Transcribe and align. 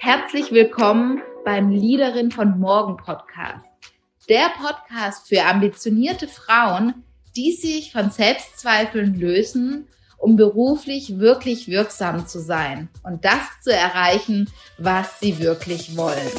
Herzlich 0.00 0.52
willkommen 0.52 1.22
beim 1.44 1.70
Leaderin 1.70 2.30
von 2.30 2.60
Morgen 2.60 2.96
Podcast. 2.98 3.66
Der 4.28 4.48
Podcast 4.56 5.26
für 5.26 5.42
ambitionierte 5.42 6.28
Frauen, 6.28 7.02
die 7.34 7.50
sich 7.52 7.90
von 7.90 8.08
Selbstzweifeln 8.12 9.18
lösen, 9.18 9.88
um 10.16 10.36
beruflich 10.36 11.18
wirklich 11.18 11.66
wirksam 11.66 12.28
zu 12.28 12.38
sein 12.38 12.88
und 13.02 13.24
das 13.24 13.42
zu 13.64 13.72
erreichen, 13.72 14.48
was 14.78 15.18
sie 15.18 15.40
wirklich 15.40 15.96
wollen. 15.96 16.30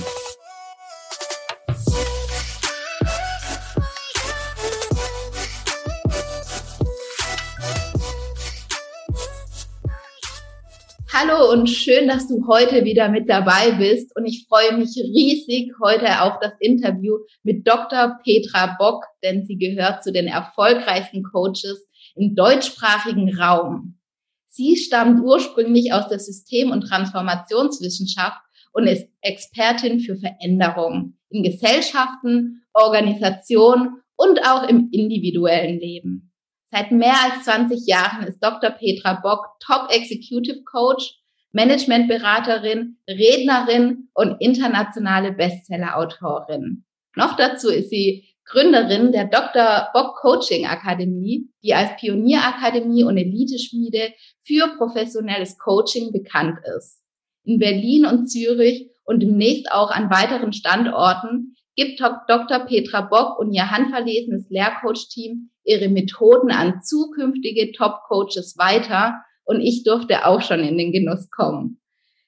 Hallo 11.21 11.51
und 11.51 11.67
schön, 11.69 12.07
dass 12.07 12.29
du 12.29 12.47
heute 12.47 12.85
wieder 12.85 13.09
mit 13.09 13.29
dabei 13.29 13.71
bist. 13.71 14.15
Und 14.15 14.25
ich 14.25 14.45
freue 14.47 14.77
mich 14.77 14.95
riesig 14.95 15.73
heute 15.83 16.21
auf 16.21 16.39
das 16.39 16.53
Interview 16.61 17.17
mit 17.43 17.67
Dr. 17.67 18.17
Petra 18.23 18.77
Bock, 18.79 19.03
denn 19.21 19.45
sie 19.45 19.57
gehört 19.57 20.01
zu 20.01 20.13
den 20.13 20.27
erfolgreichsten 20.27 21.23
Coaches 21.23 21.85
im 22.15 22.35
deutschsprachigen 22.35 23.37
Raum. 23.37 23.99
Sie 24.47 24.77
stammt 24.77 25.21
ursprünglich 25.21 25.91
aus 25.91 26.07
der 26.07 26.19
System- 26.19 26.71
und 26.71 26.87
Transformationswissenschaft 26.87 28.39
und 28.71 28.87
ist 28.87 29.09
Expertin 29.19 29.99
für 29.99 30.15
Veränderung 30.15 31.17
in 31.29 31.43
Gesellschaften, 31.43 32.63
Organisationen 32.71 34.01
und 34.15 34.39
auch 34.47 34.69
im 34.69 34.87
individuellen 34.93 35.81
Leben. 35.81 36.28
Seit 36.71 36.91
mehr 36.91 37.15
als 37.23 37.45
20 37.45 37.87
Jahren 37.87 38.27
ist 38.27 38.39
Dr. 38.43 38.69
Petra 38.69 39.19
Bock 39.21 39.59
Top 39.59 39.89
Executive 39.91 40.63
Coach, 40.63 41.15
Managementberaterin, 41.51 42.97
Rednerin 43.07 44.09
und 44.13 44.39
internationale 44.39 45.31
Bestseller-Autorin. 45.31 46.85
Noch 47.15 47.35
dazu 47.35 47.69
ist 47.69 47.89
sie 47.89 48.29
Gründerin 48.45 49.11
der 49.11 49.25
Dr. 49.25 49.89
Bock 49.93 50.15
Coaching 50.17 50.65
Akademie, 50.65 51.49
die 51.63 51.73
als 51.73 51.95
Pionierakademie 51.99 53.03
und 53.03 53.17
Eliteschmiede 53.17 54.13
für 54.43 54.67
professionelles 54.77 55.57
Coaching 55.57 56.11
bekannt 56.11 56.59
ist. 56.77 57.03
In 57.43 57.59
Berlin 57.59 58.05
und 58.05 58.27
Zürich 58.27 58.89
und 59.05 59.21
demnächst 59.21 59.71
auch 59.71 59.91
an 59.91 60.09
weiteren 60.09 60.53
Standorten 60.53 61.55
gibt 61.79 62.01
Dr. 62.01 62.59
Petra 62.65 63.01
Bock 63.01 63.39
und 63.39 63.53
ihr 63.53 63.71
handverlesenes 63.71 64.49
Lehrcoach-Team 64.49 65.49
ihre 65.63 65.87
Methoden 65.87 66.51
an 66.51 66.81
zukünftige 66.83 67.71
Top-Coaches 67.71 68.57
weiter 68.57 69.21
und 69.45 69.61
ich 69.61 69.83
durfte 69.83 70.25
auch 70.25 70.41
schon 70.41 70.59
in 70.59 70.77
den 70.77 70.91
Genuss 70.91 71.29
kommen. 71.31 71.79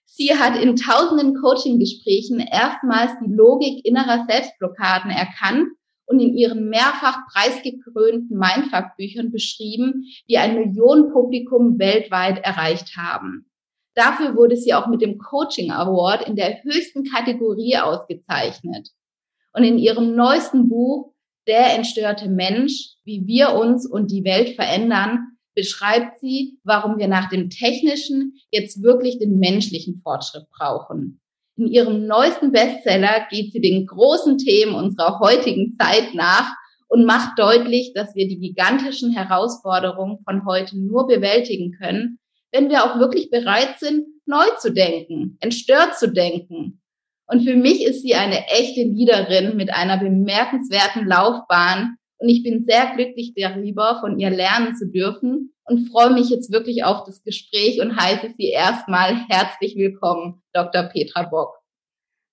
Sie 0.05 0.38
hat 0.38 0.61
in 0.61 0.77
tausenden 0.77 1.35
Coaching-Gesprächen 1.35 2.39
erstmals 2.39 3.11
die 3.21 3.33
Logik 3.33 3.85
innerer 3.85 4.25
Selbstblockaden 4.30 5.11
erkannt 5.11 5.67
und 6.05 6.21
in 6.21 6.38
ihren 6.38 6.69
mehrfach 6.69 7.17
preisgekrönten 7.33 8.38
Mindfuck-Büchern 8.38 9.31
beschrieben, 9.31 10.05
die 10.30 10.38
ein 10.38 10.55
Millionenpublikum 10.55 11.77
weltweit 11.77 12.39
erreicht 12.39 12.95
haben. 12.95 13.52
Dafür 13.95 14.36
wurde 14.38 14.55
sie 14.55 14.73
auch 14.73 14.88
mit 14.88 15.02
dem 15.02 15.17
Coaching 15.17 15.71
Award 15.71 16.25
in 16.25 16.38
der 16.38 16.63
höchsten 16.63 17.03
Kategorie 17.03 17.77
ausgezeichnet. 17.77 18.89
Und 19.53 19.63
in 19.63 19.77
ihrem 19.77 20.16
neuesten 20.16 20.69
Buch 20.69 21.13
Der 21.47 21.75
entstörte 21.75 22.30
Mensch, 22.30 22.94
wie 23.03 23.25
wir 23.25 23.53
uns 23.55 23.89
und 23.89 24.11
die 24.11 24.23
Welt 24.23 24.55
verändern, 24.55 25.31
beschreibt 25.55 26.19
sie, 26.19 26.59
warum 26.63 26.99
wir 26.99 27.08
nach 27.08 27.30
dem 27.30 27.49
technischen 27.49 28.35
jetzt 28.52 28.83
wirklich 28.83 29.17
den 29.17 29.39
menschlichen 29.39 30.02
Fortschritt 30.03 30.45
brauchen. 30.55 31.19
In 31.58 31.67
ihrem 31.67 32.05
neuesten 32.05 32.52
Bestseller 32.52 33.25
geht 33.30 33.52
sie 33.53 33.59
den 33.59 33.85
großen 33.88 34.38
Themen 34.38 34.75
unserer 34.75 35.19
heutigen 35.19 35.75
Zeit 35.80 36.13
nach 36.13 36.53
und 36.88 37.05
macht 37.05 37.39
deutlich, 37.39 37.93
dass 37.93 38.15
wir 38.15 38.27
die 38.27 38.39
gigantischen 38.39 39.11
Herausforderungen 39.11 40.20
von 40.23 40.45
heute 40.45 40.77
nur 40.80 41.08
bewältigen 41.08 41.71
können, 41.71 42.20
wenn 42.52 42.70
wir 42.70 42.83
auch 42.83 42.99
wirklich 42.99 43.30
bereit 43.30 43.80
sind, 43.80 44.05
neu 44.26 44.45
zu 44.59 44.71
denken, 44.71 45.37
entstört 45.39 45.97
zu 45.97 46.11
denken 46.11 46.80
und 47.31 47.43
für 47.45 47.55
mich 47.55 47.86
ist 47.86 48.02
sie 48.02 48.14
eine 48.14 48.45
echte 48.47 48.83
Leaderin 48.83 49.55
mit 49.55 49.73
einer 49.73 49.97
bemerkenswerten 49.97 51.08
Laufbahn. 51.08 51.95
Und 52.17 52.27
ich 52.27 52.43
bin 52.43 52.65
sehr 52.65 52.93
glücklich 52.93 53.33
darüber, 53.36 53.99
von 54.02 54.19
ihr 54.19 54.30
lernen 54.30 54.75
zu 54.75 54.92
dürfen 54.92 55.53
und 55.64 55.89
freue 55.89 56.14
mich 56.14 56.30
jetzt 56.30 56.52
wirklich 56.52 56.83
auf 56.83 57.05
das 57.05 57.23
Gespräch 57.23 57.80
und 57.80 57.95
heiße 57.95 58.33
Sie 58.37 58.49
erstmal 58.49 59.15
herzlich 59.30 59.77
willkommen, 59.77 60.43
Dr. 60.52 60.83
Petra 60.83 61.23
Bock. 61.23 61.58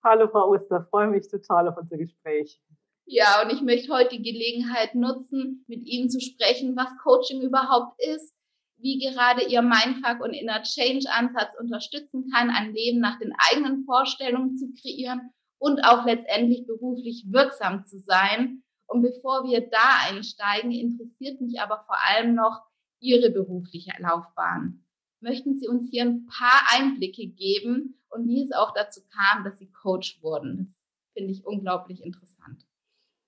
Hallo, 0.05 0.29
Frau 0.29 0.51
Oster, 0.51 0.87
freue 0.91 1.07
mich 1.07 1.29
total 1.31 1.69
auf 1.69 1.77
unser 1.81 1.97
Gespräch. 1.97 2.61
Ja, 3.07 3.43
und 3.43 3.53
ich 3.53 3.63
möchte 3.63 3.93
heute 3.93 4.17
die 4.17 4.23
Gelegenheit 4.23 4.97
nutzen, 4.97 5.65
mit 5.69 5.87
Ihnen 5.87 6.11
zu 6.11 6.21
sprechen, 6.21 6.77
was 6.77 6.89
Coaching 7.03 7.41
überhaupt 7.41 7.95
ist, 8.03 8.35
wie 8.79 8.99
gerade 8.99 9.45
Ihr 9.45 9.63
Mindfuck 9.63 10.21
und 10.23 10.33
Inner 10.33 10.63
Change 10.63 11.07
Ansatz 11.11 11.51
unterstützen 11.59 12.31
kann, 12.33 12.51
ein 12.51 12.73
Leben 12.73 13.01
nach 13.01 13.19
den 13.19 13.33
eigenen 13.51 13.85
Vorstellungen 13.85 14.57
zu 14.57 14.73
kreieren 14.81 15.31
und 15.59 15.81
auch 15.81 16.07
letztendlich 16.07 16.67
beruflich 16.67 17.27
wirksam 17.29 17.85
zu 17.87 17.99
sein. 17.99 18.63
Und 18.87 19.03
bevor 19.03 19.45
wir 19.45 19.69
da 19.69 20.09
einsteigen, 20.09 20.71
interessiert 20.71 21.41
mich 21.41 21.61
aber 21.61 21.85
vor 21.87 21.97
allem 22.09 22.35
noch 22.35 22.63
Ihre 23.01 23.31
berufliche 23.31 23.93
Laufbahn. 23.99 24.85
Möchten 25.21 25.59
Sie 25.59 25.69
uns 25.69 25.91
hier 25.91 26.05
ein 26.05 26.27
paar 26.27 26.63
Einblicke 26.73 27.27
geben 27.27 28.01
und 28.09 28.29
wie 28.29 28.45
es 28.45 28.53
auch 28.53 28.73
dazu 28.75 29.01
kam, 29.11 29.45
dass 29.45 29.59
Sie 29.59 29.71
Coach 29.71 30.23
wurden? 30.23 30.75
Das 31.03 31.13
finde 31.15 31.33
ich 31.33 31.45
unglaublich 31.45 32.03
interessant. 32.03 32.65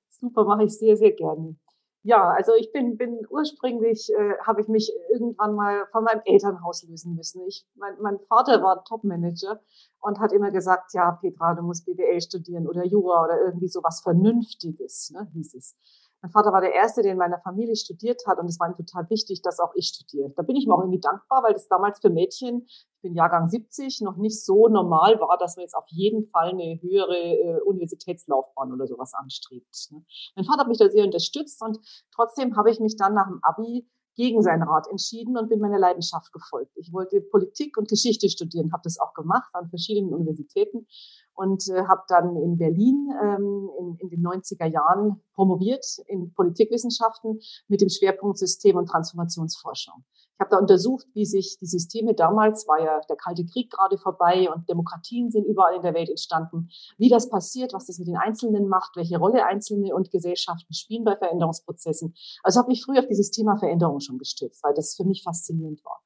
Super, 0.08 0.44
mache 0.44 0.64
ich 0.64 0.78
sehr, 0.78 0.96
sehr 0.96 1.12
gerne. 1.12 1.56
Ja, 2.02 2.30
also 2.30 2.52
ich 2.54 2.72
bin, 2.72 2.96
bin 2.96 3.26
ursprünglich, 3.28 4.10
äh, 4.14 4.38
habe 4.46 4.62
ich 4.62 4.68
mich 4.68 4.90
irgendwann 5.12 5.54
mal 5.54 5.86
von 5.92 6.04
meinem 6.04 6.22
Elternhaus 6.24 6.82
lösen 6.88 7.14
müssen. 7.14 7.46
Ich, 7.46 7.66
mein, 7.74 7.94
mein 8.00 8.18
Vater 8.20 8.62
war 8.62 8.84
Topmanager 8.84 9.60
und 10.00 10.18
hat 10.18 10.32
immer 10.32 10.50
gesagt, 10.50 10.94
ja, 10.94 11.12
Petra, 11.12 11.54
du 11.54 11.62
musst 11.62 11.84
BWL 11.84 12.20
studieren 12.22 12.66
oder 12.66 12.86
Jura 12.86 13.24
oder 13.24 13.38
irgendwie 13.44 13.68
sowas 13.68 14.00
Vernünftiges, 14.00 15.10
ne, 15.10 15.28
hieß 15.34 15.54
es. 15.54 15.76
Mein 16.22 16.32
Vater 16.32 16.52
war 16.52 16.60
der 16.60 16.74
Erste, 16.74 17.02
der 17.02 17.12
in 17.12 17.18
meiner 17.18 17.40
Familie 17.40 17.76
studiert 17.76 18.22
hat 18.26 18.38
und 18.38 18.46
es 18.46 18.60
war 18.60 18.68
ihm 18.68 18.76
total 18.76 19.08
wichtig, 19.08 19.40
dass 19.42 19.58
auch 19.58 19.72
ich 19.74 19.88
studiere. 19.88 20.30
Da 20.36 20.42
bin 20.42 20.56
ich 20.56 20.66
mir 20.66 20.74
auch 20.74 20.80
irgendwie 20.80 21.00
dankbar, 21.00 21.42
weil 21.42 21.54
das 21.54 21.68
damals 21.68 22.00
für 22.00 22.10
Mädchen, 22.10 22.66
ich 22.66 23.00
bin 23.00 23.14
Jahrgang 23.14 23.48
70, 23.48 24.02
noch 24.02 24.16
nicht 24.16 24.44
so 24.44 24.68
normal 24.68 25.18
war, 25.20 25.38
dass 25.38 25.56
man 25.56 25.62
jetzt 25.62 25.74
auf 25.74 25.86
jeden 25.88 26.26
Fall 26.26 26.50
eine 26.50 26.78
höhere 26.82 27.16
äh, 27.16 27.60
Universitätslaufbahn 27.62 28.72
oder 28.72 28.86
sowas 28.86 29.14
anstrebt. 29.14 29.74
Ne? 29.90 30.04
Mein 30.36 30.44
Vater 30.44 30.60
hat 30.60 30.68
mich 30.68 30.78
da 30.78 30.90
sehr 30.90 31.04
unterstützt 31.04 31.62
und 31.62 31.78
trotzdem 32.14 32.54
habe 32.56 32.70
ich 32.70 32.80
mich 32.80 32.96
dann 32.96 33.14
nach 33.14 33.28
dem 33.28 33.40
Abi 33.42 33.88
gegen 34.16 34.42
seinen 34.42 34.64
Rat 34.64 34.86
entschieden 34.88 35.38
und 35.38 35.48
bin 35.48 35.60
meiner 35.60 35.78
Leidenschaft 35.78 36.32
gefolgt. 36.32 36.72
Ich 36.76 36.92
wollte 36.92 37.22
Politik 37.22 37.78
und 37.78 37.88
Geschichte 37.88 38.28
studieren, 38.28 38.70
habe 38.72 38.82
das 38.84 38.98
auch 38.98 39.14
gemacht 39.14 39.48
an 39.54 39.70
verschiedenen 39.70 40.12
Universitäten 40.12 40.86
und 41.40 41.66
äh, 41.70 41.84
habe 41.86 42.02
dann 42.08 42.36
in 42.36 42.58
Berlin 42.58 43.08
ähm, 43.22 43.70
in, 43.78 43.96
in 43.96 44.08
den 44.10 44.22
90er 44.22 44.66
Jahren 44.66 45.22
promoviert 45.34 45.86
in 46.06 46.34
Politikwissenschaften 46.34 47.40
mit 47.66 47.80
dem 47.80 47.88
Schwerpunkt 47.88 48.36
System- 48.36 48.76
und 48.76 48.86
Transformationsforschung. 48.86 50.04
Ich 50.34 50.40
habe 50.40 50.50
da 50.50 50.58
untersucht, 50.58 51.06
wie 51.14 51.24
sich 51.24 51.56
die 51.58 51.66
Systeme 51.66 52.12
damals, 52.12 52.68
war 52.68 52.78
ja 52.78 53.00
der 53.08 53.16
Kalte 53.16 53.46
Krieg 53.46 53.70
gerade 53.70 53.96
vorbei 53.96 54.50
und 54.54 54.68
Demokratien 54.68 55.30
sind 55.30 55.46
überall 55.46 55.76
in 55.76 55.82
der 55.82 55.94
Welt 55.94 56.10
entstanden, 56.10 56.68
wie 56.98 57.08
das 57.08 57.30
passiert, 57.30 57.72
was 57.72 57.86
das 57.86 57.98
mit 57.98 58.08
den 58.08 58.18
Einzelnen 58.18 58.68
macht, 58.68 58.96
welche 58.96 59.18
Rolle 59.18 59.46
Einzelne 59.46 59.94
und 59.94 60.10
Gesellschaften 60.10 60.74
spielen 60.74 61.04
bei 61.04 61.16
Veränderungsprozessen. 61.16 62.14
Also 62.42 62.60
habe 62.60 62.68
mich 62.68 62.84
früh 62.84 62.98
auf 62.98 63.06
dieses 63.06 63.30
Thema 63.30 63.56
Veränderung 63.56 64.00
schon 64.00 64.18
gestützt, 64.18 64.62
weil 64.62 64.74
das 64.74 64.94
für 64.94 65.04
mich 65.04 65.22
faszinierend 65.22 65.82
war. 65.86 66.02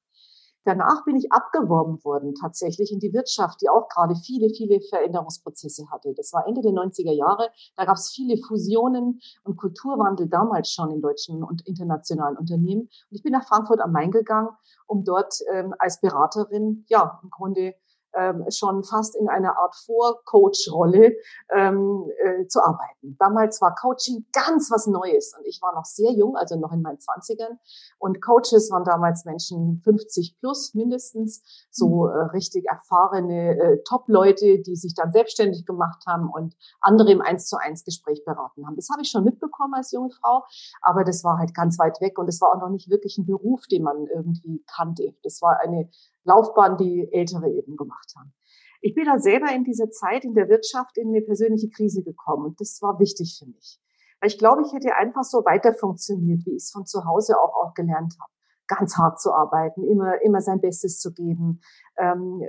Danach 0.65 1.05
bin 1.05 1.17
ich 1.17 1.31
abgeworben 1.31 2.03
worden, 2.05 2.35
tatsächlich 2.35 2.91
in 2.91 2.99
die 2.99 3.13
Wirtschaft, 3.13 3.61
die 3.61 3.69
auch 3.69 3.89
gerade 3.89 4.15
viele, 4.17 4.49
viele 4.49 4.81
Veränderungsprozesse 4.81 5.91
hatte. 5.91 6.15
Das 6.15 6.33
war 6.33 6.47
Ende 6.47 6.63
der 6.63 6.73
90er 6.73 7.13
Jahre. 7.13 7.51
Da 7.77 7.85
gab 7.85 7.97
es 7.97 8.11
viele 8.11 8.39
Fusionen 8.39 9.21
und 9.45 9.57
Kulturwandel 9.57 10.29
damals 10.29 10.71
schon 10.71 10.91
in 10.91 11.03
deutschen 11.03 11.43
und 11.43 11.67
internationalen 11.67 12.39
Unternehmen. 12.39 12.83
Und 12.83 13.11
ich 13.11 13.23
bin 13.23 13.33
nach 13.33 13.47
Frankfurt 13.47 13.81
am 13.81 13.93
Main 13.93 14.11
gegangen, 14.11 14.49
um 14.87 15.05
dort 15.05 15.35
ähm, 15.53 15.75
als 15.79 16.01
Beraterin, 16.01 16.85
ja, 16.89 17.21
im 17.23 17.31
Grunde 17.31 17.75
ähm, 18.17 18.45
schon 18.51 18.85
fast 18.85 19.17
in 19.17 19.29
einer 19.29 19.59
Art 19.59 19.75
Vor-Coach-Rolle 19.75 21.15
ähm, 21.55 22.11
äh, 22.23 22.47
zu 22.47 22.61
arbeiten. 22.61 23.17
Damals 23.19 23.61
war 23.61 23.75
Coaching 23.75 24.27
ganz 24.33 24.71
was 24.71 24.87
Neues 24.87 25.35
und 25.39 25.47
ich 25.47 25.61
war 25.63 25.75
noch 25.75 25.85
sehr 25.85 26.13
jung, 26.13 26.37
also 26.37 26.57
noch 26.57 26.73
in 26.73 26.83
meinen 26.83 27.01
Zwanzigern. 27.01 27.59
Und 27.99 28.23
Coaches 28.23 28.71
waren 28.71 28.85
damals 28.85 29.25
Menschen 29.25 29.81
50 29.85 30.39
plus 30.39 30.75
mindestens, 30.75 31.67
so 31.71 32.07
mhm. 32.07 32.11
äh, 32.11 32.23
richtig 32.33 32.67
erfahrene 32.67 33.59
äh, 33.59 33.83
Top-Leute, 33.85 34.61
die 34.61 34.77
sich 34.77 34.95
dann 34.95 35.13
selbstständig 35.13 35.67
gemacht 35.67 36.05
haben 36.07 36.31
und 36.31 36.55
andere 36.81 37.13
im 37.13 37.21
Eins 37.21 37.47
zu 37.47 37.57
eins 37.57 37.85
Gespräch 37.85 38.25
beraten 38.25 38.67
haben. 38.67 38.77
Das 38.77 38.89
habe 38.91 39.03
ich 39.03 39.11
schon 39.11 39.25
mitbekommen 39.25 39.75
als 39.75 39.93
junge 39.93 40.11
Frau, 40.11 40.45
aber 40.83 41.05
das 41.05 41.25
war 41.25 41.39
halt 41.39 41.55
ganz 41.55 41.79
weit 41.79 42.01
weg 42.01 42.19
und 42.19 42.29
es 42.29 42.41
war 42.41 42.51
auch 42.55 42.61
noch 42.61 42.71
nicht 42.71 42.91
wirklich 42.91 43.19
ein 43.19 43.27
Beruf, 43.27 43.67
den 43.67 43.83
man 43.83 44.07
irgendwie 44.07 44.65
kannte. 44.67 45.15
Das 45.23 45.43
war 45.43 45.61
eine 45.61 45.89
Laufbahn, 46.25 46.77
die 46.77 47.09
Ältere 47.13 47.51
eben 47.51 47.77
gemacht 47.77 48.13
haben. 48.17 48.33
Ich 48.81 48.95
bin 48.95 49.07
da 49.07 49.19
selber 49.19 49.51
in 49.55 49.65
dieser 49.65 49.91
Zeit 49.91 50.25
in 50.25 50.35
der 50.35 50.49
Wirtschaft 50.49 50.99
in 50.99 51.09
eine 51.09 51.23
persönliche 51.23 51.71
Krise 51.71 52.03
gekommen 52.03 52.45
und 52.47 52.61
das 52.61 52.81
war 52.83 52.99
wichtig 52.99 53.37
für 53.39 53.47
mich. 53.47 53.81
Weil 54.21 54.29
ich 54.29 54.39
glaube, 54.39 54.63
ich 54.63 54.73
hätte 54.73 54.95
einfach 54.95 55.23
so 55.23 55.39
weiter 55.45 55.75
funktioniert, 55.75 56.45
wie 56.45 56.57
ich 56.57 56.65
es 56.65 56.71
von 56.71 56.87
zu 56.87 57.05
Hause 57.05 57.39
auch, 57.39 57.55
auch 57.55 57.75
gelernt 57.75 58.15
habe. 58.21 58.33
Ganz 58.67 58.97
hart 58.97 59.21
zu 59.21 59.33
arbeiten, 59.33 59.85
immer, 59.85 60.21
immer 60.23 60.41
sein 60.41 60.61
Bestes 60.61 60.99
zu 60.99 61.13
geben, 61.13 61.61
ähm, 61.99 62.43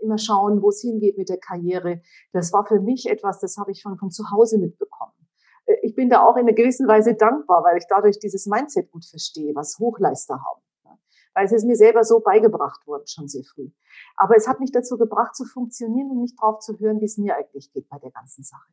immer 0.00 0.18
schauen, 0.18 0.62
wo 0.62 0.70
es 0.70 0.80
hingeht 0.80 1.18
mit 1.18 1.28
der 1.28 1.38
Karriere. 1.38 2.02
Das 2.32 2.52
war 2.52 2.66
für 2.66 2.80
mich 2.80 3.08
etwas, 3.08 3.40
das 3.40 3.56
habe 3.58 3.70
ich 3.70 3.82
von, 3.82 3.98
von 3.98 4.10
zu 4.10 4.30
Hause 4.30 4.58
mitbekommen. 4.58 5.12
Äh, 5.66 5.74
ich 5.82 5.94
bin 5.94 6.08
da 6.08 6.24
auch 6.24 6.36
in 6.36 6.42
einer 6.46 6.54
gewissen 6.54 6.88
Weise 6.88 7.14
dankbar, 7.14 7.64
weil 7.64 7.78
ich 7.78 7.86
dadurch 7.88 8.18
dieses 8.18 8.46
Mindset 8.46 8.90
gut 8.90 9.04
verstehe, 9.04 9.54
was 9.54 9.78
Hochleister 9.78 10.34
haben. 10.34 10.62
Weil 11.34 11.46
es 11.46 11.52
ist 11.52 11.64
mir 11.64 11.76
selber 11.76 12.04
so 12.04 12.20
beigebracht 12.20 12.86
worden, 12.86 13.06
schon 13.06 13.28
sehr 13.28 13.44
früh. 13.44 13.70
Aber 14.16 14.36
es 14.36 14.48
hat 14.48 14.60
mich 14.60 14.72
dazu 14.72 14.98
gebracht, 14.98 15.36
zu 15.36 15.44
funktionieren 15.44 16.10
und 16.10 16.20
nicht 16.20 16.40
drauf 16.40 16.58
zu 16.60 16.78
hören, 16.78 17.00
wie 17.00 17.04
es 17.04 17.18
mir 17.18 17.36
eigentlich 17.36 17.72
geht 17.72 17.88
bei 17.88 17.98
der 17.98 18.10
ganzen 18.10 18.42
Sache. 18.42 18.68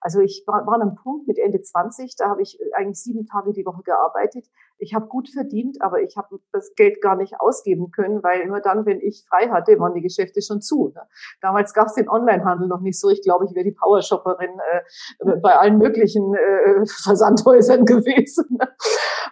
Also 0.00 0.20
ich 0.20 0.44
war, 0.46 0.66
war 0.66 0.74
an 0.74 0.82
einem 0.82 0.94
Punkt 0.94 1.26
mit 1.26 1.38
Ende 1.38 1.60
20, 1.60 2.16
da 2.16 2.28
habe 2.28 2.42
ich 2.42 2.60
äh, 2.60 2.72
eigentlich 2.74 3.02
sieben 3.02 3.26
Tage 3.26 3.52
die 3.52 3.64
Woche 3.64 3.82
gearbeitet. 3.82 4.48
Ich 4.78 4.94
habe 4.94 5.06
gut 5.06 5.28
verdient, 5.28 5.80
aber 5.80 6.02
ich 6.02 6.16
habe 6.16 6.38
das 6.52 6.74
Geld 6.74 7.00
gar 7.00 7.16
nicht 7.16 7.40
ausgeben 7.40 7.90
können, 7.90 8.22
weil 8.22 8.40
immer 8.40 8.60
dann, 8.60 8.86
wenn 8.86 9.00
ich 9.00 9.24
frei 9.28 9.48
hatte, 9.48 9.78
waren 9.78 9.94
die 9.94 10.02
Geschäfte 10.02 10.42
schon 10.42 10.60
zu. 10.60 10.92
Ne? 10.94 11.02
Damals 11.40 11.72
gab 11.72 11.86
es 11.86 11.94
den 11.94 12.08
Onlinehandel 12.08 12.68
noch 12.68 12.80
nicht 12.80 13.00
so. 13.00 13.08
Ich 13.08 13.22
glaube, 13.22 13.46
ich 13.46 13.54
wäre 13.54 13.64
die 13.64 13.72
Powershopperin 13.72 14.50
äh, 14.50 15.36
bei 15.40 15.56
allen 15.56 15.78
möglichen 15.78 16.34
äh, 16.34 16.86
Versandhäusern 16.86 17.84
gewesen. 17.86 18.44
Ne? 18.50 18.68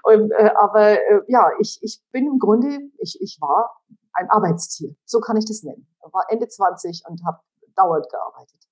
Und, 0.02 0.30
äh, 0.32 0.50
aber 0.60 0.92
äh, 0.92 1.20
ja, 1.28 1.50
ich, 1.58 1.78
ich 1.82 2.02
bin 2.12 2.26
im 2.26 2.38
Grunde, 2.38 2.78
ich, 2.98 3.18
ich 3.20 3.38
war 3.40 3.82
ein 4.14 4.30
Arbeitstier. 4.30 4.94
So 5.04 5.20
kann 5.20 5.36
ich 5.36 5.46
das 5.46 5.62
nennen. 5.62 5.86
War 6.12 6.26
Ende 6.28 6.48
20 6.48 7.02
und 7.08 7.24
habe 7.24 7.38
dauernd 7.76 8.08
gearbeitet. 8.10 8.63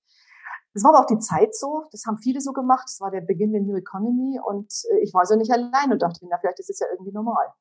Das 0.73 0.83
war 0.83 0.91
aber 0.93 1.03
auch 1.03 1.07
die 1.07 1.19
Zeit 1.19 1.55
so, 1.55 1.83
das 1.91 2.05
haben 2.05 2.17
viele 2.17 2.41
so 2.41 2.51
gemacht, 2.51 2.85
das 2.87 2.99
war 2.99 3.11
der 3.11 3.21
Beginn 3.21 3.51
der 3.51 3.61
New 3.61 3.75
Economy 3.75 4.39
und 4.43 4.73
äh, 4.91 4.99
ich 5.03 5.13
war 5.13 5.25
so 5.25 5.35
nicht 5.35 5.51
allein 5.51 5.91
und 5.91 6.01
dachte, 6.01 6.25
na, 6.27 6.37
vielleicht 6.39 6.59
ist 6.59 6.69
es 6.69 6.79
ja 6.79 6.87
irgendwie 6.91 7.11
normal. 7.11 7.53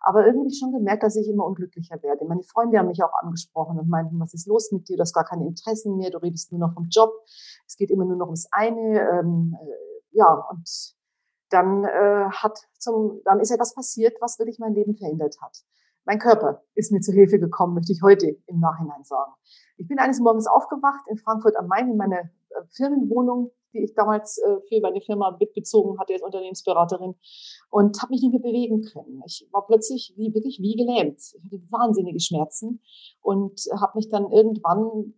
Aber 0.00 0.26
irgendwie 0.26 0.54
schon 0.54 0.72
gemerkt, 0.72 1.02
dass 1.02 1.16
ich 1.16 1.28
immer 1.28 1.46
unglücklicher 1.46 2.02
werde. 2.02 2.26
Meine 2.26 2.42
Freunde 2.42 2.78
haben 2.78 2.88
mich 2.88 3.02
auch 3.02 3.12
angesprochen 3.22 3.78
und 3.78 3.88
meinten, 3.88 4.20
was 4.20 4.34
ist 4.34 4.46
los 4.46 4.70
mit 4.70 4.88
dir? 4.88 4.96
Du 4.96 5.00
hast 5.00 5.14
gar 5.14 5.24
keine 5.24 5.46
Interessen 5.46 5.96
mehr, 5.96 6.10
du 6.10 6.18
redest 6.18 6.52
nur 6.52 6.60
noch 6.60 6.74
vom 6.74 6.88
Job. 6.90 7.10
Es 7.66 7.76
geht 7.76 7.90
immer 7.90 8.04
nur 8.04 8.16
noch 8.16 8.26
ums 8.26 8.46
eine. 8.52 9.00
Ähm, 9.00 9.56
äh, 9.58 9.94
ja, 10.10 10.46
und 10.50 10.94
dann 11.48 11.84
äh, 11.84 12.28
hat 12.30 12.58
zum, 12.78 13.20
dann 13.24 13.40
ist 13.40 13.50
etwas 13.50 13.74
passiert, 13.74 14.16
was 14.20 14.38
wirklich 14.38 14.58
mein 14.58 14.74
Leben 14.74 14.94
verändert 14.94 15.36
hat. 15.40 15.64
Mein 16.04 16.18
Körper 16.18 16.62
ist 16.74 16.92
mir 16.92 17.00
zu 17.00 17.12
Hilfe 17.12 17.38
gekommen, 17.38 17.74
möchte 17.74 17.92
ich 17.92 18.02
heute 18.02 18.36
im 18.46 18.60
Nachhinein 18.60 19.04
sagen. 19.04 19.32
Ich 19.78 19.88
bin 19.88 19.98
eines 19.98 20.20
Morgens 20.20 20.46
aufgewacht 20.46 21.06
in 21.08 21.16
Frankfurt 21.16 21.56
am 21.56 21.66
Main 21.66 21.90
in 21.90 21.96
meiner 21.96 22.28
Firmenwohnung, 22.72 23.50
die 23.72 23.84
ich 23.84 23.94
damals 23.94 24.38
äh, 24.38 24.60
für 24.68 24.80
meine 24.80 25.00
Firma 25.00 25.36
mitbezogen 25.38 25.98
hatte 25.98 26.14
als 26.14 26.22
Unternehmensberaterin 26.22 27.14
und 27.70 28.02
habe 28.02 28.12
mich 28.12 28.22
nicht 28.22 28.32
mehr 28.32 28.40
bewegen 28.40 28.82
können. 28.82 29.22
Ich 29.26 29.46
war 29.52 29.66
plötzlich 29.66 30.14
wie 30.16 30.32
wirklich 30.32 30.60
wie 30.60 30.76
gelähmt. 30.76 31.20
Ich 31.20 31.44
hatte 31.44 31.62
wahnsinnige 31.70 32.20
Schmerzen 32.20 32.80
und 33.20 33.60
habe 33.80 33.98
mich 33.98 34.08
dann 34.08 34.30
irgendwann, 34.30 35.14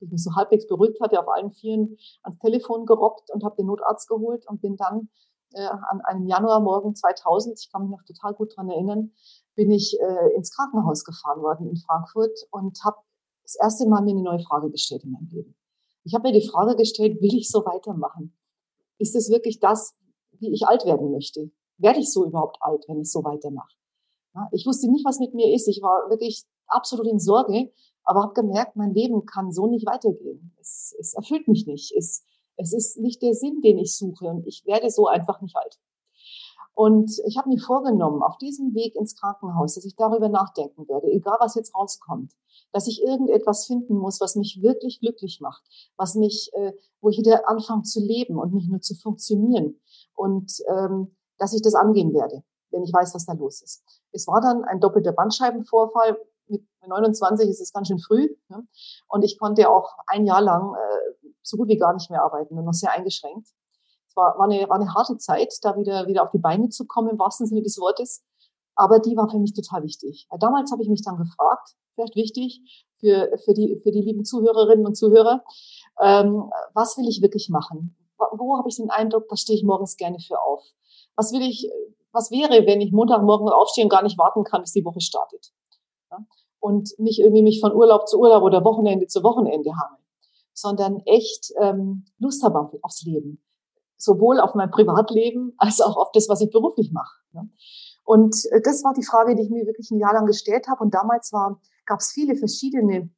ich 0.00 0.10
mich 0.10 0.22
so 0.22 0.34
halbwegs 0.34 0.66
beruhigt 0.66 1.00
hatte, 1.00 1.18
auf 1.18 1.28
allen 1.28 1.52
Vieren 1.52 1.96
ans 2.22 2.38
Telefon 2.38 2.84
gerobbt 2.86 3.30
und 3.32 3.42
habe 3.42 3.56
den 3.56 3.66
Notarzt 3.66 4.08
geholt 4.08 4.46
und 4.48 4.60
bin 4.60 4.76
dann 4.76 5.08
äh, 5.54 5.66
an 5.66 6.00
einem 6.02 6.26
Januarmorgen 6.26 6.94
2000, 6.94 7.58
ich 7.58 7.72
kann 7.72 7.82
mich 7.82 7.90
noch 7.90 8.02
total 8.04 8.34
gut 8.34 8.56
dran 8.56 8.68
erinnern, 8.68 9.12
bin 9.54 9.70
ich 9.70 9.98
äh, 10.00 10.34
ins 10.34 10.54
Krankenhaus 10.54 11.04
gefahren 11.04 11.42
worden 11.42 11.68
in 11.68 11.76
Frankfurt 11.76 12.38
und 12.50 12.78
habe 12.84 12.96
das 13.42 13.56
erste 13.60 13.88
Mal 13.88 14.02
mir 14.02 14.10
eine 14.10 14.22
neue 14.22 14.40
Frage 14.40 14.70
gestellt 14.70 15.04
in 15.04 15.12
meinem 15.12 15.28
Leben. 15.28 15.54
Ich 16.04 16.14
habe 16.14 16.28
mir 16.28 16.38
die 16.38 16.46
Frage 16.46 16.76
gestellt, 16.76 17.20
will 17.20 17.34
ich 17.34 17.50
so 17.50 17.64
weitermachen? 17.64 18.36
Ist 18.98 19.16
es 19.16 19.30
wirklich 19.30 19.58
das, 19.58 19.94
wie 20.38 20.52
ich 20.52 20.66
alt 20.66 20.84
werden 20.84 21.10
möchte? 21.10 21.50
Werde 21.78 22.00
ich 22.00 22.12
so 22.12 22.24
überhaupt 22.24 22.58
alt, 22.60 22.84
wenn 22.88 23.00
ich 23.00 23.10
so 23.10 23.24
weitermache? 23.24 23.74
Ja, 24.34 24.48
ich 24.52 24.66
wusste 24.66 24.90
nicht, 24.90 25.04
was 25.04 25.18
mit 25.18 25.34
mir 25.34 25.54
ist. 25.54 25.66
Ich 25.68 25.80
war 25.82 26.10
wirklich 26.10 26.44
absolut 26.66 27.06
in 27.06 27.18
Sorge, 27.18 27.72
aber 28.04 28.22
habe 28.22 28.34
gemerkt, 28.34 28.76
mein 28.76 28.94
Leben 28.94 29.24
kann 29.26 29.50
so 29.50 29.66
nicht 29.66 29.86
weitergehen. 29.86 30.54
Es, 30.60 30.94
es 30.98 31.14
erfüllt 31.14 31.48
mich 31.48 31.66
nicht. 31.66 31.92
Es, 31.96 32.24
es 32.56 32.72
ist 32.72 32.98
nicht 32.98 33.22
der 33.22 33.34
Sinn, 33.34 33.60
den 33.62 33.78
ich 33.78 33.96
suche 33.96 34.26
und 34.26 34.46
ich 34.46 34.64
werde 34.66 34.90
so 34.90 35.06
einfach 35.06 35.40
nicht 35.40 35.56
alt. 35.56 35.78
Und 36.74 37.20
ich 37.24 37.38
habe 37.38 37.48
mir 37.48 37.60
vorgenommen, 37.60 38.22
auf 38.22 38.36
diesem 38.38 38.74
Weg 38.74 38.96
ins 38.96 39.14
Krankenhaus, 39.14 39.74
dass 39.74 39.84
ich 39.84 39.94
darüber 39.94 40.28
nachdenken 40.28 40.88
werde, 40.88 41.06
egal 41.06 41.36
was 41.38 41.54
jetzt 41.54 41.74
rauskommt, 41.74 42.32
dass 42.72 42.88
ich 42.88 43.02
irgendetwas 43.02 43.66
finden 43.66 43.96
muss, 43.96 44.20
was 44.20 44.34
mich 44.34 44.60
wirklich 44.60 44.98
glücklich 45.00 45.40
macht, 45.40 45.62
was 45.96 46.16
mich, 46.16 46.50
äh, 46.54 46.72
wo 47.00 47.10
ich 47.10 47.18
wieder 47.18 47.48
anfange 47.48 47.82
zu 47.82 48.00
leben 48.00 48.38
und 48.38 48.52
nicht 48.52 48.68
nur 48.68 48.80
zu 48.80 48.96
funktionieren 48.96 49.80
und 50.14 50.52
ähm, 50.68 51.14
dass 51.38 51.52
ich 51.52 51.62
das 51.62 51.74
angehen 51.74 52.12
werde, 52.12 52.42
wenn 52.70 52.82
ich 52.82 52.92
weiß, 52.92 53.14
was 53.14 53.26
da 53.26 53.34
los 53.34 53.62
ist. 53.62 53.84
Es 54.10 54.26
war 54.26 54.40
dann 54.40 54.64
ein 54.64 54.80
doppelter 54.80 55.12
Bandscheibenvorfall. 55.12 56.18
Mit 56.48 56.64
29 56.86 57.48
ist 57.48 57.60
es 57.60 57.72
ganz 57.72 57.88
schön 57.88 57.98
früh. 58.00 58.34
Ne? 58.48 58.66
Und 59.08 59.22
ich 59.22 59.38
konnte 59.38 59.70
auch 59.70 59.96
ein 60.06 60.26
Jahr 60.26 60.42
lang 60.42 60.74
äh, 60.74 61.34
so 61.42 61.56
gut 61.56 61.68
wie 61.68 61.78
gar 61.78 61.94
nicht 61.94 62.10
mehr 62.10 62.22
arbeiten, 62.22 62.54
nur 62.54 62.64
noch 62.64 62.72
sehr 62.72 62.92
eingeschränkt. 62.92 63.48
War, 64.14 64.38
war, 64.38 64.44
eine, 64.44 64.68
war 64.68 64.76
eine 64.76 64.94
harte 64.94 65.18
Zeit, 65.18 65.52
da 65.62 65.76
wieder, 65.76 66.06
wieder 66.06 66.22
auf 66.22 66.30
die 66.30 66.38
Beine 66.38 66.68
zu 66.68 66.86
kommen, 66.86 67.10
im 67.10 67.18
wahrsten 67.18 67.46
Sinne 67.46 67.62
des 67.62 67.78
Wortes. 67.78 68.24
Aber 68.76 68.98
die 68.98 69.16
war 69.16 69.28
für 69.28 69.38
mich 69.38 69.54
total 69.54 69.82
wichtig. 69.84 70.26
Damals 70.38 70.72
habe 70.72 70.82
ich 70.82 70.88
mich 70.88 71.02
dann 71.02 71.16
gefragt, 71.16 71.74
vielleicht 71.94 72.16
wichtig 72.16 72.86
für, 72.98 73.30
für, 73.44 73.54
die, 73.54 73.80
für 73.82 73.92
die 73.92 74.02
lieben 74.02 74.24
Zuhörerinnen 74.24 74.86
und 74.86 74.96
Zuhörer. 74.96 75.44
Ähm, 76.00 76.50
was 76.74 76.96
will 76.96 77.08
ich 77.08 77.22
wirklich 77.22 77.48
machen? 77.50 77.96
Wo 78.16 78.56
habe 78.56 78.68
ich 78.68 78.76
den 78.76 78.90
Eindruck, 78.90 79.28
da 79.28 79.36
stehe 79.36 79.58
ich 79.58 79.64
morgens 79.64 79.96
gerne 79.96 80.18
für 80.18 80.40
auf? 80.40 80.62
Was 81.16 81.32
will 81.32 81.42
ich, 81.42 81.70
was 82.12 82.30
wäre, 82.30 82.66
wenn 82.66 82.80
ich 82.80 82.92
Montagmorgen 82.92 83.48
aufstehe 83.48 83.84
und 83.84 83.90
gar 83.90 84.02
nicht 84.02 84.18
warten 84.18 84.44
kann, 84.44 84.62
bis 84.62 84.72
die 84.72 84.84
Woche 84.84 85.00
startet? 85.00 85.52
Ja? 86.10 86.18
Und 86.60 86.94
nicht 86.98 87.20
irgendwie 87.20 87.42
mich 87.42 87.60
von 87.60 87.72
Urlaub 87.72 88.08
zu 88.08 88.18
Urlaub 88.18 88.42
oder 88.42 88.64
Wochenende 88.64 89.06
zu 89.06 89.22
Wochenende 89.22 89.70
hange, 89.70 89.98
sondern 90.52 91.00
echt 91.00 91.52
ähm, 91.60 92.06
Lust 92.18 92.42
habe 92.42 92.70
aufs 92.82 93.02
Leben. 93.02 93.44
Sowohl 93.96 94.40
auf 94.40 94.54
mein 94.54 94.70
Privatleben 94.70 95.54
als 95.56 95.80
auch 95.80 95.96
auf 95.96 96.10
das, 96.12 96.28
was 96.28 96.40
ich 96.40 96.50
beruflich 96.50 96.92
mache. 96.92 97.16
Und 98.04 98.36
äh, 98.50 98.60
das 98.62 98.84
war 98.84 98.92
die 98.94 99.04
Frage, 99.04 99.34
die 99.34 99.42
ich 99.42 99.50
mir 99.50 99.66
wirklich 99.66 99.90
ein 99.90 99.98
Jahr 99.98 100.14
lang 100.14 100.26
gestellt 100.26 100.68
habe. 100.68 100.82
Und 100.82 100.94
damals 100.94 101.30
gab 101.86 102.00
es 102.00 102.10
viele 102.12 102.36
verschiedene 102.36 103.10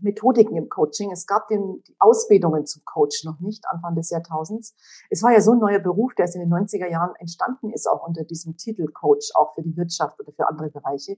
Methodiken 0.00 0.56
im 0.56 0.68
Coaching. 0.68 1.10
Es 1.10 1.26
gab 1.26 1.48
den, 1.48 1.82
die 1.86 1.96
Ausbildungen 1.98 2.66
zum 2.66 2.82
Coach 2.84 3.24
noch 3.24 3.40
nicht, 3.40 3.64
Anfang 3.68 3.94
des 3.94 4.10
Jahrtausends. 4.10 4.74
Es 5.10 5.22
war 5.22 5.32
ja 5.32 5.40
so 5.40 5.52
ein 5.52 5.58
neuer 5.58 5.80
Beruf, 5.80 6.14
der 6.14 6.32
in 6.34 6.40
den 6.40 6.52
90er 6.52 6.88
Jahren 6.88 7.14
entstanden 7.16 7.70
ist, 7.70 7.88
auch 7.88 8.06
unter 8.06 8.24
diesem 8.24 8.56
Titel 8.56 8.86
Coach, 8.86 9.30
auch 9.34 9.54
für 9.54 9.62
die 9.62 9.76
Wirtschaft 9.76 10.20
oder 10.20 10.32
für 10.32 10.48
andere 10.48 10.70
Bereiche. 10.70 11.16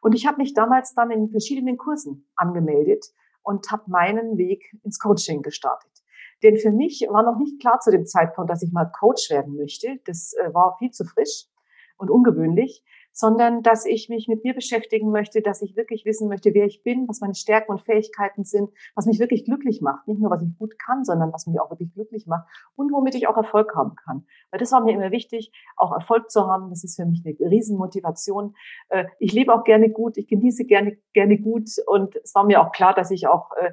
Und 0.00 0.14
ich 0.14 0.26
habe 0.26 0.38
mich 0.38 0.54
damals 0.54 0.94
dann 0.94 1.10
in 1.10 1.30
verschiedenen 1.30 1.76
Kursen 1.76 2.28
angemeldet 2.36 3.06
und 3.42 3.70
habe 3.70 3.84
meinen 3.86 4.38
Weg 4.38 4.64
ins 4.84 4.98
Coaching 4.98 5.42
gestartet. 5.42 5.89
Denn 6.42 6.56
für 6.56 6.70
mich 6.70 7.06
war 7.10 7.22
noch 7.22 7.38
nicht 7.38 7.60
klar 7.60 7.80
zu 7.80 7.90
dem 7.90 8.06
Zeitpunkt, 8.06 8.50
dass 8.50 8.62
ich 8.62 8.72
mal 8.72 8.86
Coach 8.86 9.30
werden 9.30 9.56
möchte. 9.56 9.98
Das 10.06 10.34
äh, 10.34 10.52
war 10.54 10.76
viel 10.78 10.90
zu 10.90 11.04
frisch 11.04 11.46
und 11.96 12.10
ungewöhnlich 12.10 12.82
sondern 13.12 13.62
dass 13.62 13.86
ich 13.86 14.08
mich 14.08 14.28
mit 14.28 14.44
mir 14.44 14.54
beschäftigen 14.54 15.10
möchte, 15.10 15.42
dass 15.42 15.62
ich 15.62 15.76
wirklich 15.76 16.04
wissen 16.04 16.28
möchte, 16.28 16.54
wer 16.54 16.64
ich 16.64 16.82
bin, 16.82 17.08
was 17.08 17.20
meine 17.20 17.34
Stärken 17.34 17.72
und 17.72 17.80
Fähigkeiten 17.80 18.44
sind, 18.44 18.70
was 18.94 19.06
mich 19.06 19.18
wirklich 19.18 19.44
glücklich 19.44 19.80
macht. 19.80 20.06
Nicht 20.06 20.20
nur, 20.20 20.30
was 20.30 20.42
ich 20.42 20.56
gut 20.58 20.78
kann, 20.78 21.04
sondern 21.04 21.32
was 21.32 21.46
mich 21.46 21.60
auch 21.60 21.70
wirklich 21.70 21.92
glücklich 21.92 22.26
macht 22.26 22.48
und 22.76 22.92
womit 22.92 23.14
ich 23.14 23.26
auch 23.26 23.36
Erfolg 23.36 23.74
haben 23.74 23.94
kann. 23.96 24.26
Weil 24.50 24.60
das 24.60 24.72
war 24.72 24.82
mir 24.82 24.94
immer 24.94 25.10
wichtig, 25.10 25.52
auch 25.76 25.92
Erfolg 25.92 26.30
zu 26.30 26.46
haben. 26.46 26.70
Das 26.70 26.84
ist 26.84 26.96
für 26.96 27.06
mich 27.06 27.22
eine 27.24 27.50
Riesenmotivation. 27.50 28.54
Äh, 28.88 29.06
ich 29.18 29.32
lebe 29.32 29.54
auch 29.54 29.64
gerne 29.64 29.90
gut, 29.90 30.16
ich 30.16 30.28
genieße 30.28 30.64
gerne, 30.64 30.96
gerne 31.12 31.38
gut 31.38 31.68
und 31.86 32.16
es 32.16 32.34
war 32.34 32.44
mir 32.44 32.60
auch 32.60 32.72
klar, 32.72 32.94
dass 32.94 33.10
ich 33.10 33.26
auch, 33.26 33.50
äh, 33.60 33.72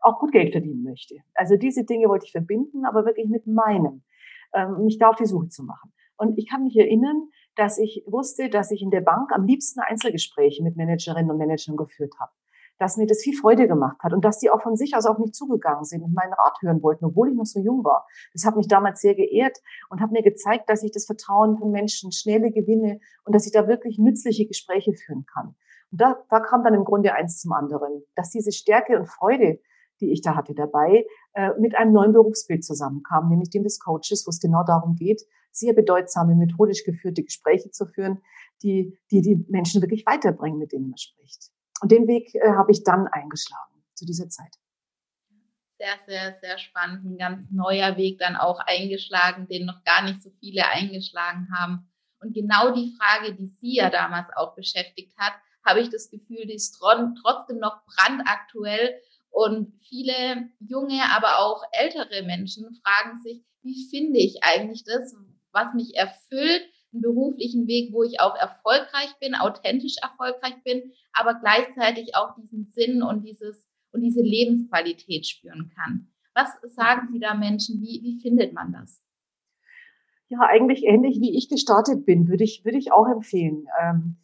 auch 0.00 0.18
gut 0.18 0.32
Geld 0.32 0.52
verdienen 0.52 0.82
möchte. 0.82 1.16
Also 1.34 1.56
diese 1.56 1.84
Dinge 1.84 2.08
wollte 2.08 2.26
ich 2.26 2.32
verbinden, 2.32 2.84
aber 2.84 3.04
wirklich 3.04 3.28
mit 3.28 3.46
meinem, 3.46 4.02
ähm, 4.54 4.84
mich 4.84 4.98
da 4.98 5.10
auf 5.10 5.16
die 5.16 5.26
Suche 5.26 5.48
zu 5.48 5.62
machen. 5.64 5.92
Und 6.16 6.36
ich 6.38 6.48
kann 6.48 6.64
mich 6.64 6.76
erinnern, 6.76 7.28
dass 7.56 7.78
ich 7.78 8.04
wusste, 8.06 8.50
dass 8.50 8.70
ich 8.70 8.82
in 8.82 8.90
der 8.90 9.00
Bank 9.00 9.32
am 9.32 9.46
liebsten 9.46 9.80
Einzelgespräche 9.80 10.62
mit 10.62 10.76
Managerinnen 10.76 11.30
und 11.30 11.38
Managern 11.38 11.76
geführt 11.76 12.14
habe. 12.20 12.30
Dass 12.78 12.96
mir 12.96 13.06
das 13.06 13.22
viel 13.22 13.36
Freude 13.36 13.68
gemacht 13.68 13.98
hat 14.02 14.12
und 14.12 14.24
dass 14.24 14.38
die 14.38 14.50
auch 14.50 14.62
von 14.62 14.76
sich 14.76 14.96
aus 14.96 15.04
auf 15.04 15.18
mich 15.18 15.32
zugegangen 15.32 15.84
sind 15.84 16.02
und 16.02 16.14
meinen 16.14 16.32
Rat 16.32 16.56
hören 16.60 16.82
wollten, 16.82 17.04
obwohl 17.04 17.28
ich 17.28 17.34
noch 17.34 17.44
so 17.44 17.60
jung 17.60 17.84
war. 17.84 18.06
Das 18.32 18.44
hat 18.44 18.56
mich 18.56 18.68
damals 18.68 19.00
sehr 19.00 19.14
geehrt 19.14 19.58
und 19.90 20.00
hat 20.00 20.12
mir 20.12 20.22
gezeigt, 20.22 20.68
dass 20.70 20.82
ich 20.82 20.90
das 20.90 21.06
Vertrauen 21.06 21.58
von 21.58 21.70
Menschen 21.70 22.12
schnell 22.12 22.50
gewinne 22.50 23.00
und 23.24 23.34
dass 23.34 23.46
ich 23.46 23.52
da 23.52 23.68
wirklich 23.68 23.98
nützliche 23.98 24.46
Gespräche 24.46 24.92
führen 24.94 25.26
kann. 25.26 25.54
Und 25.90 26.00
da, 26.00 26.22
da 26.30 26.40
kam 26.40 26.62
dann 26.64 26.74
im 26.74 26.84
Grunde 26.84 27.12
eins 27.14 27.40
zum 27.40 27.52
anderen, 27.52 28.02
dass 28.14 28.30
diese 28.30 28.52
Stärke 28.52 28.98
und 28.98 29.06
Freude, 29.06 29.60
die 30.00 30.12
ich 30.12 30.22
da 30.22 30.36
hatte 30.36 30.54
dabei, 30.54 31.06
äh, 31.34 31.50
mit 31.58 31.74
einem 31.76 31.92
neuen 31.92 32.12
Berufsbild 32.12 32.64
zusammenkam, 32.64 33.28
nämlich 33.28 33.50
dem 33.50 33.62
des 33.62 33.78
Coaches, 33.78 34.24
wo 34.26 34.30
es 34.30 34.40
genau 34.40 34.64
darum 34.64 34.96
geht, 34.96 35.22
sehr 35.52 35.72
bedeutsame, 35.72 36.34
methodisch 36.34 36.84
geführte 36.84 37.22
Gespräche 37.22 37.70
zu 37.70 37.86
führen, 37.86 38.22
die, 38.62 38.98
die 39.10 39.22
die 39.22 39.44
Menschen 39.48 39.82
wirklich 39.82 40.06
weiterbringen, 40.06 40.58
mit 40.58 40.72
denen 40.72 40.90
man 40.90 40.98
spricht. 40.98 41.50
und 41.82 41.90
den 41.90 42.06
Weg 42.06 42.34
äh, 42.34 42.52
habe 42.52 42.72
ich 42.72 42.84
dann 42.84 43.06
eingeschlagen 43.08 43.82
zu 43.94 44.04
dieser 44.04 44.28
Zeit. 44.28 44.54
Sehr, 45.78 45.96
sehr, 46.06 46.38
sehr 46.42 46.58
spannend. 46.58 47.04
Ein 47.06 47.16
ganz 47.16 47.50
neuer 47.50 47.96
Weg 47.96 48.18
dann 48.18 48.36
auch 48.36 48.60
eingeschlagen, 48.60 49.48
den 49.48 49.64
noch 49.64 49.82
gar 49.84 50.04
nicht 50.04 50.22
so 50.22 50.30
viele 50.38 50.66
eingeschlagen 50.68 51.48
haben. 51.56 51.90
Und 52.20 52.34
genau 52.34 52.74
die 52.74 52.94
Frage, 52.98 53.34
die 53.34 53.48
Sie 53.48 53.76
ja 53.76 53.88
damals 53.88 54.28
auch 54.36 54.54
beschäftigt 54.54 55.16
hat, 55.16 55.32
habe 55.64 55.80
ich 55.80 55.88
das 55.88 56.10
Gefühl, 56.10 56.46
die 56.46 56.54
ist 56.54 56.78
trotzdem 56.78 57.58
noch 57.58 57.82
brandaktuell. 57.86 59.00
Und 59.30 59.72
viele 59.88 60.50
junge, 60.60 61.00
aber 61.14 61.38
auch 61.38 61.62
ältere 61.72 62.24
Menschen 62.24 62.64
fragen 62.82 63.18
sich, 63.22 63.42
wie 63.62 63.88
finde 63.88 64.18
ich 64.18 64.42
eigentlich 64.42 64.84
das, 64.84 65.14
was 65.52 65.74
mich 65.74 65.96
erfüllt, 65.96 66.62
einen 66.92 67.02
beruflichen 67.02 67.66
Weg, 67.66 67.92
wo 67.92 68.02
ich 68.02 68.20
auch 68.20 68.34
erfolgreich 68.34 69.14
bin, 69.20 69.34
authentisch 69.34 69.96
erfolgreich 70.02 70.62
bin, 70.64 70.92
aber 71.12 71.34
gleichzeitig 71.34 72.16
auch 72.16 72.34
diesen 72.36 72.70
Sinn 72.70 73.02
und 73.02 73.24
dieses 73.24 73.68
und 73.92 74.02
diese 74.02 74.22
Lebensqualität 74.22 75.26
spüren 75.26 75.70
kann. 75.74 76.08
Was 76.34 76.50
sagen 76.74 77.08
Sie 77.12 77.18
da 77.18 77.34
Menschen? 77.34 77.80
Wie, 77.80 78.00
wie 78.02 78.20
findet 78.20 78.52
man 78.52 78.72
das? 78.72 79.02
Ja, 80.28 80.40
eigentlich 80.42 80.84
ähnlich 80.84 81.20
wie 81.20 81.36
ich 81.36 81.48
gestartet 81.48 82.06
bin, 82.06 82.28
würde 82.28 82.44
ich, 82.44 82.64
würde 82.64 82.78
ich 82.78 82.92
auch 82.92 83.08
empfehlen. 83.08 83.66
Ähm, 83.80 84.16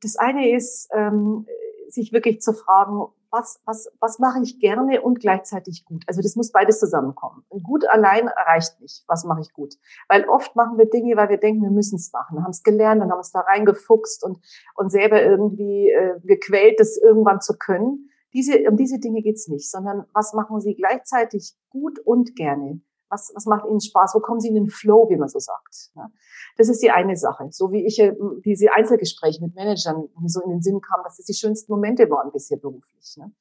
das 0.00 0.16
eine 0.16 0.50
ist, 0.50 0.88
ähm, 0.94 1.46
sich 1.88 2.12
wirklich 2.12 2.40
zu 2.40 2.52
fragen, 2.52 3.12
was, 3.34 3.60
was, 3.64 3.90
was 4.00 4.18
mache 4.20 4.40
ich 4.42 4.60
gerne 4.60 5.02
und 5.02 5.18
gleichzeitig 5.18 5.84
gut. 5.84 6.04
Also 6.06 6.22
das 6.22 6.36
muss 6.36 6.52
beides 6.52 6.78
zusammenkommen. 6.78 7.44
Und 7.48 7.64
gut 7.64 7.84
allein 7.88 8.28
reicht 8.28 8.80
nicht. 8.80 9.02
Was 9.08 9.24
mache 9.24 9.40
ich 9.40 9.52
gut? 9.52 9.74
Weil 10.08 10.24
oft 10.28 10.54
machen 10.54 10.78
wir 10.78 10.88
Dinge, 10.88 11.16
weil 11.16 11.28
wir 11.28 11.38
denken, 11.38 11.62
wir 11.62 11.70
müssen 11.70 11.96
es 11.96 12.12
machen. 12.12 12.42
Haben 12.42 12.52
es 12.52 12.62
gelernt, 12.62 13.02
dann 13.02 13.10
haben 13.10 13.20
es 13.20 13.32
da 13.32 13.40
reingefuchst 13.40 14.24
und, 14.24 14.38
und 14.76 14.90
selber 14.90 15.20
irgendwie 15.20 15.90
äh, 15.90 16.20
gequält, 16.22 16.78
das 16.78 16.96
irgendwann 16.96 17.40
zu 17.40 17.58
können. 17.58 18.08
Diese, 18.32 18.68
um 18.68 18.76
diese 18.76 19.00
Dinge 19.00 19.22
geht's 19.22 19.48
nicht, 19.48 19.70
sondern 19.70 20.06
was 20.12 20.32
machen 20.32 20.60
Sie 20.60 20.74
gleichzeitig 20.74 21.54
gut 21.70 21.98
und 21.98 22.36
gerne? 22.36 22.80
Was, 23.14 23.32
was 23.32 23.46
macht 23.46 23.64
Ihnen 23.66 23.80
Spaß? 23.80 24.12
Wo 24.16 24.20
kommen 24.20 24.40
Sie 24.40 24.48
in 24.48 24.54
den 24.54 24.68
Flow, 24.68 25.08
wie 25.08 25.16
man 25.16 25.28
so 25.28 25.38
sagt? 25.38 25.92
Ja? 25.94 26.10
Das 26.56 26.68
ist 26.68 26.82
die 26.82 26.90
eine 26.90 27.16
Sache. 27.16 27.46
So 27.52 27.70
wie 27.70 27.86
ich 27.86 28.00
äh, 28.00 28.12
diese 28.44 28.72
Einzelgespräche 28.72 29.40
mit 29.40 29.54
Managern 29.54 30.08
mir 30.20 30.28
so 30.28 30.40
in 30.42 30.50
den 30.50 30.62
Sinn 30.62 30.80
kam, 30.80 31.00
dass 31.04 31.16
das 31.16 31.26
die 31.26 31.34
schönsten 31.34 31.72
Momente 31.72 32.10
waren 32.10 32.32
bisher 32.32 32.58
beruflich. 32.58 33.16
Ne? 33.16 33.32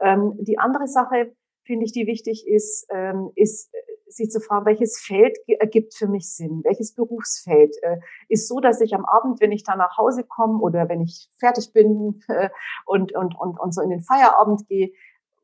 Ähm, 0.00 0.34
die 0.40 0.58
andere 0.58 0.86
Sache, 0.86 1.34
finde 1.64 1.86
ich, 1.86 1.92
die 1.92 2.06
wichtig 2.06 2.46
ist, 2.46 2.86
ähm, 2.90 3.30
ist 3.34 3.72
äh, 3.72 3.78
sich 4.08 4.30
zu 4.30 4.40
fragen, 4.40 4.66
welches 4.66 5.00
Feld 5.00 5.38
ergibt 5.48 5.94
für 5.94 6.08
mich 6.08 6.30
Sinn? 6.30 6.60
Welches 6.62 6.94
Berufsfeld 6.94 7.74
äh, 7.82 7.96
ist 8.28 8.48
so, 8.48 8.60
dass 8.60 8.82
ich 8.82 8.94
am 8.94 9.06
Abend, 9.06 9.40
wenn 9.40 9.52
ich 9.52 9.64
da 9.64 9.76
nach 9.76 9.96
Hause 9.96 10.24
komme 10.24 10.60
oder 10.60 10.90
wenn 10.90 11.00
ich 11.00 11.30
fertig 11.38 11.72
bin 11.72 12.22
äh, 12.28 12.50
und, 12.84 13.14
und, 13.14 13.34
und, 13.38 13.58
und 13.58 13.72
so 13.72 13.80
in 13.80 13.90
den 13.90 14.02
Feierabend 14.02 14.68
gehe, 14.68 14.92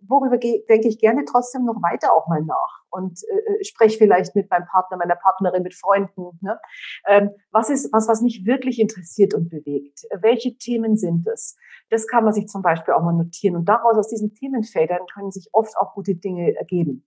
worüber 0.08 0.38
denke 0.38 0.88
ich 0.88 0.98
gerne 0.98 1.24
trotzdem 1.24 1.64
noch 1.64 1.82
weiter 1.82 2.12
auch 2.12 2.28
mal 2.28 2.42
nach 2.42 2.84
und 2.90 3.20
äh, 3.28 3.52
äh, 3.52 3.64
spreche 3.64 3.98
vielleicht 3.98 4.36
mit 4.36 4.50
meinem 4.50 4.66
Partner, 4.66 4.96
meiner 4.96 5.16
Partnerin, 5.16 5.62
mit 5.62 5.74
Freunden. 5.74 6.38
Ne? 6.40 6.58
Ähm, 7.06 7.30
was 7.50 7.70
ist 7.70 7.92
was, 7.92 8.08
was 8.08 8.22
mich 8.22 8.44
wirklich 8.44 8.78
interessiert 8.80 9.34
und 9.34 9.48
bewegt? 9.48 10.06
Welche 10.20 10.56
Themen 10.56 10.96
sind 10.96 11.26
es? 11.26 11.56
Das 11.90 12.06
kann 12.06 12.24
man 12.24 12.32
sich 12.32 12.46
zum 12.46 12.62
Beispiel 12.62 12.94
auch 12.94 13.02
mal 13.02 13.14
notieren 13.14 13.56
und 13.56 13.68
daraus 13.68 13.96
aus 13.96 14.08
diesen 14.08 14.34
Themenfeldern 14.34 15.06
können 15.12 15.30
sich 15.30 15.48
oft 15.52 15.76
auch 15.76 15.94
gute 15.94 16.14
Dinge 16.14 16.54
ergeben. 16.56 17.06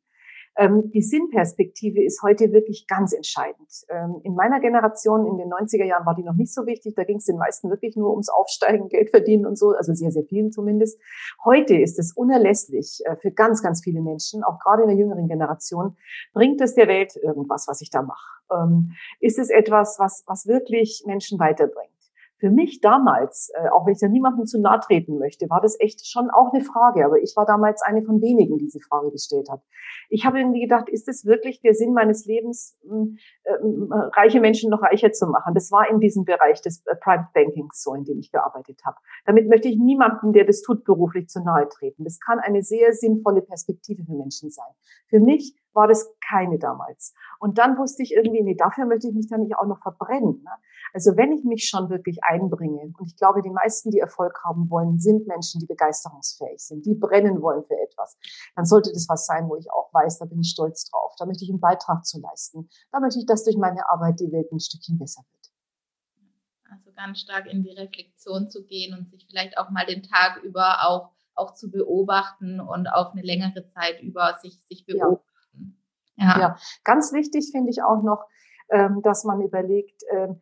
Ähm, 0.57 0.91
die 0.91 1.01
Sinnperspektive 1.01 2.03
ist 2.03 2.21
heute 2.21 2.51
wirklich 2.51 2.88
ganz 2.88 3.13
entscheidend. 3.13 3.69
Ähm, 3.89 4.21
in 4.24 4.35
meiner 4.35 4.59
Generation, 4.59 5.25
in 5.25 5.38
den 5.38 5.50
90er 5.50 5.83
Jahren, 5.85 6.05
war 6.05 6.15
die 6.15 6.24
noch 6.24 6.35
nicht 6.35 6.53
so 6.53 6.65
wichtig. 6.65 6.95
Da 6.95 7.03
ging 7.03 7.17
es 7.17 7.25
den 7.25 7.38
meisten 7.38 7.69
wirklich 7.69 7.95
nur 7.95 8.12
ums 8.12 8.29
Aufsteigen, 8.29 8.88
Geld 8.88 9.09
verdienen 9.09 9.45
und 9.45 9.57
so, 9.57 9.71
also 9.71 9.93
sehr, 9.93 10.12
sehr 10.12 10.24
vielen 10.24 10.51
zumindest. 10.51 11.00
Heute 11.43 11.75
ist 11.75 12.00
es 12.00 12.13
unerlässlich 12.13 13.01
äh, 13.05 13.15
für 13.17 13.31
ganz, 13.31 13.62
ganz 13.62 13.83
viele 13.83 14.01
Menschen, 14.01 14.43
auch 14.43 14.59
gerade 14.59 14.83
in 14.83 14.89
der 14.89 14.97
jüngeren 14.97 15.27
Generation, 15.27 15.97
bringt 16.33 16.62
es 16.62 16.75
der 16.75 16.88
Welt 16.88 17.15
irgendwas, 17.21 17.67
was 17.67 17.81
ich 17.81 17.89
da 17.89 18.01
mache? 18.01 18.41
Ähm, 18.51 18.93
ist 19.19 19.39
es 19.39 19.50
etwas, 19.50 19.97
was, 20.00 20.24
was 20.27 20.47
wirklich 20.47 21.03
Menschen 21.05 21.39
weiterbringt? 21.39 21.94
Für 22.45 22.51
mich 22.51 22.79
damals, 22.79 23.51
äh, 23.55 23.69
auch 23.69 23.87
wenn 23.87 23.93
ich 23.93 23.99
da 23.99 24.07
niemandem 24.07 24.45
zu 24.45 24.61
nahe 24.61 24.79
treten 24.79 25.17
möchte, 25.17 25.49
war 25.49 25.61
das 25.61 25.79
echt 25.79 26.05
schon 26.05 26.29
auch 26.29 26.53
eine 26.53 26.63
Frage. 26.63 27.03
Aber 27.03 27.17
ich 27.17 27.33
war 27.35 27.47
damals 27.47 27.81
eine 27.81 28.03
von 28.03 28.21
wenigen, 28.21 28.59
die 28.59 28.65
diese 28.65 28.79
Frage 28.81 29.09
gestellt 29.09 29.49
hat. 29.49 29.61
Ich 30.09 30.27
habe 30.27 30.39
irgendwie 30.39 30.61
gedacht, 30.61 30.87
ist 30.87 31.07
es 31.07 31.25
wirklich 31.25 31.61
der 31.61 31.73
Sinn 31.73 31.93
meines 31.93 32.25
Lebens, 32.25 32.77
äh, 32.83 33.51
reiche 34.15 34.39
Menschen 34.41 34.69
noch 34.69 34.83
reicher 34.83 35.11
zu 35.11 35.25
machen? 35.25 35.55
Das 35.55 35.71
war 35.71 35.89
in 35.89 35.99
diesem 35.99 36.23
Bereich 36.23 36.61
des 36.61 36.85
äh, 36.85 36.95
Private 36.95 37.29
Bankings 37.33 37.81
so, 37.81 37.95
in 37.95 38.03
dem 38.03 38.19
ich 38.19 38.31
gearbeitet 38.31 38.79
habe. 38.85 38.97
Damit 39.25 39.49
möchte 39.49 39.67
ich 39.67 39.79
niemandem, 39.79 40.31
der 40.31 40.45
das 40.45 40.61
tut, 40.61 40.83
beruflich 40.83 41.27
zu 41.27 41.41
nahe 41.41 41.67
treten. 41.67 42.03
Das 42.03 42.19
kann 42.19 42.37
eine 42.37 42.61
sehr 42.61 42.93
sinnvolle 42.93 43.41
Perspektive 43.41 44.03
für 44.03 44.13
Menschen 44.13 44.51
sein. 44.51 44.71
Für 45.07 45.19
mich 45.19 45.55
war 45.73 45.87
das 45.87 46.13
keine 46.27 46.57
damals. 46.57 47.13
Und 47.39 47.57
dann 47.57 47.77
wusste 47.77 48.03
ich 48.03 48.13
irgendwie, 48.13 48.41
nee, 48.43 48.55
dafür 48.55 48.85
möchte 48.85 49.07
ich 49.07 49.15
mich 49.15 49.27
dann 49.27 49.41
nicht 49.41 49.57
auch 49.57 49.65
noch 49.65 49.81
verbrennen. 49.81 50.41
Ne? 50.43 50.51
Also 50.95 51.17
wenn 51.17 51.33
ich 51.33 51.43
mich 51.43 51.67
schon 51.67 51.89
wirklich 51.89 52.23
einbringe, 52.23 52.93
und 52.97 53.05
ich 53.05 53.17
glaube, 53.17 53.41
die 53.41 53.49
meisten, 53.49 53.91
die 53.91 53.99
Erfolg 53.99 54.41
haben 54.45 54.69
wollen, 54.69 54.97
sind 54.97 55.27
Menschen, 55.27 55.59
die 55.59 55.65
begeisterungsfähig 55.65 56.57
sind, 56.57 56.85
die 56.85 56.95
brennen 56.95 57.41
wollen 57.41 57.65
für 57.65 57.77
etwas, 57.83 58.17
dann 58.55 58.63
sollte 58.63 58.93
das 58.93 59.09
was 59.09 59.25
sein, 59.25 59.49
wo 59.49 59.57
ich 59.57 59.69
auch 59.69 59.93
weiß, 59.93 60.19
da 60.19 60.25
bin 60.25 60.39
ich 60.39 60.51
stolz 60.51 60.89
drauf, 60.89 61.13
da 61.19 61.25
möchte 61.25 61.43
ich 61.43 61.49
einen 61.49 61.59
Beitrag 61.59 62.05
zu 62.05 62.21
leisten, 62.21 62.69
da 62.93 63.01
möchte 63.01 63.19
ich, 63.19 63.25
dass 63.25 63.43
durch 63.43 63.57
meine 63.57 63.89
Arbeit 63.91 64.21
die 64.21 64.31
Welt 64.31 64.49
ein 64.53 64.61
Stückchen 64.61 64.97
besser 64.97 65.21
wird. 65.33 65.51
Also 66.71 66.93
ganz 66.93 67.19
stark 67.19 67.45
in 67.47 67.61
die 67.61 67.73
Reflexion 67.73 68.49
zu 68.49 68.63
gehen 68.63 68.97
und 68.97 69.11
sich 69.11 69.25
vielleicht 69.29 69.57
auch 69.57 69.69
mal 69.71 69.85
den 69.85 70.01
Tag 70.01 70.43
über 70.43 70.87
auch, 70.87 71.11
auch 71.33 71.55
zu 71.55 71.71
beobachten 71.71 72.61
und 72.61 72.87
auf 72.87 73.11
eine 73.11 73.21
längere 73.21 73.67
Zeit 73.67 74.01
über 74.01 74.37
sich, 74.41 74.61
sich 74.69 74.85
beobachten. 74.85 75.25
Ja 76.15 76.37
ja. 76.37 76.39
ja. 76.39 76.57
Ganz 76.85 77.11
wichtig 77.11 77.49
finde 77.51 77.69
ich 77.69 77.83
auch 77.83 78.01
noch, 78.01 78.23
ähm, 78.69 79.01
dass 79.03 79.25
man 79.25 79.41
überlegt, 79.41 80.01
ähm, 80.09 80.41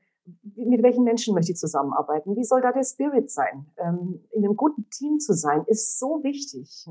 mit 0.55 0.83
welchen 0.83 1.03
Menschen 1.03 1.33
möchte 1.33 1.51
ich 1.51 1.57
zusammenarbeiten? 1.57 2.35
Wie 2.35 2.43
soll 2.43 2.61
da 2.61 2.71
der 2.71 2.83
Spirit 2.83 3.29
sein? 3.29 3.65
Ähm, 3.77 4.23
in 4.31 4.43
einem 4.43 4.55
guten 4.55 4.89
Team 4.89 5.19
zu 5.19 5.33
sein, 5.33 5.63
ist 5.67 5.99
so 5.99 6.23
wichtig. 6.23 6.85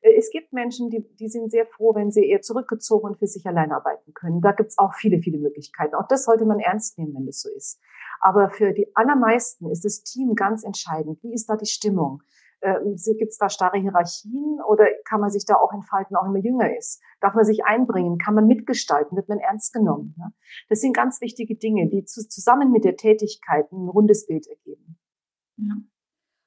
Äh, 0.00 0.16
es 0.16 0.30
gibt 0.30 0.52
Menschen, 0.52 0.90
die, 0.90 1.04
die 1.16 1.28
sind 1.28 1.50
sehr 1.50 1.66
froh, 1.66 1.94
wenn 1.94 2.10
sie 2.10 2.26
eher 2.26 2.40
zurückgezogen 2.40 3.10
und 3.10 3.18
für 3.18 3.26
sich 3.26 3.46
allein 3.46 3.72
arbeiten 3.72 4.14
können. 4.14 4.40
Da 4.40 4.52
gibt 4.52 4.70
es 4.70 4.78
auch 4.78 4.94
viele, 4.94 5.20
viele 5.20 5.38
Möglichkeiten. 5.38 5.94
Auch 5.94 6.08
das 6.08 6.24
sollte 6.24 6.44
man 6.44 6.60
ernst 6.60 6.98
nehmen, 6.98 7.14
wenn 7.14 7.26
das 7.26 7.40
so 7.40 7.50
ist. 7.50 7.80
Aber 8.20 8.50
für 8.50 8.72
die 8.72 8.94
allermeisten 8.94 9.70
ist 9.70 9.84
das 9.84 10.02
Team 10.02 10.34
ganz 10.34 10.62
entscheidend. 10.62 11.22
Wie 11.22 11.32
ist 11.32 11.46
da 11.46 11.56
die 11.56 11.66
Stimmung? 11.66 12.22
Äh, 12.60 12.78
Gibt 13.18 13.32
es 13.32 13.38
da 13.38 13.48
starre 13.48 13.78
Hierarchien 13.78 14.60
oder 14.68 14.84
kann 15.04 15.20
man 15.20 15.30
sich 15.30 15.44
da 15.46 15.54
auch 15.54 15.72
entfalten, 15.72 16.16
auch 16.16 16.24
wenn 16.24 16.32
man 16.32 16.42
jünger 16.42 16.76
ist? 16.76 17.02
Darf 17.20 17.34
man 17.34 17.44
sich 17.44 17.64
einbringen? 17.64 18.18
Kann 18.18 18.34
man 18.34 18.46
mitgestalten? 18.46 19.16
Wird 19.16 19.28
man 19.28 19.38
ernst 19.38 19.72
genommen? 19.72 20.14
Ne? 20.18 20.32
Das 20.68 20.80
sind 20.80 20.94
ganz 20.94 21.20
wichtige 21.20 21.56
Dinge, 21.56 21.88
die 21.88 22.04
zu, 22.04 22.28
zusammen 22.28 22.70
mit 22.70 22.84
der 22.84 22.96
Tätigkeit 22.96 23.70
ein 23.72 23.88
rundes 23.88 24.26
Bild 24.26 24.46
ergeben. 24.46 24.98
Ja. 25.56 25.74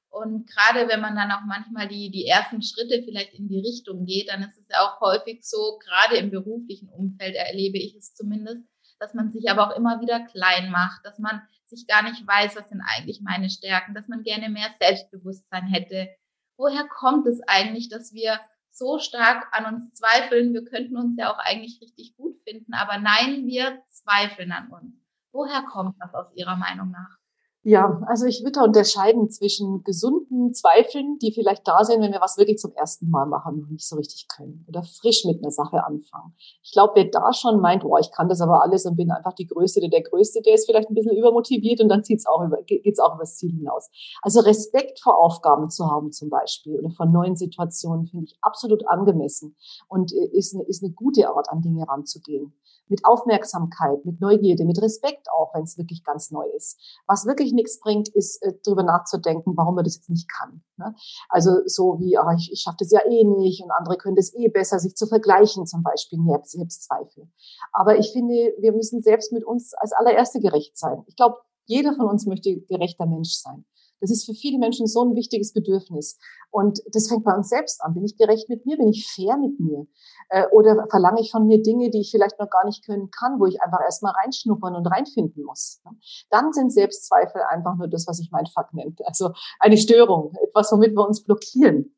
Und 0.10 0.48
gerade 0.48 0.88
wenn 0.88 1.02
man 1.02 1.16
dann 1.16 1.32
auch 1.32 1.44
manchmal 1.48 1.88
die, 1.88 2.12
die 2.12 2.28
ersten 2.28 2.62
Schritte 2.62 3.02
vielleicht 3.04 3.34
in 3.34 3.48
die 3.48 3.60
Richtung 3.60 4.06
geht, 4.06 4.30
dann 4.30 4.44
ist 4.44 4.60
es 4.60 4.68
ja 4.70 4.78
auch 4.82 5.02
häufig 5.02 5.44
so, 5.44 5.80
gerade 5.84 6.18
im 6.18 6.30
beruflichen 6.30 6.90
Umfeld 6.90 7.36
erlebe 7.36 7.80
ich 7.80 7.96
es 7.96 8.14
zumindest, 8.14 8.64
dass 9.04 9.14
man 9.14 9.32
sich 9.32 9.50
aber 9.52 9.68
auch 9.68 9.76
immer 9.76 10.00
wieder 10.00 10.22
klein 10.22 10.72
macht, 10.72 11.06
dass 11.06 11.20
man 11.20 11.42
sich 11.66 11.88
gar 11.88 12.04
nicht 12.04 12.26
weiß, 12.26 12.56
was 12.56 12.70
sind 12.70 12.82
eigentlich 12.82 13.20
meine 13.22 13.50
Stärken, 13.50 13.94
dass 13.94 14.08
man 14.08 14.24
gerne 14.24 14.50
mehr 14.50 14.70
Selbstbewusstsein 14.80 15.68
hätte. 15.68 16.08
Woher 16.56 16.88
kommt 16.88 17.28
es 17.28 17.42
eigentlich, 17.46 17.90
dass 17.90 18.14
wir 18.14 18.40
so 18.72 19.00
stark 19.00 19.48
an 19.52 19.74
uns 19.74 19.94
zweifeln? 19.94 20.54
Wir 20.54 20.64
könnten 20.64 20.96
uns 20.96 21.18
ja 21.18 21.34
auch 21.34 21.40
eigentlich 21.40 21.82
richtig 21.82 22.16
gut 22.16 22.38
finden, 22.48 22.74
aber 22.74 22.98
nein, 22.98 23.46
wir 23.46 23.84
zweifeln 23.90 24.54
an 24.54 24.70
uns. 24.70 24.96
Woher 25.34 25.64
kommt 25.64 25.96
das 26.00 26.14
aus 26.14 26.34
Ihrer 26.34 26.56
Meinung 26.56 26.92
nach? 26.92 27.18
Ja, 27.66 28.02
also 28.08 28.26
ich 28.26 28.42
würde 28.42 28.60
da 28.60 28.64
unterscheiden 28.66 29.30
zwischen 29.30 29.86
gesunden 29.86 30.54
Zweifeln, 30.54 31.18
die 31.20 31.32
vielleicht 31.32 31.66
da 31.66 31.86
sind, 31.86 32.02
wenn 32.02 32.12
wir 32.12 32.20
was 32.20 32.38
wirklich 32.38 32.58
zum 32.58 32.74
ersten 32.74 33.10
Mal 33.10 33.26
machen 33.26 33.64
und 33.64 33.72
nicht 33.72 33.88
so 33.88 33.96
richtig 33.96 34.28
können 34.28 34.66
oder 34.68 34.84
frisch 34.84 35.24
mit 35.24 35.42
einer 35.42 35.50
Sache 35.52 35.82
anfangen. 35.86 36.34
Ich 36.62 36.74
glaube, 36.74 36.92
wer 36.96 37.06
da 37.06 37.32
schon 37.32 37.62
meint, 37.62 37.84
boah, 37.84 38.00
ich 38.00 38.12
kann 38.12 38.28
das 38.28 38.42
aber 38.42 38.64
alles 38.64 38.86
und 38.86 38.98
bin 38.98 39.12
einfach 39.12 39.32
die 39.32 39.48
Größte 39.48 39.80
der 39.80 40.02
Größte, 40.02 40.42
der 40.42 40.56
ist 40.56 40.66
vielleicht 40.66 40.90
ein 40.90 40.94
bisschen 40.94 41.16
übermotiviert 41.16 41.80
und 41.80 41.88
dann 41.88 42.04
zieht's 42.04 42.26
auch 42.28 42.44
über, 42.44 42.62
geht's 42.64 43.00
auch 43.00 43.16
übers 43.16 43.38
Ziel 43.38 43.54
hinaus. 43.54 43.90
Also 44.22 44.42
Respekt 44.42 45.00
vor 45.00 45.18
Aufgaben 45.18 45.70
zu 45.70 45.86
haben 45.90 46.12
zum 46.12 46.30
Beispiel 46.30 46.78
oder 46.78 46.90
vor 46.90 47.06
neuen 47.06 47.38
Situationen 47.38 48.08
finde 48.08 48.26
ich 48.26 48.38
absolut 48.42 48.86
angemessen 48.90 49.56
und 49.88 50.12
äh, 50.12 50.38
ist 50.38 50.54
eine, 50.54 50.66
ist 50.66 50.84
eine 50.84 50.92
gute 50.92 51.30
Art, 51.30 51.50
an 51.50 51.62
Dinge 51.62 51.88
ranzugehen. 51.88 52.54
Mit 52.88 53.06
Aufmerksamkeit, 53.06 54.06
mit 54.06 54.20
Neugierde, 54.20 54.66
mit 54.66 54.82
Respekt 54.82 55.28
auch, 55.32 55.54
wenn 55.54 55.64
es 55.64 55.78
wirklich 55.78 56.04
ganz 56.04 56.32
neu 56.32 56.46
ist. 56.56 56.80
Was 57.08 57.26
wirklich 57.26 57.54
nichts 57.54 57.80
bringt, 57.80 58.10
ist 58.10 58.42
äh, 58.44 58.54
darüber 58.64 58.84
nachzudenken, 58.84 59.54
warum 59.56 59.76
man 59.76 59.84
das 59.84 59.96
jetzt 59.96 60.10
nicht 60.10 60.30
kann. 60.30 60.64
Ne? 60.78 60.94
Also 61.30 61.62
so 61.66 62.00
wie, 62.00 62.18
ach, 62.18 62.36
ich, 62.38 62.52
ich 62.52 62.62
schaffe 62.62 62.78
das 62.80 62.92
ja 62.92 63.00
eh 63.06 63.24
nicht 63.24 63.64
und 63.64 63.72
andere 63.72 63.98
können 63.98 64.16
das 64.16 64.34
eh 64.34 64.50
besser, 64.50 64.80
sich 64.80 64.96
zu 64.96 65.08
vergleichen 65.08 65.66
zum 65.66 65.84
Beispiel, 65.84 66.20
Selbstzweifel. 66.44 67.30
Aber 67.72 67.98
ich 67.98 68.12
finde, 68.12 68.54
wir 68.60 68.74
müssen 68.74 69.02
selbst 69.02 69.32
mit 69.32 69.44
uns 69.44 69.74
als 69.74 69.94
allererste 69.94 70.40
gerecht 70.40 70.78
sein. 70.78 71.04
Ich 71.08 71.16
glaube, 71.16 71.38
jeder 71.66 71.94
von 71.96 72.08
uns 72.08 72.26
möchte 72.26 72.62
gerechter 72.62 73.06
Mensch 73.06 73.34
sein. 73.34 73.66
Das 74.00 74.12
ist 74.12 74.26
für 74.26 74.34
viele 74.34 74.60
Menschen 74.60 74.86
so 74.88 75.04
ein 75.04 75.16
wichtiges 75.16 75.54
Bedürfnis. 75.54 76.20
Und 76.52 76.82
das 76.92 77.08
fängt 77.08 77.24
bei 77.24 77.34
uns 77.34 77.50
selbst 77.50 77.82
an. 77.84 77.94
Bin 77.94 78.06
ich 78.06 78.18
gerecht 78.18 78.50
mit 78.50 78.66
mir? 78.66 78.78
Bin 78.78 78.90
ich 78.90 79.08
fair 79.08 79.38
mit 79.38 79.60
mir? 79.60 79.88
Äh, 80.30 80.46
oder 80.52 80.86
verlange 80.90 81.22
ich 81.22 81.32
von 81.32 81.48
mir 81.48 81.62
Dinge, 81.62 81.90
die 81.90 82.02
ich 82.02 82.12
vielleicht 82.12 82.40
noch 82.40 82.50
gar 82.50 82.66
nicht 82.66 82.86
können 82.86 83.10
kann, 83.12 83.40
wo 83.40 83.46
ich 83.46 83.62
einfach 83.62 83.82
erstmal 83.82 84.14
reinschnuppern 84.14 84.76
und 84.76 84.86
reinfinden 84.86 85.44
muss? 85.44 85.82
Ne? 85.86 85.92
Dann 86.30 86.54
sind 86.54 86.72
Selbstzweifel 86.72 87.42
einfach 87.50 87.76
nur 87.76 87.88
das, 87.88 88.06
was 88.08 88.20
ich 88.20 88.30
mein 88.32 88.46
Fuck 88.46 88.74
nennt. 88.74 89.00
Also 89.06 89.32
eine 89.60 89.78
Störung, 89.78 90.34
etwas, 90.48 90.72
womit 90.72 90.96
wir 90.96 91.08
uns 91.08 91.24
blockieren. 91.24 91.96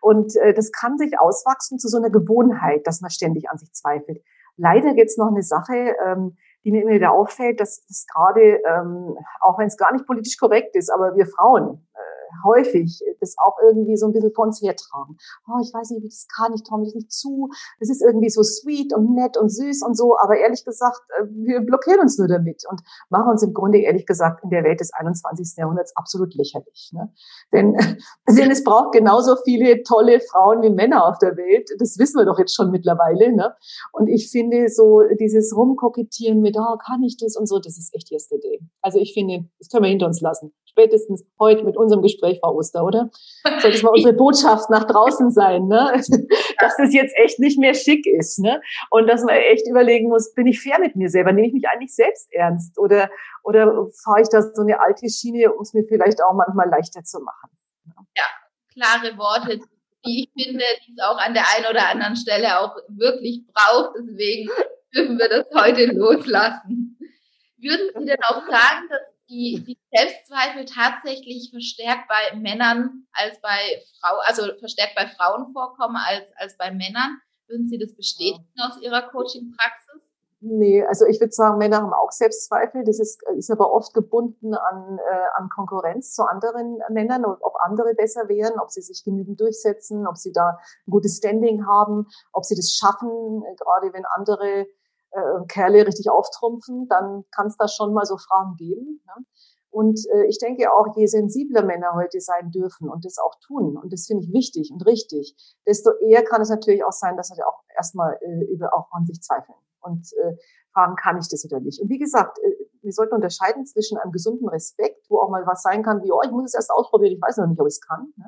Und 0.00 0.36
äh, 0.36 0.54
das 0.54 0.72
kann 0.72 0.96
sich 0.96 1.18
auswachsen 1.18 1.78
zu 1.78 1.88
so 1.88 1.98
einer 1.98 2.10
Gewohnheit, 2.10 2.86
dass 2.86 3.00
man 3.00 3.10
ständig 3.10 3.50
an 3.50 3.58
sich 3.58 3.72
zweifelt. 3.72 4.22
Leider 4.56 4.94
gibt 4.94 5.10
es 5.10 5.16
noch 5.18 5.28
eine 5.28 5.42
Sache, 5.42 5.94
ähm, 6.06 6.36
die 6.66 6.72
mir 6.72 6.82
immer 6.82 6.94
wieder 6.94 7.12
auffällt, 7.12 7.60
dass 7.60 7.86
das 7.86 8.06
gerade, 8.12 8.60
ähm, 8.66 9.16
auch 9.40 9.56
wenn 9.56 9.68
es 9.68 9.76
gar 9.76 9.92
nicht 9.92 10.04
politisch 10.04 10.36
korrekt 10.36 10.74
ist, 10.74 10.90
aber 10.90 11.14
wir 11.14 11.26
Frauen, 11.26 11.86
häufig 12.44 13.02
das 13.20 13.34
auch 13.38 13.56
irgendwie 13.62 13.96
so 13.96 14.06
ein 14.06 14.12
bisschen 14.12 14.32
vor 14.32 14.46
uns 14.46 14.60
hertragen. 14.62 15.16
Oh, 15.48 15.60
ich 15.62 15.72
weiß 15.72 15.90
nicht, 15.90 16.02
wie 16.02 16.08
das 16.08 16.26
kann, 16.34 16.52
ich 16.54 16.62
traue 16.62 16.80
mich 16.80 16.94
nicht 16.94 17.12
zu. 17.12 17.48
Das 17.80 17.90
ist 17.90 18.02
irgendwie 18.02 18.30
so 18.30 18.42
sweet 18.42 18.94
und 18.94 19.14
nett 19.14 19.36
und 19.36 19.48
süß 19.48 19.82
und 19.82 19.96
so, 19.96 20.16
aber 20.18 20.36
ehrlich 20.36 20.64
gesagt, 20.64 21.00
äh, 21.18 21.24
wir 21.30 21.60
blockieren 21.60 22.00
uns 22.00 22.18
nur 22.18 22.28
damit 22.28 22.64
und 22.70 22.80
machen 23.08 23.30
uns 23.30 23.42
im 23.42 23.52
Grunde, 23.52 23.78
ehrlich 23.78 24.06
gesagt, 24.06 24.44
in 24.44 24.50
der 24.50 24.64
Welt 24.64 24.80
des 24.80 24.92
21. 24.92 25.56
Jahrhunderts 25.56 25.96
absolut 25.96 26.34
lächerlich. 26.34 26.90
Ne? 26.92 27.12
Denn, 27.52 27.74
denn 28.28 28.50
es 28.50 28.64
braucht 28.64 28.92
genauso 28.92 29.36
viele 29.44 29.82
tolle 29.82 30.20
Frauen 30.20 30.62
wie 30.62 30.70
Männer 30.70 31.06
auf 31.06 31.18
der 31.18 31.36
Welt. 31.36 31.70
Das 31.78 31.98
wissen 31.98 32.18
wir 32.18 32.26
doch 32.26 32.38
jetzt 32.38 32.54
schon 32.54 32.70
mittlerweile. 32.70 33.34
Ne? 33.34 33.54
Und 33.92 34.08
ich 34.08 34.30
finde 34.30 34.68
so 34.68 35.02
dieses 35.18 35.54
Rumkokettieren 35.56 36.40
mit, 36.40 36.56
oh, 36.58 36.76
kann 36.78 37.02
ich 37.02 37.16
das 37.16 37.36
und 37.36 37.46
so, 37.46 37.58
das 37.58 37.78
ist 37.78 37.94
echt 37.94 38.10
yesterday. 38.10 38.60
Also 38.82 38.98
ich 38.98 39.14
finde, 39.14 39.48
das 39.58 39.68
können 39.68 39.84
wir 39.84 39.90
hinter 39.90 40.06
uns 40.06 40.20
lassen 40.20 40.52
spätestens 40.76 41.24
heute 41.40 41.64
mit 41.64 41.76
unserem 41.76 42.02
Gespräch, 42.02 42.38
Frau 42.40 42.54
Oster, 42.54 42.84
oder? 42.84 43.08
Sollte 43.60 43.76
es 43.78 43.82
mal 43.82 43.90
unsere 43.94 44.12
Botschaft 44.12 44.68
nach 44.68 44.84
draußen 44.84 45.30
sein, 45.30 45.68
ne? 45.68 45.92
dass 46.60 46.76
das 46.76 46.92
jetzt 46.92 47.16
echt 47.16 47.38
nicht 47.38 47.58
mehr 47.58 47.72
schick 47.72 48.06
ist. 48.06 48.38
Ne? 48.38 48.60
Und 48.90 49.06
dass 49.06 49.22
man 49.22 49.36
echt 49.36 49.66
überlegen 49.66 50.08
muss, 50.08 50.34
bin 50.34 50.46
ich 50.46 50.60
fair 50.60 50.78
mit 50.78 50.94
mir 50.94 51.08
selber? 51.08 51.32
Nehme 51.32 51.48
ich 51.48 51.54
mich 51.54 51.66
eigentlich 51.66 51.94
selbst 51.94 52.28
ernst? 52.30 52.78
Oder, 52.78 53.10
oder 53.42 53.86
fahre 54.04 54.20
ich 54.20 54.28
da 54.28 54.42
so 54.42 54.62
eine 54.62 54.78
alte 54.78 55.08
Schiene, 55.08 55.52
um 55.52 55.62
es 55.62 55.72
mir 55.72 55.84
vielleicht 55.84 56.22
auch 56.22 56.34
manchmal 56.34 56.68
leichter 56.68 57.02
zu 57.02 57.20
machen? 57.20 57.50
Ja, 58.14 58.24
klare 58.74 59.16
Worte, 59.16 59.60
die 60.04 60.24
ich 60.24 60.44
finde, 60.44 60.64
die 60.86 60.92
es 60.92 61.02
auch 61.02 61.16
an 61.16 61.32
der 61.32 61.44
einen 61.56 61.66
oder 61.70 61.88
anderen 61.88 62.16
Stelle 62.16 62.60
auch 62.60 62.76
wirklich 62.88 63.44
braucht. 63.52 63.96
Deswegen 63.98 64.50
dürfen 64.94 65.18
wir 65.18 65.28
das 65.28 65.46
heute 65.54 65.86
loslassen. 65.86 66.98
Würden 67.58 67.88
Sie 67.98 68.04
denn 68.04 68.22
auch 68.28 68.42
sagen, 68.46 68.88
dass 68.90 69.15
die, 69.28 69.64
die 69.66 69.78
Selbstzweifel 69.92 70.64
tatsächlich 70.64 71.50
verstärkt 71.50 72.08
bei 72.08 72.36
Männern 72.36 73.06
als 73.12 73.40
bei 73.40 73.82
Frauen, 74.00 74.20
also 74.24 74.42
verstärkt 74.58 74.94
bei 74.94 75.08
Frauen 75.08 75.52
vorkommen 75.52 75.96
als, 75.96 76.24
als 76.36 76.56
bei 76.56 76.70
Männern. 76.70 77.20
Würden 77.48 77.68
Sie 77.68 77.78
das 77.78 77.94
bestätigen 77.94 78.46
aus 78.60 78.80
Ihrer 78.80 79.02
Coaching-Praxis? 79.02 80.02
Nee, 80.40 80.84
also 80.84 81.06
ich 81.06 81.18
würde 81.18 81.32
sagen, 81.32 81.56
Männer 81.56 81.78
haben 81.78 81.94
auch 81.94 82.12
Selbstzweifel. 82.12 82.84
Das 82.84 83.00
ist, 83.00 83.22
ist 83.36 83.50
aber 83.50 83.72
oft 83.72 83.94
gebunden 83.94 84.54
an, 84.54 84.98
äh, 84.98 85.26
an 85.36 85.48
Konkurrenz 85.48 86.14
zu 86.14 86.24
anderen 86.24 86.78
Männern 86.90 87.24
und 87.24 87.38
ob 87.42 87.54
andere 87.64 87.94
besser 87.94 88.28
wären, 88.28 88.60
ob 88.60 88.70
sie 88.70 88.82
sich 88.82 89.02
genügend 89.02 89.40
durchsetzen, 89.40 90.06
ob 90.06 90.18
sie 90.18 90.32
da 90.32 90.58
ein 90.86 90.90
gutes 90.90 91.16
Standing 91.16 91.66
haben, 91.66 92.06
ob 92.32 92.44
sie 92.44 92.54
das 92.54 92.74
schaffen, 92.74 93.42
äh, 93.44 93.54
gerade 93.56 93.92
wenn 93.94 94.04
andere 94.04 94.66
äh, 95.16 95.46
Kerle 95.48 95.86
richtig 95.86 96.10
auftrumpfen, 96.10 96.86
dann 96.88 97.24
kann 97.34 97.46
es 97.46 97.56
da 97.56 97.68
schon 97.68 97.94
mal 97.94 98.04
so 98.04 98.16
Fragen 98.16 98.56
geben. 98.56 99.02
Ne? 99.06 99.24
Und 99.70 100.00
äh, 100.14 100.26
ich 100.26 100.38
denke 100.38 100.72
auch, 100.72 100.96
je 100.96 101.06
sensibler 101.06 101.62
Männer 101.62 101.94
heute 101.94 102.20
sein 102.20 102.50
dürfen 102.50 102.88
und 102.88 103.04
das 103.04 103.18
auch 103.18 103.34
tun, 103.46 103.76
und 103.76 103.92
das 103.92 104.06
finde 104.06 104.24
ich 104.24 104.32
wichtig 104.32 104.70
und 104.72 104.86
richtig, 104.86 105.36
desto 105.66 105.90
eher 106.00 106.24
kann 106.24 106.40
es 106.40 106.48
natürlich 106.48 106.84
auch 106.84 106.92
sein, 106.92 107.16
dass 107.16 107.28
sie 107.28 107.42
auch 107.42 107.60
erstmal 107.76 108.18
äh, 108.22 108.44
über 108.44 108.74
auch 108.74 108.90
an 108.92 109.04
sich 109.06 109.20
zweifeln 109.20 109.58
und 109.82 110.06
äh, 110.24 110.36
fragen, 110.72 110.96
kann 110.96 111.18
ich 111.18 111.28
das 111.28 111.44
oder 111.44 111.60
nicht. 111.60 111.80
Und 111.80 111.90
wie 111.90 111.98
gesagt, 111.98 112.38
äh, 112.38 112.56
wir 112.82 112.92
sollten 112.92 113.14
unterscheiden 113.14 113.66
zwischen 113.66 113.98
einem 113.98 114.12
gesunden 114.12 114.48
Respekt, 114.48 115.06
wo 115.10 115.18
auch 115.18 115.28
mal 115.28 115.46
was 115.46 115.62
sein 115.62 115.82
kann, 115.82 116.02
wie, 116.02 116.12
oh, 116.12 116.22
ich 116.24 116.30
muss 116.30 116.46
es 116.46 116.54
erst 116.54 116.70
ausprobieren, 116.70 117.12
ich 117.12 117.20
weiß 117.20 117.36
noch 117.38 117.46
nicht, 117.46 117.60
ob 117.60 117.66
ich 117.66 117.74
es 117.74 117.80
kann. 117.80 118.12
Ne? 118.16 118.26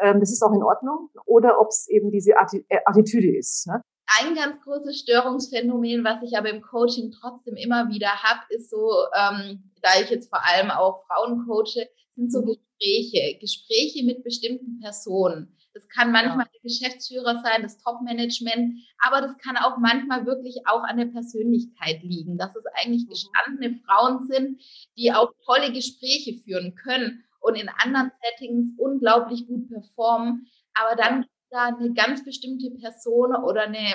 Ähm, 0.00 0.20
das 0.20 0.32
ist 0.32 0.42
auch 0.42 0.52
in 0.52 0.62
Ordnung. 0.62 1.10
Oder 1.26 1.60
ob 1.60 1.68
es 1.68 1.88
eben 1.88 2.10
diese 2.10 2.32
äh, 2.32 2.78
Attitüde 2.84 3.36
ist. 3.36 3.66
Ne? 3.66 3.82
Ein 4.20 4.34
ganz 4.34 4.60
großes 4.62 5.00
Störungsphänomen, 5.00 6.02
was 6.02 6.22
ich 6.22 6.36
aber 6.36 6.48
im 6.50 6.62
Coaching 6.62 7.10
trotzdem 7.10 7.56
immer 7.56 7.88
wieder 7.88 8.08
habe, 8.08 8.40
ist 8.48 8.70
so, 8.70 8.90
ähm, 9.14 9.70
da 9.82 10.00
ich 10.02 10.08
jetzt 10.08 10.30
vor 10.30 10.40
allem 10.46 10.70
auch 10.70 11.04
Frauen 11.06 11.44
coache, 11.46 11.86
sind 12.16 12.32
so 12.32 12.40
mhm. 12.40 12.46
Gespräche, 12.46 13.38
Gespräche 13.38 14.04
mit 14.04 14.24
bestimmten 14.24 14.80
Personen. 14.80 15.54
Das 15.74 15.88
kann 15.88 16.10
manchmal 16.10 16.46
ja. 16.46 16.52
der 16.54 16.60
Geschäftsführer 16.62 17.42
sein, 17.44 17.62
das 17.62 17.78
Top-Management, 17.78 18.80
aber 18.98 19.20
das 19.20 19.36
kann 19.38 19.56
auch 19.56 19.76
manchmal 19.78 20.26
wirklich 20.26 20.66
auch 20.66 20.82
an 20.82 20.96
der 20.96 21.06
Persönlichkeit 21.06 22.02
liegen, 22.02 22.38
dass 22.38 22.56
es 22.56 22.64
eigentlich 22.74 23.04
mhm. 23.04 23.10
gestandene 23.10 23.80
Frauen 23.86 24.26
sind, 24.26 24.62
die 24.96 25.12
auch 25.12 25.32
tolle 25.44 25.70
Gespräche 25.72 26.40
führen 26.42 26.74
können 26.74 27.24
und 27.48 27.56
in 27.56 27.68
anderen 27.68 28.12
Settings 28.22 28.72
unglaublich 28.78 29.46
gut 29.46 29.68
performen, 29.68 30.46
aber 30.74 30.96
dann 30.96 31.26
da 31.50 31.66
eine 31.66 31.92
ganz 31.92 32.24
bestimmte 32.24 32.70
Person 32.70 33.34
oder 33.34 33.62
eine, 33.62 33.94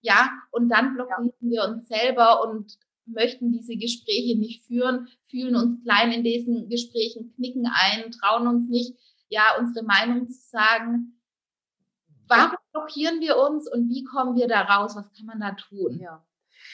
ja, 0.00 0.30
und 0.52 0.68
dann 0.68 0.94
blockieren 0.94 1.32
ja. 1.40 1.50
wir 1.50 1.64
uns 1.64 1.88
selber 1.88 2.42
und 2.44 2.78
möchten 3.06 3.52
diese 3.52 3.76
Gespräche 3.76 4.38
nicht 4.38 4.64
führen, 4.64 5.08
fühlen 5.30 5.56
uns 5.56 5.82
klein 5.82 6.12
in 6.12 6.24
diesen 6.24 6.68
Gesprächen, 6.68 7.34
knicken 7.36 7.66
ein, 7.66 8.10
trauen 8.12 8.46
uns 8.46 8.68
nicht, 8.68 8.96
ja, 9.28 9.56
unsere 9.58 9.84
Meinung 9.84 10.28
zu 10.28 10.40
sagen. 10.40 11.20
Warum 12.28 12.56
blockieren 12.72 13.20
wir 13.20 13.36
uns 13.36 13.70
und 13.70 13.88
wie 13.90 14.04
kommen 14.04 14.36
wir 14.36 14.48
da 14.48 14.62
raus? 14.62 14.96
Was 14.96 15.12
kann 15.12 15.26
man 15.26 15.40
da 15.40 15.52
tun? 15.52 15.98
Ja. 16.00 16.24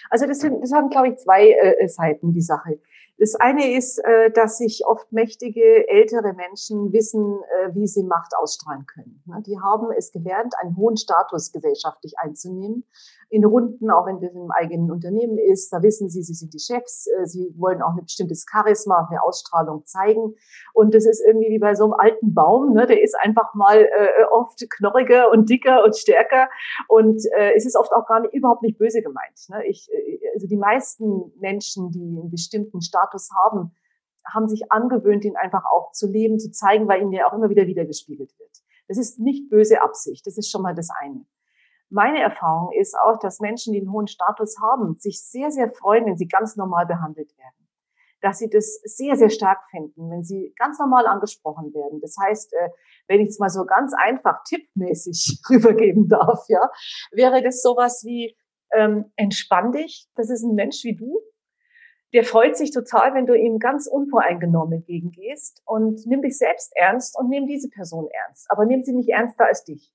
Also 0.08 0.26
das, 0.26 0.38
sind, 0.38 0.62
das 0.62 0.72
haben, 0.72 0.90
glaube 0.90 1.08
ich, 1.08 1.16
zwei 1.16 1.50
äh, 1.50 1.88
Seiten, 1.88 2.32
die 2.32 2.40
Sache. 2.40 2.80
Das 3.20 3.34
eine 3.34 3.76
ist, 3.76 3.98
äh, 3.98 4.30
dass 4.30 4.56
sich 4.56 4.86
oft 4.86 5.12
mächtige, 5.12 5.86
ältere 5.88 6.32
Menschen 6.32 6.90
wissen, 6.90 7.38
äh, 7.60 7.74
wie 7.74 7.86
sie 7.86 8.02
Macht 8.02 8.32
ausstrahlen 8.34 8.86
können. 8.86 9.22
Die 9.46 9.60
haben 9.60 9.92
es 9.94 10.10
gelernt, 10.10 10.54
einen 10.58 10.74
hohen 10.78 10.96
Status 10.96 11.52
gesellschaftlich 11.52 12.14
einzunehmen. 12.16 12.86
In 13.30 13.44
Runden, 13.44 13.90
auch 13.90 14.06
wenn 14.06 14.20
das 14.20 14.32
im 14.34 14.50
eigenen 14.50 14.90
Unternehmen 14.90 15.38
ist, 15.38 15.72
da 15.72 15.82
wissen 15.82 16.10
sie, 16.10 16.22
sie 16.22 16.34
sind 16.34 16.52
die 16.52 16.58
Chefs, 16.58 17.06
äh, 17.06 17.26
sie 17.26 17.54
wollen 17.56 17.80
auch 17.80 17.96
ein 17.96 18.04
bestimmtes 18.04 18.44
Charisma, 18.50 19.06
eine 19.08 19.22
Ausstrahlung 19.22 19.84
zeigen. 19.86 20.34
Und 20.74 20.94
das 20.94 21.06
ist 21.06 21.22
irgendwie 21.26 21.48
wie 21.48 21.58
bei 21.58 21.74
so 21.74 21.84
einem 21.84 21.94
alten 21.94 22.34
Baum, 22.34 22.74
ne? 22.74 22.86
der 22.86 23.02
ist 23.02 23.16
einfach 23.20 23.54
mal 23.54 23.88
oft 24.32 24.64
knorriger 24.70 25.30
und 25.30 25.48
dicker 25.48 25.82
und 25.84 25.96
stärker. 25.96 26.48
Und 26.88 27.22
es 27.54 27.66
ist 27.66 27.76
oft 27.76 27.92
auch 27.92 28.06
gar 28.06 28.20
nicht, 28.20 28.34
überhaupt 28.34 28.62
nicht 28.62 28.78
böse 28.78 29.02
gemeint. 29.02 29.48
Ne? 29.48 29.64
Ich, 29.66 29.88
also 30.34 30.46
die 30.46 30.56
meisten 30.56 31.32
Menschen, 31.38 31.90
die 31.90 32.00
einen 32.00 32.30
bestimmten 32.30 32.80
Status 32.80 33.00
Status 33.00 33.30
haben, 33.44 33.72
haben 34.24 34.48
sich 34.48 34.70
angewöhnt, 34.70 35.24
ihn 35.24 35.36
einfach 35.36 35.64
auch 35.64 35.92
zu 35.92 36.06
leben, 36.06 36.38
zu 36.38 36.50
zeigen, 36.50 36.88
weil 36.88 37.02
ihnen 37.02 37.12
ja 37.12 37.26
auch 37.26 37.32
immer 37.32 37.50
wieder 37.50 37.66
wiedergespiegelt 37.66 38.38
wird. 38.38 38.50
Das 38.88 38.98
ist 38.98 39.18
nicht 39.18 39.48
böse 39.48 39.80
Absicht, 39.82 40.26
das 40.26 40.36
ist 40.36 40.50
schon 40.50 40.62
mal 40.62 40.74
das 40.74 40.88
eine. 41.00 41.24
Meine 41.90 42.20
Erfahrung 42.20 42.70
ist 42.72 42.96
auch, 42.96 43.18
dass 43.18 43.40
Menschen, 43.40 43.72
die 43.72 43.80
einen 43.80 43.92
hohen 43.92 44.06
Status 44.06 44.56
haben, 44.62 44.96
sich 44.98 45.22
sehr, 45.22 45.50
sehr 45.50 45.70
freuen, 45.72 46.06
wenn 46.06 46.16
sie 46.16 46.28
ganz 46.28 46.56
normal 46.56 46.86
behandelt 46.86 47.36
werden. 47.36 47.68
Dass 48.20 48.38
sie 48.38 48.48
das 48.48 48.80
sehr, 48.84 49.16
sehr 49.16 49.30
stark 49.30 49.58
finden, 49.70 50.10
wenn 50.10 50.22
sie 50.22 50.54
ganz 50.56 50.78
normal 50.78 51.06
angesprochen 51.06 51.74
werden. 51.74 52.00
Das 52.00 52.14
heißt, 52.20 52.52
äh, 52.52 52.68
wenn 53.08 53.20
ich 53.20 53.30
es 53.30 53.38
mal 53.38 53.48
so 53.48 53.64
ganz 53.64 53.92
einfach 53.94 54.44
tippmäßig 54.44 55.40
rübergeben 55.50 56.08
darf, 56.08 56.44
ja, 56.48 56.70
wäre 57.12 57.42
das 57.42 57.60
sowas 57.60 58.04
wie, 58.04 58.36
ähm, 58.72 59.12
entspann 59.16 59.72
dich, 59.72 60.08
das 60.14 60.30
ist 60.30 60.44
ein 60.44 60.54
Mensch 60.54 60.84
wie 60.84 60.94
du, 60.94 61.20
der 62.12 62.24
freut 62.24 62.56
sich 62.56 62.72
total, 62.72 63.14
wenn 63.14 63.26
du 63.26 63.34
ihm 63.34 63.58
ganz 63.58 63.86
unvoreingenommen 63.86 64.78
entgegengehst 64.78 65.62
und 65.64 66.06
nimm 66.06 66.22
dich 66.22 66.38
selbst 66.38 66.72
ernst 66.76 67.16
und 67.18 67.28
nimm 67.28 67.46
diese 67.46 67.68
Person 67.68 68.08
ernst. 68.26 68.46
Aber 68.50 68.64
nimm 68.64 68.82
sie 68.82 68.92
nicht 68.92 69.08
ernster 69.08 69.46
als 69.46 69.64
dich. 69.64 69.92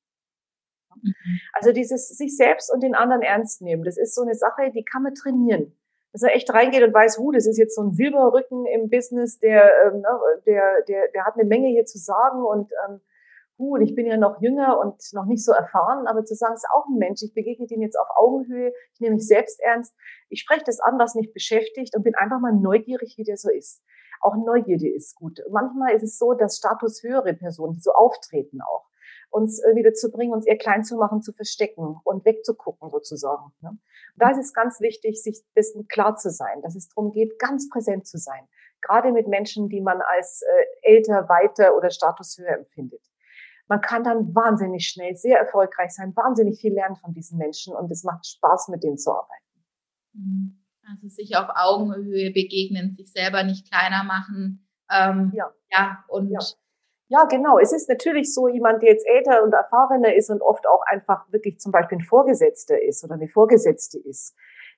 Mhm. 1.01 1.39
Also 1.53 1.71
dieses 1.71 2.09
sich 2.09 2.35
selbst 2.35 2.71
und 2.73 2.83
den 2.83 2.95
anderen 2.95 3.21
ernst 3.21 3.61
nehmen, 3.61 3.83
das 3.83 3.97
ist 3.97 4.15
so 4.15 4.21
eine 4.21 4.35
Sache, 4.35 4.71
die 4.71 4.83
kann 4.83 5.03
man 5.03 5.13
trainieren. 5.13 5.75
Dass 6.11 6.23
er 6.23 6.33
echt 6.33 6.49
reingeht 6.53 6.81
und 6.81 6.93
weiß, 6.93 7.17
hu, 7.17 7.31
das 7.31 7.45
ist 7.45 7.57
jetzt 7.57 7.75
so 7.75 7.83
ein 7.83 7.91
Silberrücken 7.91 8.65
im 8.67 8.89
Business, 8.89 9.39
der, 9.39 9.69
ähm, 9.85 9.99
ne, 9.99 10.19
der, 10.45 10.83
der, 10.87 11.11
der 11.13 11.25
hat 11.25 11.33
eine 11.33 11.43
Menge 11.43 11.67
hier 11.67 11.85
zu 11.85 11.97
sagen 11.97 12.43
und 12.43 12.71
ähm, 12.87 13.01
gut, 13.57 13.81
ich 13.81 13.95
bin 13.95 14.05
ja 14.05 14.17
noch 14.17 14.41
jünger 14.41 14.79
und 14.79 15.01
noch 15.13 15.25
nicht 15.25 15.43
so 15.43 15.51
erfahren, 15.51 16.07
aber 16.07 16.25
zu 16.25 16.35
sagen, 16.35 16.55
es 16.55 16.63
ist 16.63 16.69
auch 16.73 16.85
ein 16.87 16.97
Mensch, 16.97 17.21
ich 17.23 17.33
begegne 17.33 17.67
dem 17.67 17.81
jetzt 17.81 17.97
auf 17.97 18.07
Augenhöhe, 18.15 18.73
ich 18.93 18.99
nehme 18.99 19.15
mich 19.15 19.27
selbst 19.27 19.59
ernst, 19.61 19.93
ich 20.29 20.41
spreche 20.41 20.63
das 20.65 20.79
an, 20.79 20.99
was 20.99 21.15
mich 21.15 21.33
beschäftigt 21.33 21.95
und 21.95 22.03
bin 22.03 22.15
einfach 22.15 22.39
mal 22.39 22.53
neugierig, 22.53 23.15
wie 23.17 23.23
der 23.23 23.37
so 23.37 23.49
ist. 23.49 23.81
Auch 24.21 24.35
Neugierde 24.35 24.89
ist 24.89 25.15
gut. 25.15 25.39
Manchmal 25.51 25.93
ist 25.93 26.03
es 26.03 26.17
so, 26.17 26.33
dass 26.33 26.57
statushöhere 26.57 27.33
Personen, 27.33 27.79
so 27.79 27.91
auftreten 27.91 28.61
auch, 28.61 28.87
uns 29.35 29.61
wieder 29.75 29.93
zu 29.93 30.11
bringen, 30.11 30.33
uns 30.33 30.45
eher 30.45 30.57
klein 30.57 30.83
zu 30.83 30.95
machen, 30.95 31.21
zu 31.21 31.33
verstecken 31.33 31.97
und 32.03 32.25
wegzugucken 32.25 32.89
sozusagen. 32.89 33.51
Ne? 33.61 33.77
Da 34.15 34.29
ist 34.31 34.39
es 34.39 34.53
ganz 34.53 34.79
wichtig, 34.79 35.21
sich 35.21 35.43
dessen 35.55 35.87
klar 35.87 36.15
zu 36.15 36.29
sein, 36.29 36.61
dass 36.61 36.75
es 36.75 36.89
darum 36.89 37.11
geht, 37.11 37.37
ganz 37.37 37.69
präsent 37.69 38.07
zu 38.07 38.17
sein 38.17 38.47
gerade 38.85 39.11
mit 39.11 39.27
Menschen, 39.27 39.69
die 39.69 39.81
man 39.81 40.01
als 40.01 40.41
äh, 40.41 40.93
älter, 40.95 41.27
weiter 41.27 41.75
oder 41.75 41.89
statushöher 41.89 42.57
empfindet. 42.57 43.01
Man 43.67 43.81
kann 43.81 44.03
dann 44.03 44.35
wahnsinnig 44.35 44.87
schnell 44.87 45.15
sehr 45.15 45.39
erfolgreich 45.39 45.91
sein, 45.91 46.15
wahnsinnig 46.15 46.59
viel 46.59 46.73
lernen 46.73 46.95
von 46.95 47.13
diesen 47.13 47.37
Menschen 47.37 47.75
und 47.75 47.91
es 47.91 48.03
macht 48.03 48.25
Spaß, 48.27 48.67
mit 48.69 48.83
denen 48.83 48.97
zu 48.97 49.11
arbeiten. 49.11 49.65
Mhm. 50.13 50.61
Also 50.87 51.07
sich 51.07 51.35
auf 51.35 51.49
Augenhöhe 51.55 52.31
begegnen, 52.31 52.95
sich 52.95 53.11
selber 53.11 53.43
nicht 53.43 53.71
kleiner 53.71 54.03
machen. 54.03 54.67
Ähm, 54.91 55.31
ja. 55.33 55.51
ja, 55.71 56.05
und 56.07 56.29
ja. 56.29 56.39
Ja, 57.07 57.25
genau. 57.25 57.59
Es 57.59 57.71
ist 57.71 57.87
natürlich 57.87 58.33
so, 58.33 58.47
jemand, 58.47 58.81
der 58.81 58.89
jetzt 58.89 59.07
älter 59.07 59.43
und 59.43 59.53
erfahrener 59.53 60.15
ist 60.15 60.29
und 60.31 60.41
oft 60.41 60.65
auch 60.67 60.81
einfach 60.87 61.31
wirklich 61.31 61.59
zum 61.59 61.71
Beispiel 61.71 61.99
ein 61.99 62.03
Vorgesetzter 62.03 62.81
ist 62.81 63.03
oder 63.03 63.13
eine 63.13 63.27
Vorgesetzte 63.27 63.99
ist, 63.99 64.35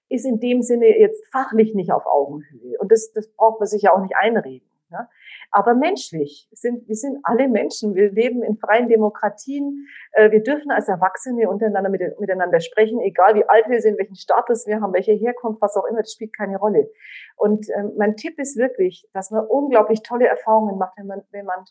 ist 0.09 0.25
in 0.25 0.39
dem 0.39 0.61
Sinne 0.61 0.99
jetzt 0.99 1.25
fachlich 1.31 1.73
nicht 1.73 1.91
auf 1.91 2.05
Augenhöhe. 2.05 2.77
Und 2.79 2.91
das, 2.91 3.11
das 3.13 3.31
braucht 3.33 3.59
man 3.59 3.67
sich 3.67 3.83
ja 3.83 3.93
auch 3.93 4.01
nicht 4.01 4.15
einreden. 4.15 4.67
Ne? 4.89 5.07
Aber 5.51 5.73
menschlich 5.73 6.47
sind, 6.51 6.87
wir 6.87 6.95
sind 6.95 7.19
alle 7.23 7.47
Menschen. 7.47 7.95
Wir 7.95 8.11
leben 8.11 8.43
in 8.43 8.57
freien 8.57 8.87
Demokratien. 8.87 9.87
Äh, 10.11 10.31
wir 10.31 10.43
dürfen 10.43 10.71
als 10.71 10.87
Erwachsene 10.87 11.49
untereinander 11.49 11.89
miteinander 11.89 12.59
sprechen, 12.59 12.99
egal 13.01 13.35
wie 13.35 13.47
alt 13.47 13.69
wir 13.69 13.81
sind, 13.81 13.97
welchen 13.97 14.15
Status 14.15 14.65
wir 14.65 14.81
haben, 14.81 14.93
welche 14.93 15.13
Herkunft, 15.13 15.61
was 15.61 15.75
auch 15.75 15.85
immer, 15.85 15.99
das 15.99 16.13
spielt 16.13 16.35
keine 16.35 16.57
Rolle. 16.57 16.89
Und 17.35 17.67
ähm, 17.69 17.93
mein 17.97 18.15
Tipp 18.15 18.39
ist 18.39 18.57
wirklich, 18.57 19.07
dass 19.13 19.31
man 19.31 19.45
unglaublich 19.45 20.03
tolle 20.03 20.27
Erfahrungen 20.27 20.77
macht, 20.77 20.97
wenn 20.97 21.07
man, 21.07 21.21
wenn 21.31 21.45
man 21.45 21.65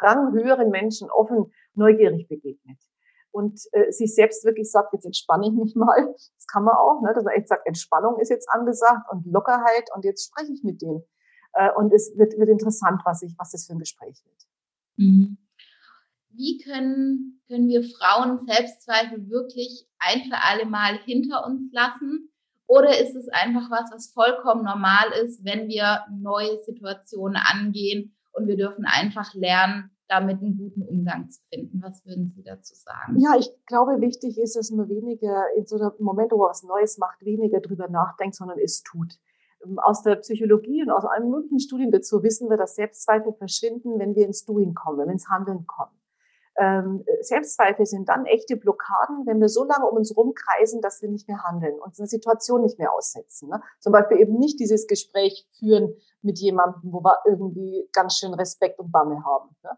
ranghöheren 0.00 0.70
Menschen 0.70 1.10
offen, 1.10 1.52
neugierig 1.74 2.28
begegnet 2.28 2.78
und 3.34 3.60
äh, 3.72 3.90
sich 3.90 4.14
selbst 4.14 4.44
wirklich 4.44 4.70
sagt, 4.70 4.92
jetzt 4.92 5.04
entspanne 5.04 5.48
ich 5.48 5.52
mich 5.52 5.74
mal. 5.74 6.14
Das 6.36 6.46
kann 6.46 6.62
man 6.62 6.76
auch, 6.76 7.02
ne, 7.02 7.12
dass 7.12 7.24
man 7.24 7.34
echt 7.34 7.48
sagt, 7.48 7.66
Entspannung 7.66 8.20
ist 8.20 8.30
jetzt 8.30 8.48
angesagt 8.48 9.10
und 9.10 9.26
Lockerheit 9.26 9.90
und 9.94 10.04
jetzt 10.04 10.26
spreche 10.26 10.52
ich 10.52 10.62
mit 10.62 10.80
denen. 10.80 11.02
Äh, 11.54 11.72
und 11.72 11.92
es 11.92 12.16
wird, 12.16 12.38
wird 12.38 12.48
interessant, 12.48 13.02
was, 13.04 13.22
ich, 13.22 13.34
was 13.36 13.50
das 13.50 13.66
für 13.66 13.72
ein 13.72 13.80
Gespräch 13.80 14.22
wird. 14.24 14.46
Mhm. 14.96 15.38
Wie 16.30 16.58
können, 16.58 17.42
können 17.48 17.66
wir 17.66 17.82
Frauen 17.82 18.46
Selbstzweifel 18.46 19.28
wirklich 19.28 19.88
ein 19.98 20.22
für 20.30 20.38
alle 20.48 20.66
Mal 20.66 20.98
hinter 21.04 21.44
uns 21.44 21.72
lassen? 21.72 22.30
Oder 22.66 23.00
ist 23.00 23.16
es 23.16 23.28
einfach 23.28 23.68
was, 23.68 23.90
was 23.92 24.12
vollkommen 24.12 24.64
normal 24.64 25.10
ist, 25.24 25.44
wenn 25.44 25.66
wir 25.66 26.04
neue 26.08 26.60
Situationen 26.60 27.36
angehen 27.36 28.14
und 28.34 28.46
wir 28.46 28.56
dürfen 28.56 28.84
einfach 28.84 29.34
lernen, 29.34 29.90
damit 30.08 30.40
einen 30.40 30.58
guten 30.58 30.82
Umgang 30.82 31.30
zu 31.30 31.40
finden. 31.52 31.80
Was 31.82 32.04
würden 32.04 32.32
Sie 32.34 32.42
dazu 32.42 32.74
sagen? 32.74 33.18
Ja, 33.18 33.36
ich 33.38 33.50
glaube, 33.66 34.00
wichtig 34.00 34.38
ist, 34.38 34.56
dass 34.56 34.70
man 34.70 34.88
weniger 34.88 35.44
in 35.56 35.66
so 35.66 35.76
einem 35.76 35.92
Moment, 35.98 36.32
wo 36.32 36.38
man 36.38 36.50
was 36.50 36.62
Neues 36.62 36.98
macht, 36.98 37.24
weniger 37.24 37.60
drüber 37.60 37.88
nachdenkt, 37.88 38.34
sondern 38.34 38.58
es 38.58 38.82
tut. 38.82 39.18
Ähm, 39.64 39.78
aus 39.78 40.02
der 40.02 40.16
Psychologie 40.16 40.82
und 40.82 40.90
aus 40.90 41.04
allen 41.04 41.30
möglichen 41.30 41.60
Studien 41.60 41.90
dazu 41.90 42.22
wissen 42.22 42.50
wir, 42.50 42.56
dass 42.56 42.76
Selbstzweifel 42.76 43.32
verschwinden, 43.32 43.98
wenn 43.98 44.14
wir 44.14 44.26
ins 44.26 44.44
Doing 44.44 44.74
kommen, 44.74 44.98
wenn 44.98 45.06
wir 45.06 45.12
ins 45.12 45.30
Handeln 45.30 45.66
kommen. 45.66 45.96
Ähm, 46.56 47.04
Selbstzweifel 47.20 47.84
sind 47.84 48.08
dann 48.08 48.26
echte 48.26 48.56
Blockaden, 48.56 49.26
wenn 49.26 49.40
wir 49.40 49.48
so 49.48 49.64
lange 49.64 49.86
um 49.86 49.96
uns 49.96 50.16
rumkreisen, 50.16 50.80
dass 50.80 51.02
wir 51.02 51.08
nicht 51.08 51.26
mehr 51.26 51.42
handeln, 51.42 51.80
uns 51.80 51.98
eine 51.98 52.06
Situation 52.06 52.62
nicht 52.62 52.78
mehr 52.78 52.92
aussetzen. 52.92 53.48
Ne? 53.48 53.60
Zum 53.80 53.92
Beispiel 53.92 54.18
eben 54.18 54.38
nicht 54.38 54.60
dieses 54.60 54.86
Gespräch 54.86 55.48
führen, 55.58 55.94
mit 56.24 56.38
jemandem, 56.38 56.92
wo 56.92 57.00
wir 57.00 57.18
irgendwie 57.26 57.88
ganz 57.92 58.18
schön 58.18 58.34
Respekt 58.34 58.78
und 58.78 58.90
Bamme 58.90 59.24
haben. 59.24 59.54
Ne? 59.62 59.70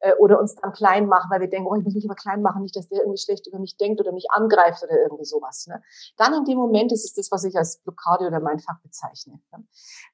Äh, 0.00 0.14
oder 0.16 0.38
uns 0.40 0.54
dann 0.56 0.72
klein 0.72 1.06
machen, 1.06 1.30
weil 1.30 1.40
wir 1.40 1.48
denken, 1.48 1.68
oh, 1.68 1.74
ich 1.74 1.84
muss 1.84 1.94
mich 1.94 2.04
aber 2.06 2.14
klein 2.14 2.42
machen, 2.42 2.62
nicht, 2.62 2.76
dass 2.76 2.88
der 2.88 3.00
irgendwie 3.00 3.18
schlecht 3.18 3.46
über 3.46 3.58
mich 3.58 3.76
denkt 3.76 4.00
oder 4.00 4.12
mich 4.12 4.26
angreift 4.30 4.82
oder 4.82 5.00
irgendwie 5.00 5.24
sowas. 5.24 5.66
Ne? 5.68 5.82
Dann 6.16 6.34
in 6.34 6.44
dem 6.44 6.58
Moment 6.58 6.92
ist 6.92 7.04
es 7.04 7.14
das, 7.14 7.30
was 7.30 7.44
ich 7.44 7.56
als 7.56 7.78
Blockade 7.78 8.26
oder 8.26 8.40
mein 8.40 8.58
Fach 8.58 8.80
bezeichne. 8.82 9.40
Ne? 9.52 9.64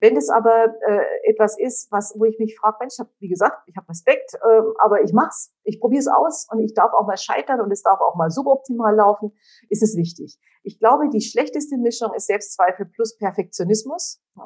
Wenn 0.00 0.16
es 0.16 0.28
aber 0.30 0.74
äh, 0.86 1.04
etwas 1.24 1.58
ist, 1.58 1.90
was, 1.90 2.14
wo 2.18 2.24
ich 2.24 2.38
mich 2.38 2.58
frage, 2.58 2.76
Mensch, 2.80 2.94
ich 2.94 3.00
hab, 3.00 3.08
wie 3.18 3.28
gesagt, 3.28 3.62
ich 3.66 3.76
habe 3.76 3.88
Respekt, 3.88 4.34
äh, 4.34 4.62
aber 4.78 5.02
ich 5.02 5.12
mach's, 5.12 5.52
ich 5.64 5.80
probiere 5.80 6.00
es 6.00 6.08
aus 6.08 6.46
und 6.50 6.60
ich 6.60 6.74
darf 6.74 6.92
auch 6.92 7.06
mal 7.06 7.16
scheitern 7.16 7.60
und 7.60 7.70
es 7.72 7.82
darf 7.82 8.00
auch 8.00 8.14
mal 8.14 8.30
suboptimal 8.30 8.94
laufen, 8.94 9.32
ist 9.68 9.82
es 9.82 9.96
wichtig. 9.96 10.38
Ich 10.62 10.78
glaube, 10.78 11.08
die 11.08 11.20
schlechteste 11.20 11.78
Mischung 11.78 12.12
ist 12.14 12.26
Selbstzweifel 12.26 12.86
plus 12.86 13.16
Perfektionismus. 13.16 14.20
Ne? 14.34 14.44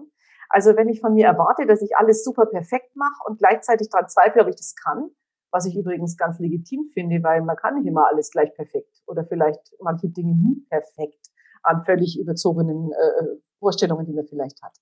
Also 0.52 0.76
wenn 0.76 0.90
ich 0.90 1.00
von 1.00 1.14
mir 1.14 1.26
erwarte, 1.26 1.66
dass 1.66 1.80
ich 1.80 1.96
alles 1.96 2.22
super 2.22 2.44
perfekt 2.44 2.94
mache 2.94 3.26
und 3.26 3.38
gleichzeitig 3.38 3.88
daran 3.88 4.10
zweifle, 4.10 4.42
ob 4.42 4.48
ich 4.48 4.56
das 4.56 4.74
kann, 4.76 5.10
was 5.50 5.64
ich 5.64 5.74
übrigens 5.74 6.18
ganz 6.18 6.38
legitim 6.38 6.84
finde, 6.92 7.22
weil 7.22 7.40
man 7.40 7.56
kann 7.56 7.76
nicht 7.76 7.86
immer 7.86 8.06
alles 8.06 8.30
gleich 8.30 8.54
perfekt 8.54 9.02
oder 9.06 9.24
vielleicht 9.24 9.74
manche 9.80 10.10
Dinge 10.10 10.34
nie 10.34 10.60
perfekt 10.68 11.30
an 11.62 11.84
völlig 11.86 12.20
überzogenen 12.20 12.92
äh, 12.92 13.26
Vorstellungen, 13.60 14.04
die 14.04 14.12
man 14.12 14.26
vielleicht 14.26 14.62
hat. 14.62 14.76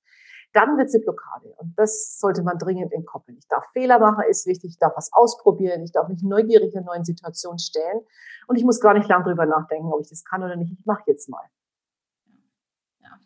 Dann 0.52 0.76
wird 0.76 0.90
sie 0.90 0.98
Blockade. 0.98 1.54
Und 1.58 1.78
das 1.78 2.18
sollte 2.18 2.42
man 2.42 2.58
dringend 2.58 2.92
entkoppeln. 2.92 3.38
Ich 3.38 3.46
darf 3.46 3.64
Fehler 3.72 4.00
machen, 4.00 4.24
ist 4.28 4.46
wichtig. 4.46 4.72
Ich 4.72 4.78
darf 4.78 4.96
was 4.96 5.10
ausprobieren. 5.12 5.84
Ich 5.84 5.92
darf 5.92 6.08
mich 6.08 6.24
neugierig 6.24 6.74
in 6.74 6.82
neuen 6.82 7.04
Situationen 7.04 7.60
stellen. 7.60 8.00
Und 8.48 8.56
ich 8.56 8.64
muss 8.64 8.80
gar 8.80 8.94
nicht 8.94 9.08
lang 9.08 9.22
drüber 9.22 9.46
nachdenken, 9.46 9.92
ob 9.92 10.00
ich 10.00 10.08
das 10.08 10.24
kann 10.24 10.42
oder 10.42 10.56
nicht. 10.56 10.72
Ich 10.72 10.84
mache 10.84 11.04
jetzt 11.06 11.28
mal 11.28 11.44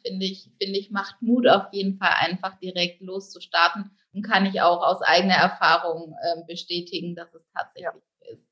finde 0.02 0.26
ich, 0.26 0.50
finde 0.60 0.78
ich, 0.78 0.90
macht 0.90 1.20
Mut 1.20 1.48
auf 1.48 1.66
jeden 1.72 1.96
Fall 1.98 2.12
einfach 2.18 2.58
direkt 2.58 3.00
loszustarten 3.00 3.90
und 4.12 4.22
kann 4.22 4.46
ich 4.46 4.60
auch 4.60 4.82
aus 4.82 5.02
eigener 5.02 5.34
Erfahrung 5.34 6.14
äh, 6.22 6.42
bestätigen, 6.46 7.14
dass 7.14 7.32
es 7.34 7.42
tatsächlich 7.54 8.02
ja. 8.22 8.32
ist. 8.32 8.42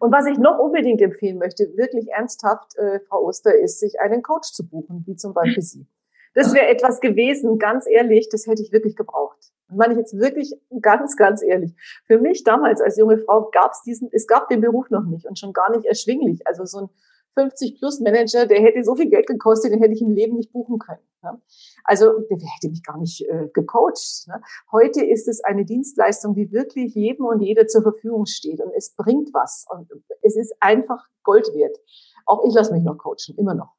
Und 0.00 0.12
was 0.12 0.26
ich 0.26 0.38
noch 0.38 0.58
unbedingt 0.58 1.00
empfehlen 1.00 1.38
möchte, 1.38 1.76
wirklich 1.76 2.08
ernsthaft, 2.08 2.76
äh, 2.76 3.00
Frau 3.08 3.22
Oster, 3.24 3.54
ist, 3.54 3.80
sich 3.80 4.00
einen 4.00 4.22
Coach 4.22 4.52
zu 4.52 4.68
buchen, 4.68 5.04
wie 5.06 5.16
zum 5.16 5.32
Beispiel 5.32 5.62
Sie. 5.62 5.86
Das 6.34 6.52
wäre 6.52 6.66
etwas 6.66 7.00
gewesen, 7.00 7.58
ganz 7.58 7.86
ehrlich, 7.88 8.28
das 8.28 8.46
hätte 8.46 8.62
ich 8.62 8.70
wirklich 8.70 8.94
gebraucht. 8.94 9.38
Und 9.68 9.78
meine 9.78 9.94
ich 9.94 9.98
jetzt 9.98 10.18
wirklich 10.18 10.54
ganz, 10.82 11.16
ganz 11.16 11.42
ehrlich. 11.42 11.72
Für 12.06 12.18
mich 12.18 12.44
damals 12.44 12.82
als 12.82 12.98
junge 12.98 13.18
Frau 13.18 13.50
gab 13.50 13.72
es 13.72 13.82
diesen, 13.82 14.10
es 14.12 14.26
gab 14.26 14.48
den 14.48 14.60
Beruf 14.60 14.90
noch 14.90 15.04
nicht 15.04 15.24
und 15.24 15.38
schon 15.38 15.54
gar 15.54 15.74
nicht 15.74 15.86
erschwinglich. 15.86 16.46
Also 16.46 16.66
so 16.66 16.78
ein 16.78 16.88
50 17.36 17.78
plus 17.78 18.00
Manager, 18.00 18.46
der 18.46 18.62
hätte 18.62 18.82
so 18.82 18.96
viel 18.96 19.10
Geld 19.10 19.26
gekostet, 19.26 19.72
den 19.72 19.80
hätte 19.80 19.94
ich 19.94 20.00
im 20.00 20.10
Leben 20.10 20.36
nicht 20.36 20.52
buchen 20.52 20.78
können. 20.78 21.02
Ne? 21.22 21.40
Also 21.84 22.06
der 22.30 22.38
hätte 22.38 22.70
mich 22.70 22.82
gar 22.82 22.98
nicht 22.98 23.22
äh, 23.22 23.48
gecoacht. 23.52 24.26
Ne? 24.28 24.40
Heute 24.72 25.04
ist 25.04 25.28
es 25.28 25.44
eine 25.44 25.64
Dienstleistung, 25.64 26.34
die 26.34 26.50
wirklich 26.50 26.94
jedem 26.94 27.26
und 27.26 27.42
jeder 27.42 27.66
zur 27.66 27.82
Verfügung 27.82 28.26
steht 28.26 28.60
und 28.60 28.72
es 28.76 28.94
bringt 28.96 29.32
was 29.34 29.66
und 29.70 29.88
es 30.22 30.36
ist 30.36 30.54
einfach 30.60 31.06
Gold 31.22 31.46
wert. 31.54 31.76
Auch 32.24 32.44
ich 32.46 32.54
lasse 32.54 32.72
mich 32.72 32.82
noch 32.82 32.96
coachen, 32.96 33.36
immer 33.36 33.54
noch. 33.54 33.74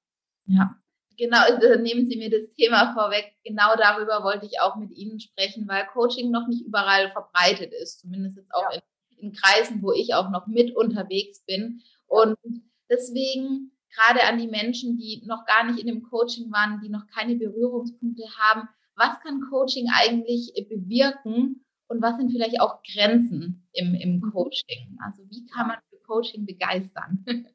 Ja, 0.45 0.75
genau, 1.17 1.39
also 1.39 1.81
nehmen 1.81 2.05
Sie 2.05 2.17
mir 2.17 2.29
das 2.29 2.53
Thema 2.55 2.93
vorweg. 2.93 3.33
Genau 3.43 3.75
darüber 3.75 4.23
wollte 4.23 4.45
ich 4.45 4.61
auch 4.61 4.75
mit 4.75 4.91
Ihnen 4.91 5.19
sprechen, 5.19 5.67
weil 5.67 5.87
Coaching 5.93 6.31
noch 6.31 6.47
nicht 6.47 6.65
überall 6.65 7.11
verbreitet 7.11 7.73
ist, 7.73 8.01
zumindest 8.01 8.37
jetzt 8.37 8.53
auch 8.53 8.71
ja. 8.71 8.79
in, 9.17 9.29
in 9.29 9.33
Kreisen, 9.33 9.81
wo 9.81 9.91
ich 9.91 10.13
auch 10.13 10.29
noch 10.29 10.45
mit 10.47 10.75
unterwegs 10.75 11.43
bin. 11.45 11.81
Und 12.05 12.37
Deswegen 12.89 13.71
gerade 13.93 14.23
an 14.23 14.37
die 14.37 14.47
Menschen, 14.47 14.97
die 14.97 15.23
noch 15.25 15.45
gar 15.45 15.65
nicht 15.65 15.79
in 15.79 15.87
dem 15.87 16.03
Coaching 16.03 16.51
waren, 16.51 16.81
die 16.81 16.89
noch 16.89 17.07
keine 17.07 17.35
Berührungspunkte 17.35 18.23
haben, 18.37 18.67
was 18.95 19.19
kann 19.21 19.41
Coaching 19.49 19.87
eigentlich 19.93 20.53
bewirken 20.69 21.65
und 21.87 22.01
was 22.01 22.17
sind 22.17 22.31
vielleicht 22.31 22.59
auch 22.59 22.81
Grenzen 22.83 23.67
im, 23.73 23.93
im 23.95 24.15
mhm. 24.17 24.31
Coaching? 24.31 24.97
Also 25.05 25.23
wie 25.29 25.45
kann 25.45 25.67
man 25.67 25.77
für 25.89 25.97
Coaching 26.05 26.45
begeistern? 26.45 27.25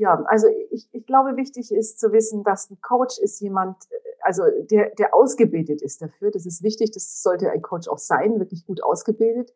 Ja, 0.00 0.14
also 0.28 0.46
ich, 0.70 0.88
ich 0.92 1.06
glaube, 1.06 1.36
wichtig 1.36 1.72
ist 1.72 1.98
zu 1.98 2.12
wissen, 2.12 2.44
dass 2.44 2.70
ein 2.70 2.80
Coach 2.80 3.18
ist 3.18 3.40
jemand, 3.40 3.74
also 4.20 4.44
der, 4.70 4.94
der 4.94 5.12
ausgebildet 5.12 5.82
ist 5.82 6.00
dafür. 6.00 6.30
Das 6.30 6.46
ist 6.46 6.62
wichtig, 6.62 6.92
das 6.92 7.20
sollte 7.20 7.50
ein 7.50 7.62
Coach 7.62 7.88
auch 7.88 7.98
sein, 7.98 8.38
wirklich 8.38 8.64
gut 8.64 8.80
ausgebildet 8.80 9.52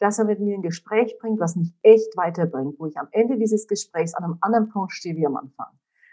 dass 0.00 0.18
er 0.18 0.24
mit 0.24 0.40
mir 0.40 0.56
ein 0.56 0.62
Gespräch 0.62 1.16
bringt, 1.20 1.38
was 1.38 1.56
mich 1.56 1.72
echt 1.82 2.16
weiterbringt, 2.16 2.78
wo 2.78 2.86
ich 2.86 2.98
am 2.98 3.08
Ende 3.12 3.36
dieses 3.38 3.68
Gesprächs 3.68 4.14
an 4.14 4.24
einem 4.24 4.38
anderen 4.40 4.68
Punkt 4.70 4.92
stehe 4.92 5.14
wie 5.16 5.26
am 5.26 5.36
Anfang. 5.36 5.68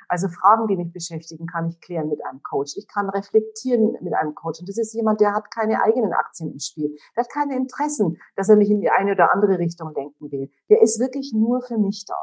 Also 0.10 0.30
Fragen, 0.30 0.68
die 0.68 0.78
mich 0.78 0.94
beschäftigen, 0.94 1.48
kann 1.48 1.68
ich 1.68 1.82
klären 1.82 2.08
mit 2.08 2.24
einem 2.26 2.42
Coach. 2.42 2.78
Ich 2.78 2.88
kann 2.88 3.10
reflektieren 3.10 3.98
mit 4.02 4.14
einem 4.14 4.36
Coach. 4.36 4.60
Und 4.60 4.70
das 4.70 4.78
ist 4.78 4.94
jemand, 4.94 5.20
der 5.20 5.34
hat 5.34 5.52
keine 5.52 5.82
eigenen 5.82 6.14
Aktien 6.14 6.52
im 6.52 6.60
Spiel. 6.60 6.96
Der 7.16 7.24
hat 7.24 7.32
keine 7.32 7.58
Interessen, 7.58 8.18
dass 8.36 8.48
er 8.48 8.56
mich 8.56 8.70
in 8.70 8.80
die 8.80 8.90
eine 8.90 9.14
oder 9.14 9.34
andere 9.34 9.60
Richtung 9.60 9.94
lenken 9.94 10.32
will. 10.32 10.50
Der 10.70 10.82
ist 10.82 11.00
wirklich 11.00 11.34
nur 11.34 11.62
für 11.62 11.78
mich 11.78 12.06
da. 12.06 12.16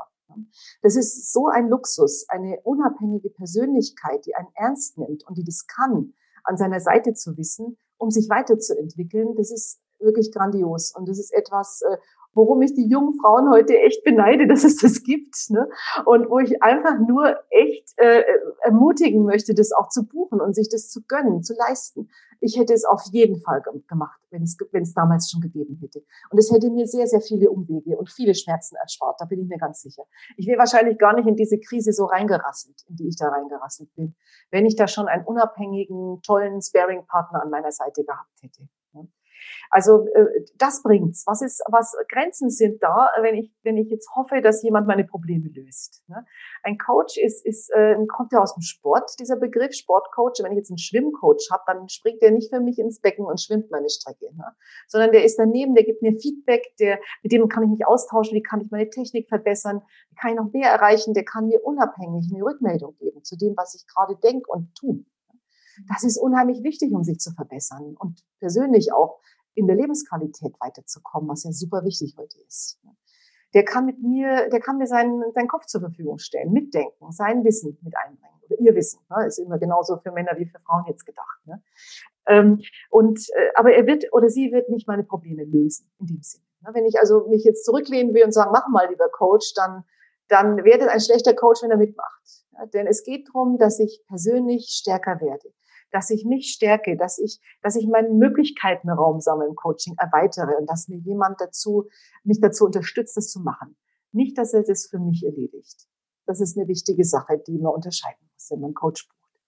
Das 0.83 0.97
ist 0.97 1.33
so 1.33 1.49
ein 1.49 1.69
Luxus, 1.69 2.27
eine 2.29 2.59
unabhängige 2.63 3.31
Persönlichkeit, 3.31 4.27
die 4.27 4.35
einen 4.35 4.49
ernst 4.55 4.99
nimmt 4.99 5.25
und 5.29 5.39
die 5.39 5.45
das 5.45 5.67
kann, 5.67 6.15
an 6.43 6.57
seiner 6.57 6.81
Seite 6.81 7.15
zu 7.15 7.37
wissen, 7.37 7.77
um 7.99 8.11
sich 8.11 8.29
weiterzuentwickeln. 8.29 9.37
Das 9.37 9.53
ist 9.53 9.81
wirklich 10.05 10.33
grandios. 10.33 10.95
Und 10.97 11.09
das 11.09 11.19
ist 11.19 11.33
etwas, 11.33 11.83
äh, 11.83 11.97
worum 12.35 12.63
ich 12.63 12.75
die 12.75 12.87
jungen 12.87 13.15
Frauen 13.21 13.51
heute 13.51 13.79
echt 13.79 14.05
beneide, 14.05 14.47
dass 14.47 14.65
es 14.65 14.77
das 14.77 15.03
gibt. 15.03 15.37
Ne? 15.49 15.69
Und 16.05 16.29
wo 16.29 16.39
ich 16.39 16.63
einfach 16.63 16.99
nur 16.99 17.37
echt 17.51 17.93
äh, 17.97 18.23
ermutigen 18.63 19.25
möchte, 19.25 19.55
das 19.55 19.73
auch 19.73 19.89
zu 19.89 20.07
buchen 20.07 20.41
und 20.41 20.55
sich 20.55 20.69
das 20.69 20.91
zu 20.91 21.03
gönnen, 21.07 21.43
zu 21.43 21.55
leisten. 21.55 22.11
Ich 22.41 22.59
hätte 22.59 22.75
es 22.75 22.85
auf 22.85 23.03
jeden 23.13 23.41
Fall 23.41 23.63
gemacht, 23.89 24.21
wenn 24.31 24.43
es, 24.43 24.57
wenn 24.73 24.83
es 24.83 24.93
damals 24.93 25.31
schon 25.31 25.41
gegeben 25.41 25.79
hätte. 25.81 26.05
Und 26.31 26.39
es 26.39 26.51
hätte 26.51 26.71
mir 26.71 26.87
sehr, 26.87 27.07
sehr 27.07 27.21
viele 27.21 27.51
Umwege 27.51 27.97
und 27.97 28.11
viele 28.11 28.35
Schmerzen 28.35 28.77
erspart, 28.77 29.21
da 29.21 29.25
bin 29.25 29.41
ich 29.41 29.49
mir 29.49 29.57
ganz 29.57 29.81
sicher. 29.81 30.03
Ich 30.37 30.47
wäre 30.47 30.59
wahrscheinlich 30.59 30.99
gar 30.99 31.15
nicht 31.15 31.27
in 31.27 31.37
diese 31.37 31.59
Krise 31.59 31.93
so 31.93 32.05
reingerasselt, 32.05 32.85
in 32.89 32.97
die 32.97 33.09
ich 33.09 33.17
da 33.17 33.29
reingerasselt 33.29 33.95
bin, 33.95 34.15
wenn 34.51 34.67
ich 34.67 34.77
da 34.77 34.89
schon 34.89 35.09
einen 35.09 35.25
unabhängigen, 35.25 36.21
tollen 36.23 36.61
Sparing-Partner 36.61 37.43
an 37.43 37.51
meiner 37.51 37.73
Seite 37.73 38.05
gehabt 38.05 38.43
hätte. 38.43 38.69
Also 39.71 40.07
äh, 40.15 40.45
das 40.57 40.83
bringt's. 40.83 41.25
Was 41.27 41.43
ist, 41.43 41.63
was 41.71 41.95
Grenzen 42.09 42.51
sind 42.51 42.83
da, 42.83 43.11
wenn 43.21 43.35
ich, 43.35 43.53
wenn 43.63 43.77
ich 43.77 43.91
jetzt 43.91 44.11
hoffe, 44.15 44.41
dass 44.41 44.63
jemand 44.63 44.87
meine 44.87 45.05
Probleme 45.05 45.49
löst. 45.49 46.03
Ne? 46.09 46.25
Ein 46.63 46.79
Coach 46.79 47.17
ist, 47.17 47.45
ist 47.45 47.71
äh, 47.71 47.97
kommt 48.07 48.33
ja 48.33 48.41
aus 48.41 48.55
dem 48.55 48.63
Sport, 48.63 49.11
dieser 49.19 49.37
Begriff 49.37 49.75
Sportcoach. 49.75 50.41
Wenn 50.43 50.53
ich 50.53 50.59
jetzt 50.59 50.71
einen 50.71 50.79
Schwimmcoach 50.79 51.49
habe, 51.51 51.63
dann 51.67 51.89
springt 51.89 52.23
der 52.23 52.31
nicht 52.31 52.51
für 52.51 52.61
mich 52.61 52.79
ins 52.79 53.01
Becken 53.01 53.25
und 53.25 53.41
schwimmt 53.41 53.71
meine 53.71 53.89
Strecke, 53.89 54.35
ne? 54.35 54.55
sondern 54.89 55.13
der 55.13 55.25
ist 55.25 55.39
daneben, 55.39 55.75
der 55.75 55.85
gibt 55.85 56.03
mir 56.03 56.13
Feedback, 56.19 56.75
der 56.79 56.99
mit 57.23 57.33
dem 57.33 57.49
kann 57.49 57.65
ich 57.65 57.71
mich 57.71 57.87
austauschen, 57.87 58.37
wie 58.37 58.43
kann 58.43 58.61
ich 58.61 58.71
meine 58.71 58.89
Technik 58.89 59.29
verbessern, 59.29 59.83
wie 60.11 60.17
kann 60.17 60.31
ich 60.31 60.37
noch 60.37 60.53
mehr 60.53 60.71
erreichen, 60.71 61.15
der 61.15 61.25
kann 61.25 61.47
mir 61.47 61.65
unabhängig 61.65 62.31
eine 62.33 62.45
Rückmeldung 62.45 62.97
geben 62.99 63.23
zu 63.25 63.37
dem, 63.37 63.55
was 63.57 63.75
ich 63.75 63.87
gerade 63.87 64.17
denke 64.17 64.51
und 64.51 64.75
tue. 64.75 65.05
Das 65.89 66.05
ist 66.05 66.19
unheimlich 66.19 66.63
wichtig, 66.63 66.93
um 66.93 67.03
sich 67.03 67.19
zu 67.19 67.33
verbessern 67.33 67.97
und 67.99 68.23
persönlich 68.39 68.93
auch 68.93 69.19
in 69.55 69.67
der 69.67 69.77
Lebensqualität 69.77 70.55
weiterzukommen, 70.61 71.29
was 71.29 71.45
ja 71.45 71.53
super 71.53 71.85
wichtig 71.85 72.15
heute 72.19 72.39
ist. 72.47 72.81
Der 73.55 73.65
kann 73.65 73.87
mit 73.87 74.03
mir, 74.03 74.49
der 74.51 74.61
kann 74.61 74.79
mir 74.79 74.87
seinen, 74.87 75.23
seinen 75.33 75.49
Kopf 75.49 75.67
zur 75.67 75.81
Verfügung 75.81 76.19
stellen, 76.19 76.53
mitdenken, 76.53 77.13
sein 77.13 77.45
Wissen 77.45 77.79
mit 77.83 77.95
einbringen 77.97 78.41
oder 78.43 78.59
ihr 78.59 78.75
Wissen. 78.75 79.01
Ne? 79.09 79.27
Ist 79.27 79.39
immer 79.39 79.59
genauso 79.59 79.97
für 79.99 80.11
Männer 80.11 80.33
wie 80.37 80.47
für 80.47 80.59
Frauen 80.61 80.85
jetzt 80.89 81.07
gedacht. 81.07 81.47
Ne? 81.47 81.63
Ähm, 82.27 82.61
und 82.91 83.21
äh, 83.35 83.51
aber 83.55 83.73
er 83.73 83.87
wird 83.87 84.07
oder 84.13 84.29
sie 84.29 84.51
wird 84.51 84.69
nicht 84.71 84.89
meine 84.89 85.05
Probleme 85.05 85.45
lösen 85.45 85.89
in 86.01 86.07
dem 86.07 86.23
Sinne. 86.23 86.45
Ne? 86.63 86.71
Wenn 86.73 86.85
ich 86.85 86.99
also 86.99 87.29
mich 87.29 87.45
jetzt 87.45 87.65
zurücklehnen 87.65 88.13
will 88.13 88.25
und 88.25 88.33
sagen, 88.33 88.51
mach 88.53 88.69
mal 88.69 88.89
lieber 88.89 89.09
Coach, 89.09 89.55
dann 89.55 89.85
dann 90.29 90.57
das 90.57 90.89
ein 90.89 91.01
schlechter 91.01 91.35
Coach, 91.35 91.63
wenn 91.63 91.71
er 91.71 91.77
mitmacht. 91.77 92.45
Ja, 92.53 92.67
denn 92.67 92.87
es 92.87 93.05
geht 93.05 93.29
darum, 93.29 93.59
dass 93.59 93.79
ich 93.79 94.03
persönlich 94.09 94.69
stärker 94.71 95.21
werde 95.21 95.53
dass 95.95 96.11
ich 96.11 96.25
mich 96.25 96.51
stärke, 96.51 96.97
dass 96.97 97.21
ich, 97.21 97.41
dass 97.63 97.77
ich 97.77 97.87
meinen 97.87 98.19
Möglichkeiten 98.19 98.91
Raum 98.91 99.21
sammle 99.21 99.47
im 99.47 99.55
Coaching 99.55 99.95
erweitere 99.97 100.57
und 100.59 100.69
dass 100.69 100.89
mir 100.89 100.99
jemand 100.99 101.41
dazu, 101.41 101.89
mich 102.25 102.41
dazu 102.41 102.65
unterstützt, 102.65 103.17
das 103.17 103.31
zu 103.31 103.39
machen. 103.39 103.77
Nicht, 104.11 104.37
dass 104.37 104.53
er 104.55 104.65
das 104.65 104.89
für 104.89 104.99
mich 104.99 105.25
erledigt. 105.25 105.87
Das 106.27 106.41
ist 106.41 106.59
eine 106.59 106.67
wichtige 106.67 107.05
Sache, 107.05 107.41
die 107.47 107.59
man 107.59 107.75
unterscheiden 107.75 108.29
muss, 108.33 108.51
wenn 108.51 108.61
man 108.61 108.75
Coach 108.75 109.07
bucht. 109.07 109.41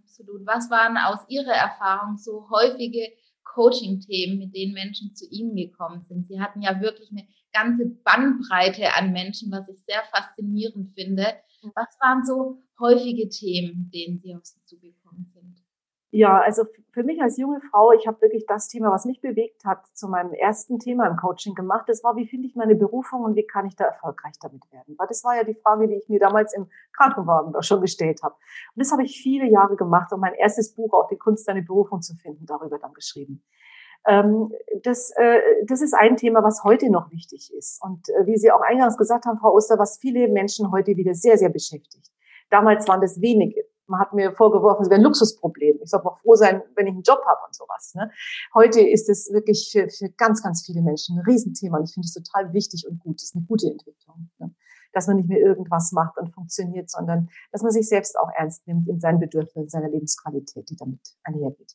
Absolut. 0.00 0.44
Was 0.44 0.68
waren 0.70 0.96
aus 0.96 1.20
Ihrer 1.28 1.52
Erfahrung 1.52 2.16
so 2.16 2.50
häufige 2.50 3.06
Coaching-Themen, 3.54 4.38
mit 4.38 4.56
denen 4.56 4.72
Menschen 4.72 5.14
zu 5.14 5.24
Ihnen 5.30 5.54
gekommen 5.54 6.04
sind? 6.08 6.26
Sie 6.26 6.40
hatten 6.40 6.62
ja 6.62 6.80
wirklich 6.80 7.12
eine 7.12 7.28
ganze 7.52 7.86
Bandbreite 7.86 8.92
an 8.94 9.12
Menschen, 9.12 9.52
was 9.52 9.68
ich 9.68 9.80
sehr 9.84 10.02
faszinierend 10.12 10.94
finde. 10.96 11.26
Was 11.76 11.96
waren 12.00 12.24
so 12.24 12.58
häufige 12.80 13.28
Themen, 13.28 13.84
mit 13.84 13.94
denen 13.94 14.18
Sie 14.18 14.34
auf 14.34 14.44
Sie 14.44 14.64
zugekommen 14.64 15.30
sind? 15.32 15.61
Ja, 16.14 16.38
also 16.42 16.64
für 16.92 17.04
mich 17.04 17.22
als 17.22 17.38
junge 17.38 17.62
Frau, 17.70 17.90
ich 17.92 18.06
habe 18.06 18.20
wirklich 18.20 18.44
das 18.46 18.68
Thema, 18.68 18.90
was 18.90 19.06
mich 19.06 19.22
bewegt 19.22 19.64
hat, 19.64 19.86
zu 19.94 20.08
meinem 20.08 20.34
ersten 20.34 20.78
Thema 20.78 21.06
im 21.06 21.16
Coaching 21.16 21.54
gemacht. 21.54 21.88
Das 21.88 22.04
war, 22.04 22.16
wie 22.16 22.26
finde 22.26 22.46
ich 22.46 22.54
meine 22.54 22.74
Berufung 22.74 23.24
und 23.24 23.34
wie 23.34 23.46
kann 23.46 23.64
ich 23.64 23.76
da 23.76 23.86
erfolgreich 23.86 24.34
damit 24.42 24.70
werden? 24.70 24.94
Weil 24.98 25.06
das 25.06 25.24
war 25.24 25.36
ja 25.36 25.42
die 25.42 25.54
Frage, 25.54 25.88
die 25.88 25.94
ich 25.94 26.10
mir 26.10 26.20
damals 26.20 26.52
im 26.52 26.68
Krankenwagen 26.92 27.54
schon 27.62 27.80
gestellt 27.80 28.22
habe. 28.22 28.34
Und 28.34 28.80
das 28.80 28.92
habe 28.92 29.04
ich 29.04 29.22
viele 29.22 29.46
Jahre 29.46 29.74
gemacht 29.74 30.12
und 30.12 30.20
mein 30.20 30.34
erstes 30.34 30.74
Buch, 30.74 30.92
auch 30.92 31.08
die 31.08 31.16
Kunst, 31.16 31.48
deine 31.48 31.62
Berufung 31.62 32.02
zu 32.02 32.14
finden, 32.14 32.44
darüber 32.44 32.78
dann 32.78 32.92
geschrieben. 32.92 33.42
Ähm, 34.06 34.52
das, 34.82 35.12
äh, 35.16 35.40
das 35.64 35.80
ist 35.80 35.94
ein 35.94 36.18
Thema, 36.18 36.42
was 36.42 36.62
heute 36.62 36.90
noch 36.90 37.10
wichtig 37.10 37.54
ist. 37.56 37.82
Und 37.82 38.10
äh, 38.10 38.26
wie 38.26 38.36
Sie 38.36 38.52
auch 38.52 38.60
eingangs 38.60 38.98
gesagt 38.98 39.24
haben, 39.24 39.38
Frau 39.38 39.54
Oster, 39.54 39.78
was 39.78 39.96
viele 39.96 40.28
Menschen 40.28 40.70
heute 40.72 40.94
wieder 40.94 41.14
sehr, 41.14 41.38
sehr 41.38 41.48
beschäftigt. 41.48 42.10
Damals 42.50 42.86
waren 42.86 43.00
das 43.00 43.22
wenige 43.22 43.64
man 43.92 44.00
hat 44.00 44.12
mir 44.12 44.32
vorgeworfen, 44.32 44.82
es 44.82 44.90
wäre 44.90 45.00
ein 45.00 45.04
Luxusproblem. 45.04 45.78
Ich 45.82 45.90
soll 45.90 46.00
auch 46.00 46.18
froh 46.18 46.34
sein, 46.34 46.62
wenn 46.74 46.86
ich 46.86 46.94
einen 46.94 47.02
Job 47.02 47.20
habe 47.26 47.40
und 47.46 47.54
sowas. 47.54 47.92
Ne? 47.94 48.10
Heute 48.54 48.80
ist 48.80 49.08
es 49.08 49.30
wirklich 49.32 49.68
für, 49.70 49.88
für 49.88 50.10
ganz, 50.16 50.42
ganz 50.42 50.64
viele 50.66 50.82
Menschen 50.82 51.18
ein 51.18 51.24
Riesenthema 51.24 51.78
und 51.78 51.84
ich 51.84 51.94
finde 51.94 52.06
es 52.06 52.14
total 52.14 52.52
wichtig 52.52 52.86
und 52.88 52.98
gut. 53.00 53.16
Das 53.16 53.24
ist 53.24 53.36
eine 53.36 53.44
gute 53.44 53.68
Entwicklung. 53.68 54.30
Ne? 54.38 54.54
Dass 54.92 55.06
man 55.06 55.16
nicht 55.16 55.28
mehr 55.28 55.38
irgendwas 55.38 55.92
macht 55.92 56.18
und 56.18 56.34
funktioniert, 56.34 56.90
sondern 56.90 57.28
dass 57.52 57.62
man 57.62 57.70
sich 57.70 57.88
selbst 57.88 58.18
auch 58.18 58.30
ernst 58.34 58.66
nimmt 58.66 58.88
in 58.88 58.98
seinen 58.98 59.20
Bedürfnissen, 59.20 59.64
in 59.64 59.68
seiner 59.68 59.88
Lebensqualität, 59.88 60.68
die 60.70 60.76
damit 60.76 61.00
einhergeht. 61.22 61.74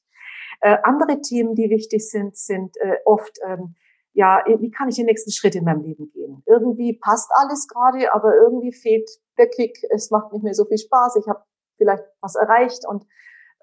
Äh, 0.61 0.77
andere 0.83 1.21
Themen, 1.21 1.55
die 1.55 1.69
wichtig 1.69 2.09
sind, 2.09 2.35
sind 2.35 2.75
äh, 2.77 2.97
oft 3.05 3.37
ähm, 3.45 3.75
ja, 4.17 4.43
wie 4.47 4.71
kann 4.71 4.89
ich 4.89 4.95
den 4.95 5.05
nächsten 5.05 5.31
Schritt 5.31 5.53
in 5.53 5.63
meinem 5.63 5.83
Leben 5.83 6.09
gehen? 6.09 6.41
Irgendwie 6.47 6.93
passt 6.93 7.29
alles 7.35 7.67
gerade, 7.67 8.11
aber 8.15 8.35
irgendwie 8.35 8.73
fehlt 8.73 9.07
der 9.37 9.47
Kick. 9.47 9.77
Es 9.91 10.09
macht 10.09 10.33
nicht 10.33 10.41
mehr 10.41 10.55
so 10.55 10.65
viel 10.65 10.79
Spaß. 10.79 11.17
Ich 11.17 11.27
habe 11.27 11.43
vielleicht 11.77 12.03
was 12.21 12.35
erreicht 12.35 12.87
und 12.87 13.05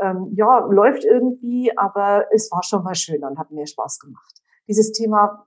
ähm, 0.00 0.32
ja, 0.34 0.58
läuft 0.66 1.04
irgendwie, 1.04 1.76
aber 1.76 2.26
es 2.32 2.50
war 2.50 2.62
schon 2.62 2.82
mal 2.82 2.94
schöner 2.94 3.28
und 3.28 3.38
hat 3.38 3.50
mir 3.50 3.66
Spaß 3.66 4.00
gemacht. 4.00 4.42
Dieses 4.66 4.92
Thema, 4.92 5.46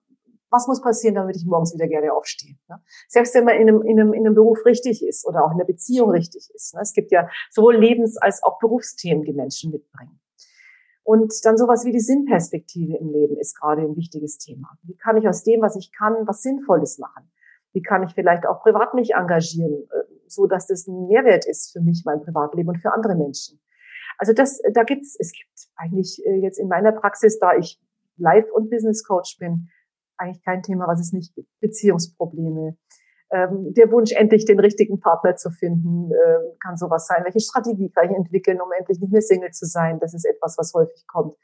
was 0.49 0.67
muss 0.67 0.82
passieren, 0.82 1.15
damit 1.15 1.36
ich 1.36 1.45
morgens 1.45 1.73
wieder 1.73 1.88
gerne 1.88 2.13
aufstehe? 2.13 2.56
Ne? 2.69 2.82
Selbst 3.10 3.36
wenn 3.36 3.43
man 3.43 3.56
in 3.56 3.67
einem, 3.67 3.82
in, 3.82 3.99
einem, 3.99 4.13
in 4.13 4.25
einem 4.25 4.36
Beruf 4.36 4.65
richtig 4.65 5.06
ist 5.06 5.27
oder 5.27 5.43
auch 5.43 5.51
in 5.51 5.58
einer 5.58 5.65
Beziehung 5.65 6.12
richtig 6.12 6.49
ist. 6.53 6.73
Ne? 6.73 6.82
Es 6.82 6.93
gibt 6.93 7.12
ja 7.12 7.27
sowohl 7.51 7.75
Lebens- 7.75 8.17
als 8.17 8.43
auch 8.43 8.60
Berufsthemen, 8.60 9.23
die 9.23 9.34
Menschen 9.34 9.71
mitbringen. 9.71 10.19
Und 11.03 11.34
dann 11.45 11.58
sowas 11.58 11.86
wie 11.86 11.91
die 11.91 12.01
Sinnperspektive 12.01 12.97
im 12.97 13.10
Leben 13.12 13.38
ist 13.38 13.58
gerade 13.58 13.82
ein 13.82 13.95
wichtiges 13.95 14.38
Thema. 14.38 14.77
Wie 14.84 14.97
kann 14.97 15.15
ich 15.15 15.27
aus 15.27 15.43
dem, 15.43 15.62
was 15.62 15.77
ich 15.77 15.91
kann, 15.93 16.27
was 16.27 16.41
Sinnvolles 16.41 16.97
machen? 16.97 17.32
Wie 17.71 17.82
kann 17.82 18.03
ich 18.03 18.13
vielleicht 18.13 18.45
auch 18.45 18.62
privat 18.62 18.93
mich 18.93 19.13
engagieren? 19.13 19.88
So 20.27 20.47
dass 20.47 20.67
das 20.67 20.87
ein 20.87 21.07
Mehrwert 21.07 21.45
ist 21.45 21.71
für 21.71 21.81
mich, 21.81 22.03
mein 22.05 22.21
Privatleben 22.21 22.69
und 22.69 22.79
für 22.79 22.93
andere 22.93 23.15
Menschen. 23.15 23.59
Also 24.17 24.33
das, 24.33 24.61
da 24.73 24.83
gibt's, 24.83 25.15
es 25.19 25.31
gibt 25.31 25.69
eigentlich 25.75 26.23
äh, 26.25 26.37
jetzt 26.37 26.59
in 26.59 26.67
meiner 26.67 26.91
Praxis, 26.91 27.39
da 27.39 27.55
ich 27.55 27.79
Life- 28.17 28.51
und 28.51 28.69
Business 28.69 29.03
Coach 29.03 29.37
bin, 29.39 29.69
eigentlich 30.17 30.43
kein 30.43 30.63
Thema, 30.63 30.87
was 30.87 30.99
es 30.99 31.13
nicht 31.13 31.35
gibt. 31.35 31.49
Beziehungsprobleme. 31.59 32.75
Ähm, 33.29 33.73
der 33.73 33.91
Wunsch, 33.91 34.13
endlich 34.13 34.45
den 34.45 34.59
richtigen 34.59 34.99
Partner 34.99 35.35
zu 35.35 35.51
finden, 35.51 36.11
äh, 36.11 36.57
kann 36.61 36.77
sowas 36.77 37.07
sein. 37.07 37.23
Welche 37.25 37.41
Strategie 37.41 37.89
kann 37.89 38.09
ich 38.09 38.15
entwickeln, 38.15 38.61
um 38.61 38.71
endlich 38.71 38.99
nicht 38.99 39.11
mehr 39.11 39.21
Single 39.21 39.51
zu 39.51 39.65
sein? 39.65 39.99
Das 39.99 40.13
ist 40.13 40.25
etwas, 40.25 40.57
was 40.57 40.73
häufig 40.73 41.05
kommt. 41.07 41.35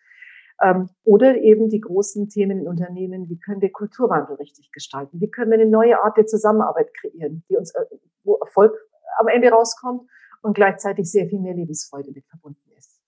Ähm, 0.61 0.89
oder 1.03 1.35
eben 1.35 1.69
die 1.69 1.81
großen 1.81 2.29
Themen 2.29 2.59
in 2.59 2.67
Unternehmen, 2.67 3.27
wie 3.27 3.37
können 3.37 3.61
wir 3.61 3.71
Kulturwandel 3.71 4.35
richtig 4.37 4.71
gestalten? 4.71 5.19
Wie 5.19 5.29
können 5.29 5.51
wir 5.51 5.59
eine 5.59 5.69
neue 5.69 6.01
Art 6.01 6.15
der 6.17 6.25
Zusammenarbeit 6.25 6.93
kreieren, 6.93 7.43
die 7.49 7.57
uns, 7.57 7.75
äh, 7.75 7.85
wo 8.23 8.35
Erfolg 8.37 8.73
am 9.19 9.27
Ende 9.27 9.49
rauskommt 9.49 10.09
und 10.41 10.53
gleichzeitig 10.53 11.09
sehr 11.09 11.27
viel 11.27 11.39
mehr 11.39 11.53
Lebensfreude 11.53 12.11
mit 12.11 12.25
verbunden 12.27 12.71
ist. 12.77 13.01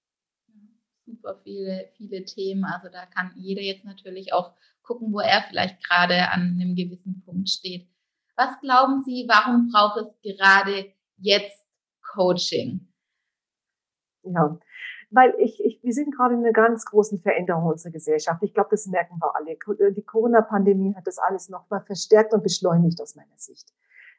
Super 1.06 1.40
viele, 1.44 1.90
viele 1.98 2.26
Themen. 2.26 2.64
Also 2.66 2.90
da 2.90 3.06
kann 3.06 3.32
jeder 3.36 3.62
jetzt 3.62 3.86
natürlich 3.86 4.34
auch 4.34 4.54
gucken, 4.84 5.12
wo 5.12 5.20
er 5.20 5.44
vielleicht 5.50 5.84
gerade 5.84 6.30
an 6.30 6.58
einem 6.60 6.76
gewissen 6.76 7.24
Punkt 7.26 7.50
steht. 7.50 7.88
Was 8.36 8.60
glauben 8.62 9.02
Sie, 9.04 9.26
warum 9.28 9.70
braucht 9.72 9.98
es 9.98 10.38
gerade 10.38 10.92
jetzt 11.18 11.66
Coaching? 12.02 12.88
Ja, 14.24 14.60
weil 15.12 15.34
ich, 15.38 15.64
ich, 15.64 15.82
wir 15.84 15.94
sind 15.94 16.16
gerade 16.16 16.34
in 16.34 16.42
einer 16.42 16.52
ganz 16.52 16.86
großen 16.86 17.20
Veränderung 17.22 17.66
unserer 17.66 17.92
Gesellschaft. 17.92 18.42
Ich 18.44 18.54
glaube, 18.54 18.70
das 18.72 18.88
merken 18.88 19.18
wir 19.20 19.36
alle. 19.36 19.52
Äh, 19.52 19.94
die 19.94 20.04
Corona-Pandemie 20.04 20.96
hat 20.96 21.08
das 21.08 21.20
alles 21.20 21.50
nochmal 21.50 21.82
verstärkt 21.86 22.34
und 22.34 22.44
beschleunigt 22.44 23.00
aus 23.02 23.16
meiner 23.16 23.38
Sicht. 23.38 23.72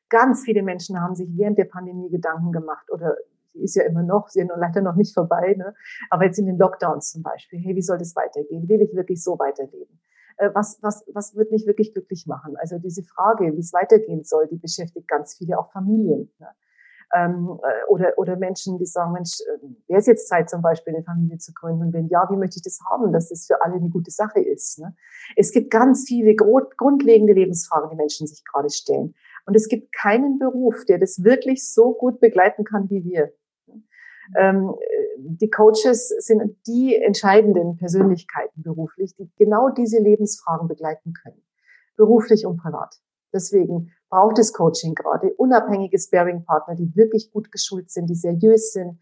Ganz 0.08 0.44
viele 0.44 0.62
Menschen 0.62 1.00
haben 1.00 1.14
sich 1.14 1.28
während 1.36 1.58
der 1.58 1.64
Pandemie 1.64 2.10
Gedanken 2.10 2.52
gemacht 2.52 2.90
oder 2.90 3.16
sie 3.52 3.62
ist 3.62 3.76
ja 3.76 3.84
immer 3.84 4.02
noch, 4.02 4.28
sie 4.28 4.40
ist 4.40 4.50
leider 4.56 4.82
noch 4.82 4.96
nicht 4.96 5.14
vorbei, 5.14 5.54
ne? 5.56 5.74
aber 6.10 6.24
jetzt 6.24 6.38
in 6.38 6.46
den 6.46 6.58
Lockdowns 6.58 7.12
zum 7.12 7.22
Beispiel, 7.22 7.58
hey, 7.58 7.74
wie 7.74 7.82
soll 7.82 7.98
das 7.98 8.14
weitergehen? 8.14 8.68
Will 8.68 8.80
ich 8.82 8.94
wirklich 8.94 9.22
so 9.22 9.38
weiterleben? 9.38 9.98
Äh, 10.36 10.50
was, 10.54 10.78
was, 10.82 11.04
was 11.12 11.34
wird 11.34 11.50
mich 11.50 11.66
wirklich 11.66 11.92
glücklich 11.92 12.26
machen? 12.26 12.56
Also 12.58 12.78
diese 12.78 13.02
Frage, 13.02 13.54
wie 13.54 13.60
es 13.60 13.72
weitergehen 13.72 14.24
soll, 14.24 14.46
die 14.48 14.58
beschäftigt 14.58 15.08
ganz 15.08 15.34
viele, 15.36 15.58
auch 15.58 15.72
Familien. 15.72 16.30
Ne? 16.38 16.48
ähm, 17.14 17.58
äh, 17.62 17.86
oder, 17.88 18.12
oder 18.16 18.36
Menschen, 18.36 18.78
die 18.78 18.86
sagen, 18.86 19.12
Mensch, 19.12 19.40
äh, 19.40 19.66
wäre 19.88 20.00
es 20.00 20.06
jetzt 20.06 20.28
Zeit 20.28 20.50
zum 20.50 20.62
Beispiel 20.62 20.94
eine 20.94 21.04
Familie 21.04 21.38
zu 21.38 21.52
gründen? 21.52 21.92
Wenn 21.92 22.08
ja, 22.08 22.26
wie 22.30 22.36
möchte 22.36 22.56
ich 22.56 22.62
das 22.62 22.80
haben, 22.90 23.12
dass 23.12 23.28
das 23.28 23.46
für 23.46 23.62
alle 23.62 23.74
eine 23.74 23.88
gute 23.88 24.10
Sache 24.10 24.40
ist? 24.40 24.78
Ne? 24.78 24.94
Es 25.36 25.52
gibt 25.52 25.70
ganz 25.70 26.04
viele 26.06 26.34
grundlegende 26.34 27.32
Lebensfragen, 27.32 27.90
die 27.90 27.96
Menschen 27.96 28.26
sich 28.26 28.44
gerade 28.44 28.70
stellen. 28.70 29.14
Und 29.46 29.54
es 29.54 29.68
gibt 29.68 29.92
keinen 29.92 30.38
Beruf, 30.38 30.84
der 30.86 30.98
das 30.98 31.22
wirklich 31.22 31.72
so 31.72 31.94
gut 31.94 32.20
begleiten 32.20 32.64
kann 32.64 32.90
wie 32.90 33.04
wir. 33.04 33.32
Ähm, 34.36 34.74
die 35.18 35.50
Coaches 35.50 36.08
sind 36.18 36.56
die 36.66 36.96
entscheidenden 36.96 37.76
Persönlichkeiten 37.76 38.62
beruflich, 38.62 39.14
die 39.14 39.30
genau 39.36 39.70
diese 39.70 40.00
Lebensfragen 40.00 40.68
begleiten 40.68 41.12
können. 41.22 41.42
beruflich 41.96 42.44
und 42.44 42.58
privat. 42.58 42.96
Deswegen 43.32 43.90
braucht 44.10 44.38
es 44.38 44.52
Coaching 44.52 44.94
gerade, 44.94 45.32
unabhängige 45.34 45.98
Sparing-Partner, 45.98 46.74
die 46.74 46.94
wirklich 46.94 47.30
gut 47.32 47.50
geschult 47.50 47.90
sind, 47.90 48.10
die 48.10 48.14
seriös 48.14 48.72
sind, 48.72 48.98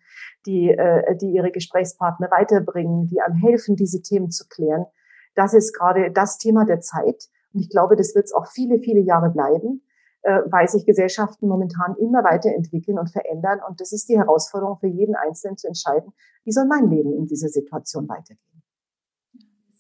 die, 0.47 0.71
äh, 0.71 1.17
die 1.17 1.33
ihre 1.33 1.51
Gesprächspartner 1.51 2.31
weiterbringen, 2.31 3.09
die 3.09 3.21
einem 3.21 3.37
helfen, 3.37 3.75
diese 3.75 4.01
Themen 4.01 4.31
zu 4.31 4.47
klären. 4.49 4.87
Das 5.35 5.55
ist 5.55 5.77
gerade 5.77 6.13
das 6.13 6.39
Thema 6.39 6.65
der 6.65 6.81
Zeit. 6.81 7.29
Und 7.53 7.61
ich 7.61 7.69
glaube, 7.69 7.97
das 7.97 8.15
wird 8.15 8.27
es 8.27 8.33
auch 8.33 8.47
viele, 8.47 8.79
viele 8.79 9.01
Jahre 9.01 9.31
bleiben, 9.31 9.83
weil 10.25 10.69
sich 10.69 10.87
Gesellschaften 10.87 11.49
momentan 11.49 11.97
immer 11.97 12.25
weiterentwickeln 12.25 12.99
und 12.99 13.11
verändern. 13.11 13.61
Und 13.69 13.81
das 13.81 13.93
ist 13.93 14.09
die 14.09 14.19
Herausforderung 14.19 14.79
für 14.79 14.89
jeden 14.89 15.15
Einzelnen 15.15 15.57
zu 15.57 15.69
entscheiden, 15.69 16.13
wie 16.45 16.53
soll 16.53 16.67
mein 16.67 16.89
Leben 16.89 17.13
in 17.13 17.27
dieser 17.27 17.49
Situation 17.49 18.09
weitergehen 18.09 18.55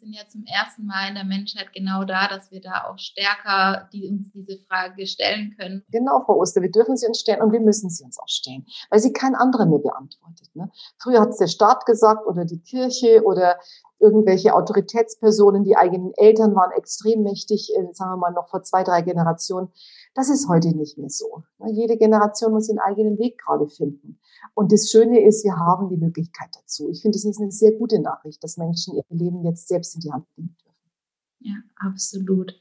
sind 0.05 0.13
ja 0.13 0.29
zum 0.29 0.45
ersten 0.45 0.85
Mal 0.85 1.09
in 1.09 1.15
der 1.15 1.25
Menschheit 1.25 1.73
genau 1.73 2.05
da, 2.05 2.29
dass 2.29 2.51
wir 2.51 2.61
da 2.61 2.85
auch 2.85 2.99
stärker 2.99 3.89
die, 3.93 4.07
uns 4.09 4.31
diese 4.33 4.59
Frage 4.69 5.07
stellen 5.07 5.55
können. 5.59 5.83
Genau, 5.91 6.23
Frau 6.25 6.39
Oster, 6.39 6.61
wir 6.61 6.71
dürfen 6.71 6.97
sie 6.97 7.07
uns 7.07 7.21
stellen 7.21 7.41
und 7.41 7.53
wir 7.53 7.61
müssen 7.61 7.89
sie 7.89 8.05
uns 8.05 8.19
auch 8.19 8.29
stellen, 8.29 8.67
weil 8.91 9.01
sie 9.01 9.13
kein 9.13 9.35
anderer 9.35 9.67
mehr 9.67 9.79
beantwortet. 9.79 10.55
Ne? 10.55 10.71
Früher 10.99 11.21
hat 11.21 11.31
es 11.31 11.39
der 11.39 11.47
Staat 11.47 11.87
gesagt 11.87 12.27
oder 12.27 12.45
die 12.45 12.61
Kirche 12.61 13.23
oder 13.25 13.59
irgendwelche 13.99 14.55
Autoritätspersonen, 14.55 15.65
die 15.65 15.77
eigenen 15.77 16.13
Eltern 16.17 16.55
waren 16.55 16.73
extrem 16.73 17.23
mächtig, 17.23 17.73
äh, 17.75 17.93
sagen 17.93 18.13
wir 18.13 18.17
mal 18.19 18.33
noch 18.33 18.49
vor 18.49 18.63
zwei, 18.63 18.85
drei 18.85 19.01
Generationen. 19.01 19.73
Das 20.15 20.31
ist 20.31 20.49
heute 20.49 20.69
nicht 20.77 20.97
mehr 20.97 21.11
so. 21.11 21.43
Jede 21.67 21.97
Generation 21.97 22.53
muss 22.53 22.69
ihren 22.69 22.79
eigenen 22.79 23.19
Weg 23.19 23.37
gerade 23.39 23.69
finden. 23.69 24.21
Und 24.55 24.73
das 24.73 24.91
Schöne 24.91 25.21
ist, 25.21 25.45
wir 25.45 25.57
haben 25.57 25.89
die 25.89 25.97
Möglichkeit 25.97 26.51
dazu. 26.55 26.89
Ich 26.89 27.03
finde, 27.03 27.17
es 27.17 27.25
ist 27.25 27.41
eine 27.41 27.51
sehr 27.51 27.73
gute 27.73 28.01
Nachricht, 28.01 28.43
dass 28.45 28.57
Menschen 28.57 28.95
ihr 28.95 29.05
Leben 29.09 29.45
jetzt 29.45 29.67
selbst 29.67 29.97
in 29.97 30.01
die 30.03 30.13
Hand 30.13 30.27
nehmen 30.37 30.57
dürfen. 30.65 30.65
Ja, 31.41 31.55
absolut. 31.77 32.55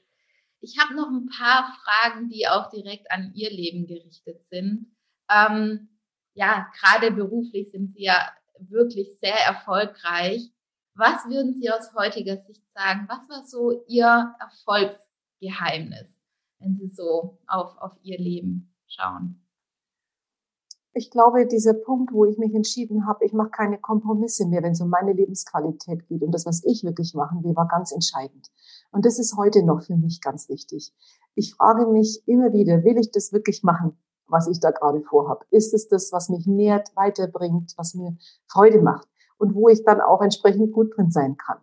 Ich 0.62 0.80
habe 0.80 0.96
noch 0.96 1.10
ein 1.10 1.28
paar 1.28 1.76
Fragen, 1.84 2.30
die 2.30 2.48
auch 2.48 2.70
direkt 2.70 3.12
an 3.12 3.34
Ihr 3.36 3.52
Leben 3.52 3.86
gerichtet 3.86 4.44
sind. 4.50 4.96
Ähm, 5.30 5.90
ja, 6.34 6.72
gerade 6.80 7.12
beruflich 7.12 7.70
sind 7.72 7.94
Sie 7.94 8.04
ja 8.04 8.32
wirklich 8.60 9.20
sehr 9.20 9.38
erfolgreich. 9.46 10.52
Was 10.96 11.26
würden 11.26 11.54
Sie 11.54 11.70
aus 11.70 11.94
heutiger 11.96 12.38
Sicht 12.48 12.64
sagen? 12.74 13.08
Was 13.10 13.28
war 13.30 13.46
so 13.46 13.84
Ihr 13.88 14.34
Erfolgsgeheimnis, 14.40 16.08
wenn 16.64 16.76
Sie 16.78 16.90
so 16.90 17.38
auf, 17.48 17.78
auf 17.78 17.98
Ihr 18.04 18.18
Leben 18.18 18.74
schauen? 18.88 19.40
Ich 20.96 21.10
glaube, 21.10 21.48
dieser 21.48 21.74
Punkt, 21.74 22.14
wo 22.14 22.26
ich 22.26 22.38
mich 22.38 22.54
entschieden 22.54 23.08
habe, 23.08 23.26
ich 23.26 23.34
mache 23.34 23.50
keine 23.50 23.80
Kompromisse 23.80 24.46
mehr, 24.46 24.62
wenn 24.62 24.74
es 24.74 24.82
um 24.82 24.90
meine 24.90 25.14
Lebensqualität 25.14 26.08
geht 26.08 26.22
und 26.22 26.32
das, 26.32 26.46
was 26.46 26.64
ich 26.64 26.84
wirklich 26.84 27.16
machen 27.16 27.44
will, 27.44 27.56
war 27.56 27.68
ganz 27.68 27.92
entscheidend. 27.92 28.52
Und 28.92 29.06
das 29.06 29.18
ist 29.18 29.36
heute 29.36 29.64
noch 29.64 29.82
für 29.82 29.98
mich 29.98 30.22
ganz 30.22 30.50
wichtig. 30.50 30.94
Ich 31.34 31.56
frage 31.56 31.88
mich 31.88 32.22
immer 32.28 32.54
wieder, 32.54 32.84
will 32.84 33.00
ich 33.00 33.10
das 33.10 33.34
wirklich 33.34 33.64
machen, 33.64 33.98
was 34.28 34.48
ich 34.48 34.60
da 34.60 34.70
gerade 34.70 35.02
vorhabe? 35.02 35.46
Ist 35.50 35.74
es 35.74 35.88
das, 35.88 36.12
was 36.12 36.30
mich 36.30 36.46
nährt, 36.46 36.96
weiterbringt, 36.96 37.74
was 37.76 37.96
mir 37.96 38.16
Freude 38.48 38.80
macht? 38.80 39.08
und 39.44 39.56
wo 39.56 39.68
ich 39.68 39.84
dann 39.84 40.00
auch 40.00 40.22
entsprechend 40.22 40.72
gut 40.72 40.96
drin 40.96 41.12
sein 41.12 41.36
kann. 41.38 41.58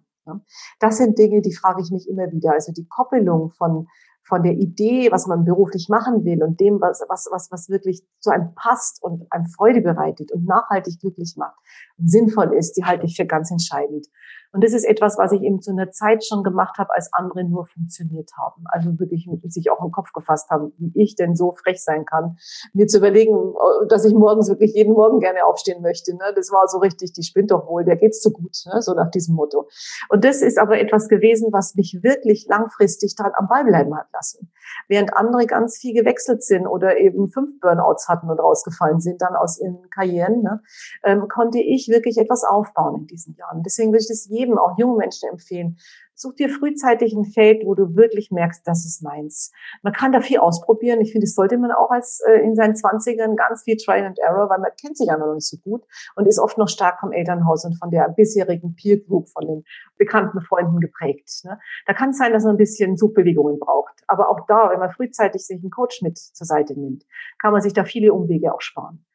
Das 0.78 0.98
sind 0.98 1.18
Dinge, 1.18 1.40
die 1.40 1.54
frage 1.54 1.82
ich 1.82 1.90
mich 1.90 2.08
immer 2.08 2.30
wieder. 2.30 2.52
Also 2.52 2.72
die 2.72 2.86
Koppelung 2.86 3.50
von, 3.52 3.88
von 4.24 4.42
der 4.42 4.52
Idee, 4.52 5.10
was 5.10 5.26
man 5.26 5.44
beruflich 5.44 5.88
machen 5.88 6.24
will 6.24 6.42
und 6.42 6.60
dem, 6.60 6.80
was, 6.80 7.02
was, 7.08 7.28
was, 7.30 7.50
was 7.50 7.68
wirklich 7.68 8.02
zu 8.20 8.30
einem 8.30 8.54
passt 8.54 9.02
und 9.02 9.26
einem 9.30 9.46
Freude 9.46 9.80
bereitet 9.80 10.30
und 10.32 10.46
nachhaltig 10.46 11.00
glücklich 11.00 11.34
macht 11.36 11.58
und 11.98 12.10
sinnvoll 12.10 12.54
ist, 12.54 12.76
die 12.76 12.84
halte 12.84 13.06
ich 13.06 13.16
für 13.16 13.26
ganz 13.26 13.50
entscheidend. 13.50 14.06
Und 14.52 14.64
das 14.64 14.72
ist 14.72 14.84
etwas, 14.84 15.16
was 15.16 15.32
ich 15.32 15.42
eben 15.42 15.60
zu 15.60 15.70
einer 15.70 15.90
Zeit 15.92 16.24
schon 16.24 16.42
gemacht 16.42 16.78
habe, 16.78 16.90
als 16.94 17.10
andere 17.12 17.44
nur 17.44 17.66
funktioniert 17.66 18.30
haben. 18.36 18.64
Also 18.70 18.98
wirklich 18.98 19.28
sich 19.44 19.70
auch 19.70 19.84
im 19.84 19.92
Kopf 19.92 20.12
gefasst 20.12 20.50
haben, 20.50 20.72
wie 20.78 20.92
ich 20.94 21.14
denn 21.14 21.36
so 21.36 21.52
frech 21.52 21.82
sein 21.82 22.04
kann, 22.04 22.36
mir 22.72 22.86
zu 22.86 22.98
überlegen, 22.98 23.54
dass 23.88 24.04
ich 24.04 24.12
morgens 24.12 24.48
wirklich 24.48 24.74
jeden 24.74 24.92
Morgen 24.94 25.20
gerne 25.20 25.44
aufstehen 25.44 25.82
möchte. 25.82 26.14
Ne? 26.14 26.32
Das 26.34 26.50
war 26.50 26.66
so 26.66 26.78
richtig, 26.78 27.12
die 27.12 27.22
spinnt 27.22 27.52
doch 27.52 27.68
wohl, 27.68 27.84
der 27.84 27.96
geht's 27.96 28.20
zu 28.20 28.32
gut, 28.32 28.56
ne? 28.66 28.82
so 28.82 28.94
nach 28.94 29.10
diesem 29.10 29.36
Motto. 29.36 29.68
Und 30.08 30.24
das 30.24 30.42
ist 30.42 30.58
aber 30.58 30.80
etwas 30.80 31.08
gewesen, 31.08 31.52
was 31.52 31.74
mich 31.76 32.00
wirklich 32.02 32.46
langfristig 32.48 33.14
daran 33.14 33.32
am 33.36 33.48
Ball 33.48 33.64
bleiben 33.64 33.96
hat 33.96 34.06
lassen. 34.12 34.50
Während 34.88 35.16
andere 35.16 35.46
ganz 35.46 35.78
viel 35.78 35.94
gewechselt 35.94 36.42
sind 36.42 36.66
oder 36.66 36.98
eben 36.98 37.28
fünf 37.30 37.60
Burnouts 37.60 38.08
hatten 38.08 38.28
und 38.30 38.38
rausgefallen 38.38 39.00
sind 39.00 39.22
dann 39.22 39.36
aus 39.36 39.60
ihren 39.60 39.88
Karrieren, 39.90 40.42
ne? 40.42 40.62
ähm, 41.04 41.28
konnte 41.28 41.60
ich 41.60 41.88
wirklich 41.88 42.18
etwas 42.18 42.44
aufbauen 42.44 43.02
in 43.02 43.06
diesen 43.06 43.36
Jahren. 43.36 43.62
Deswegen 43.62 43.92
würde 43.92 44.02
ich 44.02 44.08
das 44.08 44.28
auch 44.58 44.78
jungen 44.78 44.96
Menschen 44.96 45.28
empfehlen. 45.28 45.76
Such 46.14 46.34
dir 46.34 46.50
frühzeitig 46.50 47.14
ein 47.14 47.24
Feld, 47.24 47.64
wo 47.64 47.74
du 47.74 47.96
wirklich 47.96 48.30
merkst, 48.30 48.66
das 48.66 48.84
ist 48.84 49.02
meins. 49.02 49.52
Man 49.82 49.94
kann 49.94 50.12
da 50.12 50.20
viel 50.20 50.38
ausprobieren. 50.38 51.00
Ich 51.00 51.12
finde, 51.12 51.24
das 51.24 51.34
sollte 51.34 51.56
man 51.56 51.72
auch 51.72 51.90
als 51.90 52.20
äh, 52.28 52.40
in 52.40 52.54
seinen 52.54 52.76
Zwanzigern 52.76 53.36
ganz 53.36 53.62
viel 53.62 53.78
Try 53.78 54.04
and 54.04 54.18
Error, 54.18 54.50
weil 54.50 54.58
man 54.58 54.70
kennt 54.78 54.98
sich 54.98 55.08
einfach 55.10 55.26
noch 55.26 55.34
nicht 55.34 55.48
so 55.48 55.56
gut 55.56 55.82
und 56.16 56.26
ist 56.26 56.38
oft 56.38 56.58
noch 56.58 56.68
stark 56.68 57.00
vom 57.00 57.12
Elternhaus 57.12 57.64
und 57.64 57.78
von 57.78 57.90
der 57.90 58.06
bisherigen 58.10 58.74
Peer 58.74 58.98
Group, 58.98 59.30
von 59.30 59.46
den 59.46 59.64
bekannten 59.96 60.42
Freunden 60.42 60.80
geprägt. 60.80 61.30
Ne? 61.44 61.58
Da 61.86 61.94
kann 61.94 62.10
es 62.10 62.18
sein, 62.18 62.34
dass 62.34 62.44
man 62.44 62.54
ein 62.54 62.58
bisschen 62.58 62.98
Suchbewegungen 62.98 63.58
braucht. 63.58 64.02
Aber 64.06 64.28
auch 64.28 64.46
da, 64.46 64.70
wenn 64.70 64.78
man 64.78 64.90
frühzeitig 64.90 65.46
sich 65.46 65.62
einen 65.62 65.70
Coach 65.70 66.02
mit 66.02 66.18
zur 66.18 66.46
Seite 66.46 66.78
nimmt, 66.78 67.06
kann 67.40 67.52
man 67.52 67.62
sich 67.62 67.72
da 67.72 67.84
viele 67.84 68.12
Umwege 68.12 68.52
auch 68.52 68.60
sparen 68.60 69.06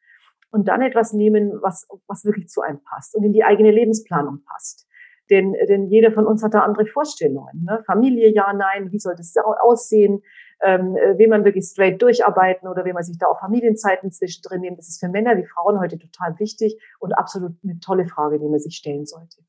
und 0.50 0.68
dann 0.68 0.80
etwas 0.80 1.12
nehmen, 1.12 1.52
was, 1.62 1.86
was 2.06 2.24
wirklich 2.24 2.48
zu 2.48 2.62
einem 2.62 2.82
passt 2.82 3.14
und 3.14 3.22
in 3.24 3.32
die 3.32 3.44
eigene 3.44 3.70
Lebensplanung 3.70 4.42
passt. 4.44 4.85
Denn, 5.30 5.54
denn 5.68 5.86
jeder 5.86 6.12
von 6.12 6.26
uns 6.26 6.42
hat 6.42 6.54
da 6.54 6.60
andere 6.60 6.86
Vorstellungen. 6.86 7.64
Ne? 7.64 7.82
Familie, 7.86 8.32
ja, 8.32 8.52
nein, 8.52 8.92
wie 8.92 8.98
soll 8.98 9.14
das 9.16 9.34
aussehen? 9.62 10.22
Ähm, 10.62 10.96
äh, 10.96 11.18
will 11.18 11.28
man 11.28 11.44
wirklich 11.44 11.64
straight 11.64 12.00
durcharbeiten 12.00 12.68
oder 12.68 12.84
will 12.84 12.94
man 12.94 13.02
sich 13.02 13.18
da 13.18 13.26
auch 13.26 13.40
Familienzeiten 13.40 14.10
zwischendrin 14.10 14.60
nehmen? 14.60 14.76
Das 14.76 14.88
ist 14.88 15.00
für 15.00 15.08
Männer 15.08 15.36
wie 15.36 15.44
Frauen 15.44 15.80
heute 15.80 15.98
total 15.98 16.38
wichtig 16.38 16.80
und 16.98 17.12
absolut 17.12 17.52
eine 17.62 17.78
tolle 17.80 18.06
Frage, 18.06 18.38
die 18.38 18.48
man 18.48 18.60
sich 18.60 18.76
stellen 18.76 19.04
sollte. 19.04 19.42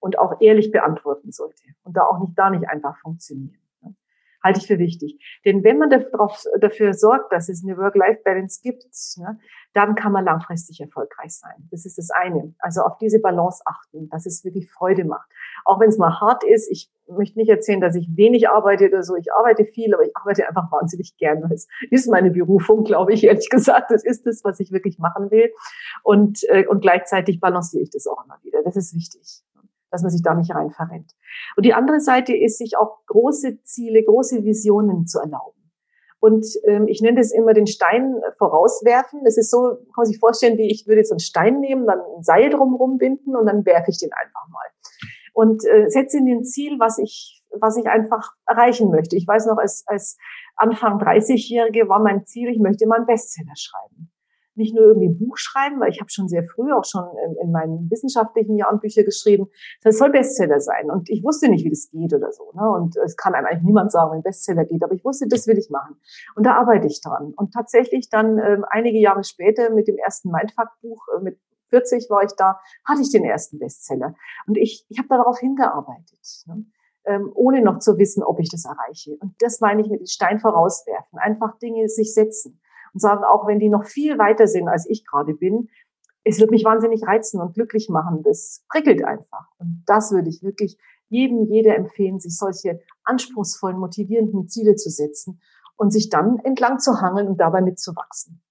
Und 0.00 0.18
auch 0.18 0.40
ehrlich 0.40 0.70
beantworten 0.70 1.30
sollte. 1.30 1.62
Und 1.84 1.96
da 1.96 2.02
auch 2.02 2.18
nicht, 2.18 2.32
da 2.36 2.50
nicht 2.50 2.68
einfach 2.68 2.98
funktionieren 2.98 3.59
halte 4.42 4.60
ich 4.60 4.66
für 4.66 4.78
wichtig. 4.78 5.18
Denn 5.44 5.64
wenn 5.64 5.78
man 5.78 5.90
dafür 5.90 6.94
sorgt, 6.94 7.32
dass 7.32 7.48
es 7.48 7.64
eine 7.64 7.76
Work-Life-Balance 7.76 8.60
gibt, 8.62 8.84
ne, 9.18 9.38
dann 9.72 9.94
kann 9.94 10.12
man 10.12 10.24
langfristig 10.24 10.80
erfolgreich 10.80 11.32
sein. 11.36 11.68
Das 11.70 11.86
ist 11.86 11.98
das 11.98 12.10
eine. 12.10 12.54
Also 12.58 12.82
auf 12.82 12.98
diese 12.98 13.20
Balance 13.20 13.62
achten, 13.64 14.08
dass 14.08 14.26
es 14.26 14.44
wirklich 14.44 14.70
Freude 14.70 15.04
macht. 15.04 15.30
Auch 15.64 15.78
wenn 15.80 15.90
es 15.90 15.98
mal 15.98 16.20
hart 16.20 16.42
ist. 16.44 16.68
Ich 16.70 16.90
möchte 17.08 17.38
nicht 17.38 17.50
erzählen, 17.50 17.80
dass 17.80 17.94
ich 17.94 18.08
wenig 18.16 18.48
arbeite 18.48 18.88
oder 18.88 19.02
so. 19.02 19.16
Ich 19.16 19.32
arbeite 19.32 19.64
viel, 19.64 19.94
aber 19.94 20.04
ich 20.04 20.16
arbeite 20.16 20.48
einfach 20.48 20.70
wahnsinnig 20.72 21.16
gern. 21.18 21.42
Das 21.48 21.68
ist 21.90 22.10
meine 22.10 22.30
Berufung, 22.30 22.84
glaube 22.84 23.12
ich, 23.12 23.24
ehrlich 23.24 23.48
gesagt. 23.50 23.90
Das 23.90 24.04
ist 24.04 24.26
das, 24.26 24.42
was 24.44 24.58
ich 24.60 24.72
wirklich 24.72 24.98
machen 24.98 25.30
will. 25.30 25.52
Und, 26.02 26.42
äh, 26.48 26.66
und 26.66 26.80
gleichzeitig 26.80 27.40
balanciere 27.40 27.82
ich 27.82 27.90
das 27.90 28.06
auch 28.06 28.24
immer 28.24 28.38
wieder. 28.42 28.62
Das 28.62 28.76
ist 28.76 28.94
wichtig 28.94 29.44
dass 29.90 30.02
man 30.02 30.10
sich 30.10 30.22
da 30.22 30.34
nicht 30.34 30.54
rein 30.54 30.70
verrennt. 30.70 31.12
Und 31.56 31.66
die 31.66 31.74
andere 31.74 32.00
Seite 32.00 32.36
ist, 32.36 32.58
sich 32.58 32.76
auch 32.78 33.04
große 33.06 33.62
Ziele, 33.62 34.02
große 34.04 34.44
Visionen 34.44 35.06
zu 35.06 35.18
erlauben. 35.18 35.60
Und 36.20 36.46
ähm, 36.64 36.86
ich 36.86 37.00
nenne 37.00 37.16
das 37.16 37.32
immer 37.32 37.54
den 37.54 37.66
Stein 37.66 38.20
vorauswerfen. 38.36 39.22
Das 39.24 39.38
ist 39.38 39.50
so, 39.50 39.60
kann 39.62 39.94
man 39.96 40.06
sich 40.06 40.18
vorstellen, 40.18 40.58
wie 40.58 40.70
ich 40.70 40.86
würde 40.86 41.00
jetzt 41.00 41.12
einen 41.12 41.20
Stein 41.20 41.60
nehmen, 41.60 41.86
dann 41.86 42.00
ein 42.00 42.22
Seil 42.22 42.50
drumherum 42.50 42.98
binden 42.98 43.34
und 43.34 43.46
dann 43.46 43.64
werfe 43.64 43.90
ich 43.90 43.98
den 43.98 44.10
einfach 44.12 44.46
mal. 44.50 44.66
Und 45.32 45.64
äh, 45.64 45.88
setze 45.88 46.20
mir 46.20 46.36
ein 46.36 46.44
Ziel, 46.44 46.78
was 46.78 46.98
ich, 46.98 47.42
was 47.58 47.78
ich 47.78 47.86
einfach 47.86 48.34
erreichen 48.46 48.90
möchte. 48.90 49.16
Ich 49.16 49.26
weiß 49.26 49.46
noch, 49.46 49.56
als, 49.56 49.84
als 49.86 50.18
Anfang 50.56 51.00
30-Jährige 51.00 51.88
war 51.88 52.00
mein 52.00 52.26
Ziel, 52.26 52.50
ich 52.50 52.58
möchte 52.58 52.86
mal 52.86 52.96
einen 52.96 53.06
Bestseller 53.06 53.54
schreiben 53.56 54.09
nicht 54.60 54.74
nur 54.74 54.84
irgendwie 54.84 55.08
ein 55.08 55.18
Buch 55.18 55.36
schreiben, 55.36 55.80
weil 55.80 55.90
ich 55.90 56.00
habe 56.00 56.10
schon 56.10 56.28
sehr 56.28 56.44
früh, 56.44 56.72
auch 56.72 56.84
schon 56.84 57.04
in, 57.26 57.36
in 57.42 57.50
meinen 57.50 57.90
wissenschaftlichen 57.90 58.56
Jahren 58.56 58.78
Bücher 58.78 59.02
geschrieben. 59.02 59.48
Das 59.82 59.98
soll 59.98 60.10
Bestseller 60.10 60.60
sein. 60.60 60.90
Und 60.90 61.10
ich 61.10 61.24
wusste 61.24 61.48
nicht, 61.48 61.64
wie 61.64 61.70
das 61.70 61.90
geht 61.90 62.12
oder 62.14 62.30
so. 62.30 62.52
Ne? 62.54 62.70
Und 62.70 62.96
es 63.04 63.16
kann 63.16 63.34
einem 63.34 63.46
eigentlich 63.46 63.64
niemand 63.64 63.90
sagen, 63.90 64.12
wie 64.12 64.16
ein 64.16 64.22
Bestseller 64.22 64.64
geht. 64.64 64.84
Aber 64.84 64.92
ich 64.92 65.04
wusste, 65.04 65.26
das 65.26 65.46
will 65.46 65.58
ich 65.58 65.70
machen. 65.70 65.96
Und 66.36 66.46
da 66.46 66.54
arbeite 66.54 66.86
ich 66.86 67.00
dran. 67.00 67.32
Und 67.36 67.52
tatsächlich 67.52 68.08
dann 68.10 68.38
ähm, 68.38 68.64
einige 68.68 68.98
Jahre 68.98 69.24
später 69.24 69.70
mit 69.70 69.88
dem 69.88 69.96
ersten 69.96 70.30
Mindfuck-Buch, 70.30 71.08
äh, 71.16 71.22
mit 71.22 71.40
40 71.70 72.10
war 72.10 72.22
ich 72.22 72.32
da, 72.36 72.60
hatte 72.84 73.02
ich 73.02 73.10
den 73.10 73.24
ersten 73.24 73.58
Bestseller. 73.58 74.14
Und 74.46 74.58
ich, 74.58 74.84
ich 74.88 74.98
habe 74.98 75.08
darauf 75.08 75.38
hingearbeitet. 75.38 76.44
Ne? 76.46 76.66
Ähm, 77.06 77.32
ohne 77.34 77.62
noch 77.62 77.78
zu 77.78 77.96
wissen, 77.96 78.22
ob 78.22 78.40
ich 78.40 78.50
das 78.50 78.66
erreiche. 78.66 79.16
Und 79.20 79.34
das 79.38 79.60
meine 79.60 79.80
ich 79.80 79.88
mit 79.88 80.00
dem 80.00 80.06
Stein 80.06 80.38
vorauswerfen. 80.38 81.18
Einfach 81.18 81.58
Dinge 81.58 81.88
sich 81.88 82.12
setzen 82.12 82.60
und 82.92 83.00
sagen, 83.00 83.24
auch 83.24 83.46
wenn 83.46 83.58
die 83.58 83.68
noch 83.68 83.84
viel 83.84 84.18
weiter 84.18 84.46
sind, 84.46 84.68
als 84.68 84.88
ich 84.88 85.04
gerade 85.04 85.34
bin, 85.34 85.68
es 86.24 86.38
wird 86.38 86.50
mich 86.50 86.64
wahnsinnig 86.64 87.02
reizen 87.06 87.40
und 87.40 87.54
glücklich 87.54 87.88
machen. 87.88 88.22
Das 88.22 88.64
prickelt 88.68 89.04
einfach. 89.04 89.46
Und 89.58 89.82
das 89.86 90.12
würde 90.12 90.28
ich 90.28 90.42
wirklich 90.42 90.76
jedem, 91.08 91.44
jeder 91.46 91.76
empfehlen, 91.76 92.20
sich 92.20 92.36
solche 92.36 92.80
anspruchsvollen, 93.04 93.78
motivierenden 93.78 94.48
Ziele 94.48 94.76
zu 94.76 94.90
setzen 94.90 95.40
und 95.76 95.90
sich 95.90 96.08
dann 96.10 96.38
entlang 96.44 96.78
zu 96.78 97.00
hangeln 97.00 97.26
und 97.26 97.38
dabei 97.38 97.62
mitzuwachsen. 97.62 98.42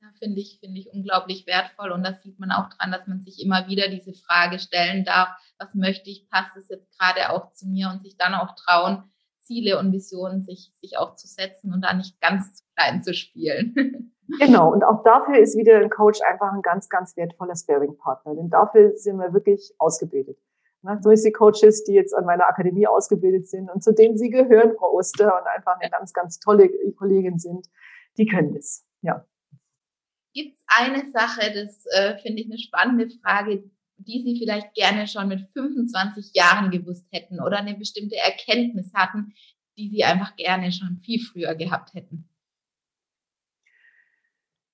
Ja, 0.00 0.08
finde 0.18 0.40
ich, 0.40 0.58
finde 0.60 0.80
ich 0.80 0.88
unglaublich 0.92 1.46
wertvoll. 1.46 1.90
Und 1.90 2.04
das 2.04 2.22
sieht 2.22 2.38
man 2.38 2.52
auch 2.52 2.68
dran, 2.70 2.92
dass 2.92 3.06
man 3.06 3.20
sich 3.20 3.44
immer 3.44 3.66
wieder 3.66 3.88
diese 3.88 4.14
Frage 4.14 4.58
stellen 4.58 5.04
darf, 5.04 5.28
was 5.58 5.74
möchte 5.74 6.08
ich, 6.08 6.28
passt 6.30 6.56
es 6.56 6.68
jetzt 6.68 6.96
gerade 6.98 7.30
auch 7.30 7.52
zu 7.52 7.66
mir 7.66 7.90
und 7.90 8.02
sich 8.02 8.16
dann 8.16 8.34
auch 8.34 8.54
trauen, 8.54 9.04
Ziele 9.42 9.78
und 9.78 9.92
Visionen 9.92 10.44
sich, 10.44 10.72
sich 10.80 10.98
auch 10.98 11.14
zu 11.16 11.26
setzen 11.26 11.72
und 11.72 11.82
da 11.82 11.92
nicht 11.92 12.20
ganz 12.20 12.54
zu 12.54 12.64
klein 12.76 13.02
zu 13.02 13.14
spielen. 13.14 14.08
Genau, 14.38 14.72
und 14.72 14.82
auch 14.82 15.02
dafür 15.02 15.36
ist 15.38 15.58
wieder 15.58 15.76
ein 15.76 15.90
Coach 15.90 16.20
einfach 16.22 16.52
ein 16.52 16.62
ganz, 16.62 16.88
ganz 16.88 17.16
wertvoller 17.16 17.54
Sparing-Partner, 17.54 18.34
denn 18.36 18.48
dafür 18.48 18.96
sind 18.96 19.18
wir 19.18 19.34
wirklich 19.34 19.74
ausgebildet. 19.78 20.38
Ne? 20.82 20.98
So 21.02 21.10
ist 21.10 21.24
die 21.24 21.32
Coaches, 21.32 21.84
die 21.84 21.92
jetzt 21.92 22.14
an 22.14 22.24
meiner 22.24 22.46
Akademie 22.46 22.86
ausgebildet 22.86 23.48
sind 23.48 23.70
und 23.70 23.82
zu 23.82 23.92
denen 23.92 24.16
Sie 24.16 24.30
gehören, 24.30 24.74
Frau 24.78 24.92
Oster, 24.92 25.38
und 25.38 25.46
einfach 25.46 25.78
eine 25.78 25.90
ganz, 25.90 26.12
ganz 26.12 26.38
tolle 26.38 26.70
Kollegin 26.96 27.38
sind, 27.38 27.68
die 28.16 28.26
können 28.26 28.54
das. 28.54 28.86
Ja. 29.02 29.26
Gibt 30.34 30.56
es 30.56 30.64
eine 30.66 31.10
Sache, 31.10 31.52
das 31.52 31.84
äh, 31.92 32.18
finde 32.18 32.42
ich 32.42 32.46
eine 32.46 32.58
spannende 32.58 33.08
Frage, 33.22 33.64
die 34.04 34.22
Sie 34.22 34.38
vielleicht 34.38 34.74
gerne 34.74 35.06
schon 35.06 35.28
mit 35.28 35.48
25 35.52 36.32
Jahren 36.34 36.70
gewusst 36.70 37.06
hätten 37.12 37.40
oder 37.40 37.58
eine 37.58 37.74
bestimmte 37.74 38.16
Erkenntnis 38.16 38.92
hatten, 38.94 39.34
die 39.76 39.88
Sie 39.90 40.04
einfach 40.04 40.36
gerne 40.36 40.72
schon 40.72 41.00
viel 41.04 41.20
früher 41.20 41.54
gehabt 41.54 41.94
hätten? 41.94 42.28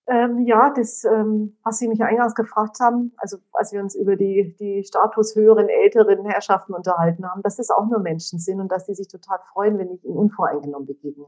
Ähm, 0.07 0.47
ja, 0.47 0.73
das, 0.75 1.05
ähm, 1.05 1.59
was 1.63 1.79
Sie 1.79 1.87
mich 1.87 2.03
eingangs 2.03 2.35
gefragt 2.35 2.81
haben, 2.81 3.13
also 3.19 3.37
als 3.53 3.73
wir 3.75 3.81
uns 3.83 3.95
über 3.95 4.17
die, 4.17 4.57
die 4.59 4.83
Status 4.83 5.37
höheren, 5.37 5.69
älteren 5.69 6.25
Herrschaften 6.25 6.73
unterhalten 6.73 7.29
haben, 7.29 7.43
dass 7.43 7.57
das 7.57 7.69
auch 7.69 7.87
nur 7.87 7.99
Menschen 7.99 8.39
sind 8.39 8.59
und 8.59 8.73
dass 8.73 8.87
die 8.87 8.95
sich 8.95 9.09
total 9.09 9.39
freuen, 9.53 9.77
wenn 9.77 9.91
ich 9.91 10.03
ihnen 10.05 10.17
unvoreingenommen 10.17 10.87
begegne. 10.87 11.27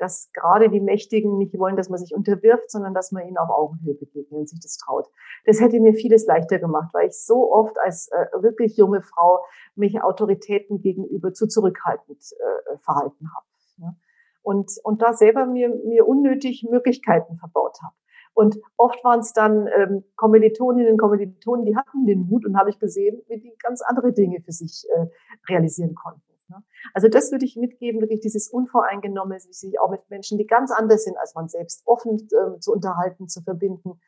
Dass 0.00 0.32
gerade 0.32 0.70
die 0.70 0.80
Mächtigen 0.80 1.38
nicht 1.38 1.56
wollen, 1.58 1.76
dass 1.76 1.88
man 1.88 1.98
sich 1.98 2.14
unterwirft, 2.14 2.70
sondern 2.70 2.94
dass 2.94 3.12
man 3.12 3.26
ihnen 3.26 3.36
auf 3.36 3.50
Augenhöhe 3.50 3.94
begegnet 3.94 4.32
und 4.32 4.48
sich 4.48 4.60
das 4.60 4.76
traut. 4.78 5.06
Das 5.44 5.60
hätte 5.60 5.78
mir 5.78 5.94
vieles 5.94 6.26
leichter 6.26 6.58
gemacht, 6.58 6.92
weil 6.92 7.08
ich 7.08 7.24
so 7.24 7.52
oft 7.52 7.78
als 7.78 8.08
äh, 8.08 8.42
wirklich 8.42 8.76
junge 8.76 9.02
Frau 9.02 9.44
mich 9.76 10.02
Autoritäten 10.02 10.80
gegenüber 10.80 11.32
zu 11.32 11.46
zurückhaltend 11.46 12.18
äh, 12.18 12.78
verhalten 12.78 13.28
habe. 13.34 13.46
Ja? 13.76 13.94
Und, 14.42 14.72
und 14.82 15.02
da 15.02 15.12
selber 15.12 15.46
mir, 15.46 15.68
mir 15.68 16.08
unnötig 16.08 16.66
Möglichkeiten 16.68 17.36
verbaut 17.36 17.76
habe. 17.82 17.94
Und 18.32 18.58
oft 18.76 19.02
waren 19.04 19.20
es 19.20 19.32
dann 19.32 19.68
ähm, 19.76 20.04
Kommilitoninnen 20.16 20.92
und 20.92 20.98
Kommilitonen, 20.98 21.66
die 21.66 21.76
hatten 21.76 22.06
den 22.06 22.26
Mut 22.26 22.46
und 22.46 22.56
habe 22.56 22.70
ich 22.70 22.78
gesehen, 22.78 23.20
wie 23.28 23.38
die 23.38 23.52
ganz 23.62 23.82
andere 23.82 24.12
Dinge 24.12 24.40
für 24.40 24.52
sich 24.52 24.86
äh, 24.90 25.06
realisieren 25.48 25.94
konnten. 25.94 26.29
Ne? 26.50 26.62
Also 26.92 27.08
das 27.08 27.30
würde 27.30 27.44
ich 27.44 27.56
mitgeben, 27.56 28.00
wirklich 28.00 28.20
dieses 28.20 28.48
Unvoreingenommene, 28.48 29.40
sich 29.40 29.80
auch 29.80 29.90
mit 29.90 30.08
Menschen, 30.10 30.36
die 30.36 30.46
ganz 30.46 30.70
anders 30.70 31.04
sind 31.04 31.16
als 31.16 31.34
man 31.34 31.48
selbst, 31.48 31.82
offen 31.86 32.28
ähm, 32.32 32.60
zu 32.60 32.72
unterhalten, 32.72 33.28
zu 33.28 33.40
verbinden. 33.42 34.00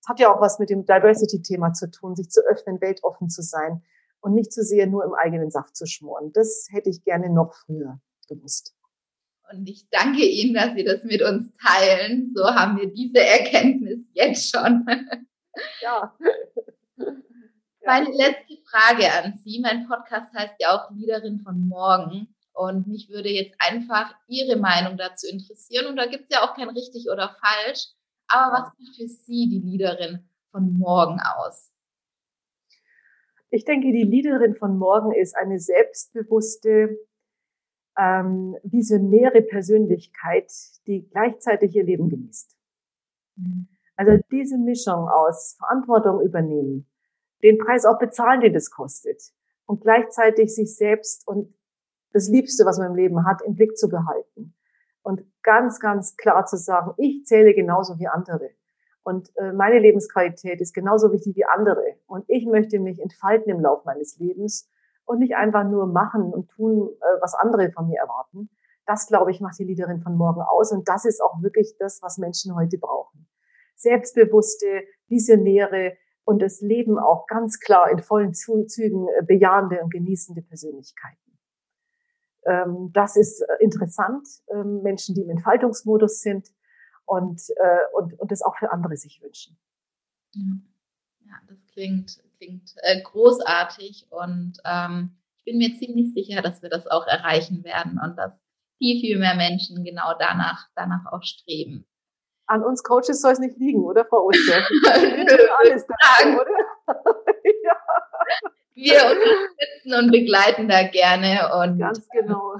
Das 0.00 0.08
hat 0.08 0.20
ja 0.20 0.34
auch 0.34 0.40
was 0.40 0.58
mit 0.58 0.70
dem 0.70 0.86
Diversity-Thema 0.86 1.74
zu 1.74 1.90
tun, 1.90 2.16
sich 2.16 2.30
zu 2.30 2.40
öffnen, 2.40 2.80
weltoffen 2.80 3.28
zu 3.28 3.42
sein 3.42 3.82
und 4.20 4.34
nicht 4.34 4.52
zu 4.52 4.64
sehr 4.64 4.86
nur 4.86 5.04
im 5.04 5.14
eigenen 5.14 5.50
Saft 5.50 5.76
zu 5.76 5.86
schmoren. 5.86 6.32
Das 6.32 6.68
hätte 6.70 6.90
ich 6.90 7.04
gerne 7.04 7.30
noch 7.30 7.54
früher 7.54 8.00
gewusst. 8.28 8.74
Und 9.52 9.68
ich 9.68 9.88
danke 9.90 10.24
Ihnen, 10.24 10.54
dass 10.54 10.74
Sie 10.74 10.84
das 10.84 11.02
mit 11.04 11.22
uns 11.22 11.48
teilen. 11.62 12.32
So 12.34 12.44
haben 12.44 12.78
wir 12.78 12.92
diese 12.92 13.18
Erkenntnis 13.18 13.98
jetzt 14.12 14.50
schon. 14.50 14.86
Ja. 15.82 16.16
Meine 17.84 18.10
letzte 18.10 18.56
Frage 18.64 19.10
an 19.12 19.38
Sie. 19.38 19.60
Mein 19.60 19.86
Podcast 19.86 20.32
heißt 20.34 20.54
ja 20.58 20.74
auch 20.74 20.90
Liederin 20.90 21.40
von 21.40 21.66
morgen. 21.66 22.34
Und 22.52 22.86
mich 22.86 23.08
würde 23.08 23.30
jetzt 23.30 23.56
einfach 23.58 24.14
Ihre 24.28 24.56
Meinung 24.56 24.98
dazu 24.98 25.26
interessieren. 25.26 25.86
Und 25.86 25.96
da 25.96 26.06
gibt 26.06 26.24
es 26.24 26.36
ja 26.36 26.42
auch 26.42 26.54
kein 26.54 26.68
richtig 26.68 27.06
oder 27.10 27.34
falsch. 27.40 27.86
Aber 28.28 28.52
was 28.52 28.62
macht 28.78 28.96
für 28.96 29.08
Sie 29.08 29.48
die 29.48 29.60
Liederin 29.60 30.28
von 30.50 30.72
morgen 30.74 31.18
aus? 31.20 31.70
Ich 33.50 33.64
denke, 33.64 33.92
die 33.92 34.04
Liederin 34.04 34.54
von 34.54 34.78
morgen 34.78 35.12
ist 35.12 35.36
eine 35.36 35.58
selbstbewusste, 35.58 36.98
ähm, 37.98 38.56
visionäre 38.62 39.42
Persönlichkeit, 39.42 40.52
die 40.86 41.08
gleichzeitig 41.10 41.74
ihr 41.74 41.84
Leben 41.84 42.08
genießt. 42.08 42.56
Mhm. 43.36 43.68
Also 43.96 44.22
diese 44.30 44.56
Mischung 44.56 45.08
aus 45.08 45.56
Verantwortung 45.58 46.20
übernehmen, 46.20 46.86
den 47.42 47.58
Preis 47.58 47.84
auch 47.84 47.98
bezahlen, 47.98 48.40
den 48.40 48.52
das 48.52 48.70
kostet 48.70 49.22
und 49.66 49.80
gleichzeitig 49.82 50.54
sich 50.54 50.76
selbst 50.76 51.26
und 51.26 51.54
das 52.12 52.28
Liebste, 52.28 52.64
was 52.64 52.78
man 52.78 52.88
im 52.88 52.96
Leben 52.96 53.24
hat, 53.26 53.42
im 53.42 53.54
Blick 53.54 53.76
zu 53.76 53.88
behalten 53.88 54.54
und 55.02 55.24
ganz, 55.42 55.80
ganz 55.80 56.16
klar 56.16 56.44
zu 56.46 56.56
sagen, 56.56 56.92
ich 56.96 57.24
zähle 57.24 57.54
genauso 57.54 57.98
wie 57.98 58.08
andere 58.08 58.50
und 59.02 59.30
äh, 59.36 59.52
meine 59.52 59.78
Lebensqualität 59.78 60.60
ist 60.60 60.74
genauso 60.74 61.12
wichtig 61.12 61.36
wie 61.36 61.44
andere 61.44 61.96
und 62.06 62.24
ich 62.28 62.46
möchte 62.46 62.78
mich 62.78 63.00
entfalten 63.00 63.50
im 63.50 63.60
Laufe 63.60 63.82
meines 63.86 64.18
Lebens 64.18 64.68
und 65.10 65.18
nicht 65.18 65.34
einfach 65.34 65.64
nur 65.64 65.86
machen 65.86 66.32
und 66.32 66.48
tun, 66.50 66.88
äh, 66.88 67.20
was 67.20 67.34
andere 67.34 67.72
von 67.72 67.88
mir 67.88 67.98
erwarten. 67.98 68.48
Das, 68.86 69.06
glaube 69.06 69.30
ich, 69.30 69.40
macht 69.40 69.58
die 69.58 69.64
Liederin 69.64 70.00
von 70.00 70.16
morgen 70.16 70.40
aus. 70.40 70.72
Und 70.72 70.88
das 70.88 71.04
ist 71.04 71.20
auch 71.20 71.42
wirklich 71.42 71.76
das, 71.78 72.00
was 72.02 72.18
Menschen 72.18 72.54
heute 72.54 72.78
brauchen. 72.78 73.28
Selbstbewusste, 73.74 74.84
visionäre 75.08 75.96
und 76.30 76.40
das 76.40 76.60
Leben 76.60 76.98
auch 76.98 77.26
ganz 77.26 77.58
klar 77.60 77.90
in 77.90 77.98
vollen 77.98 78.34
Zügen 78.34 79.08
äh, 79.18 79.22
bejahende 79.24 79.82
und 79.82 79.92
genießende 79.92 80.42
Persönlichkeiten. 80.42 81.38
Ähm, 82.46 82.90
das 82.92 83.16
ist 83.16 83.42
äh, 83.42 83.62
interessant. 83.62 84.26
Ähm, 84.48 84.82
Menschen, 84.82 85.14
die 85.14 85.22
im 85.22 85.30
Entfaltungsmodus 85.30 86.20
sind 86.20 86.48
und, 87.04 87.42
und, 87.92 88.20
und 88.20 88.30
das 88.30 88.40
auch 88.40 88.56
für 88.56 88.70
andere 88.70 88.96
sich 88.96 89.20
wünschen. 89.20 89.58
Ja, 90.32 91.34
das 91.48 91.58
klingt 91.72 92.22
klingt 92.40 92.74
äh, 92.82 93.00
großartig 93.02 94.06
und 94.10 94.58
ähm, 94.64 95.16
ich 95.36 95.44
bin 95.44 95.58
mir 95.58 95.78
ziemlich 95.78 96.12
sicher, 96.14 96.42
dass 96.42 96.62
wir 96.62 96.70
das 96.70 96.86
auch 96.86 97.06
erreichen 97.06 97.64
werden 97.64 98.00
und 98.02 98.16
dass 98.16 98.32
viel, 98.78 99.00
viel 99.00 99.18
mehr 99.18 99.34
Menschen 99.34 99.84
genau 99.84 100.14
danach, 100.18 100.68
danach 100.74 101.12
auch 101.12 101.22
streben. 101.22 101.86
An 102.50 102.64
uns 102.64 102.82
Coaches 102.82 103.20
soll 103.20 103.32
es 103.32 103.38
nicht 103.38 103.56
liegen, 103.58 103.84
oder 103.84 104.04
Frau 104.04 104.26
Oster? 104.26 104.56
alles 105.58 105.86
da, 105.86 106.34
oder? 106.34 106.50
ja. 107.62 107.76
Wir 108.74 109.02
unterstützen 109.04 109.94
und 109.96 110.10
begleiten 110.10 110.68
da 110.68 110.82
gerne 110.88 111.48
und 111.62 111.78
ganz 111.78 112.08
genau. 112.08 112.56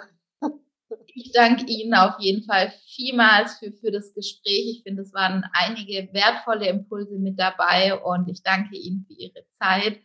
Ich 1.07 1.33
danke 1.33 1.65
Ihnen 1.67 1.95
auf 1.95 2.15
jeden 2.21 2.45
Fall 2.45 2.73
vielmals 2.95 3.59
für, 3.59 3.73
für 3.73 3.91
das 3.91 4.15
Gespräch. 4.15 4.77
Ich 4.77 4.83
finde, 4.85 5.03
es 5.03 5.13
waren 5.13 5.45
einige 5.53 6.09
wertvolle 6.13 6.69
Impulse 6.69 7.19
mit 7.19 7.41
dabei 7.41 8.01
und 8.01 8.29
ich 8.29 8.45
danke 8.45 8.77
Ihnen 8.77 9.05
für 9.09 9.15
Ihre 9.15 9.45
Zeit. 9.61 9.99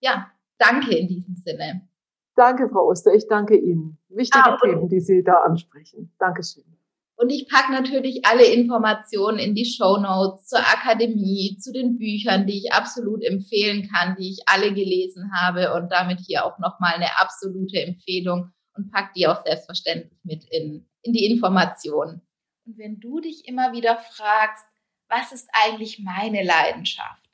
Ja, 0.00 0.30
danke 0.58 0.96
in 0.96 1.08
diesem 1.08 1.34
Sinne. 1.34 1.88
Danke, 2.36 2.68
Frau 2.68 2.86
Oster. 2.86 3.12
Ich 3.14 3.26
danke 3.26 3.56
Ihnen. 3.56 3.98
Wichtige 4.10 4.44
ah, 4.44 4.58
Themen, 4.62 4.88
die 4.88 5.00
Sie 5.00 5.24
da 5.24 5.38
ansprechen. 5.38 6.14
Dankeschön. 6.20 6.77
Und 7.20 7.30
ich 7.30 7.48
packe 7.48 7.72
natürlich 7.72 8.24
alle 8.24 8.44
Informationen 8.44 9.40
in 9.40 9.56
die 9.56 9.64
Show 9.64 9.96
Notes 9.96 10.46
zur 10.46 10.60
Akademie, 10.60 11.56
zu 11.58 11.72
den 11.72 11.98
Büchern, 11.98 12.46
die 12.46 12.58
ich 12.58 12.72
absolut 12.72 13.24
empfehlen 13.24 13.90
kann, 13.92 14.14
die 14.16 14.30
ich 14.30 14.42
alle 14.46 14.72
gelesen 14.72 15.32
habe 15.34 15.74
und 15.74 15.90
damit 15.90 16.20
hier 16.20 16.44
auch 16.44 16.60
nochmal 16.60 16.94
eine 16.94 17.18
absolute 17.18 17.82
Empfehlung 17.82 18.52
und 18.76 18.92
pack 18.92 19.14
die 19.14 19.26
auch 19.26 19.42
selbstverständlich 19.44 20.16
mit 20.22 20.44
in, 20.52 20.88
in 21.02 21.12
die 21.12 21.24
Informationen. 21.24 22.22
Und 22.64 22.78
wenn 22.78 23.00
du 23.00 23.18
dich 23.18 23.48
immer 23.48 23.72
wieder 23.72 23.96
fragst, 23.96 24.64
was 25.08 25.32
ist 25.32 25.48
eigentlich 25.52 25.98
meine 25.98 26.44
Leidenschaft? 26.44 27.28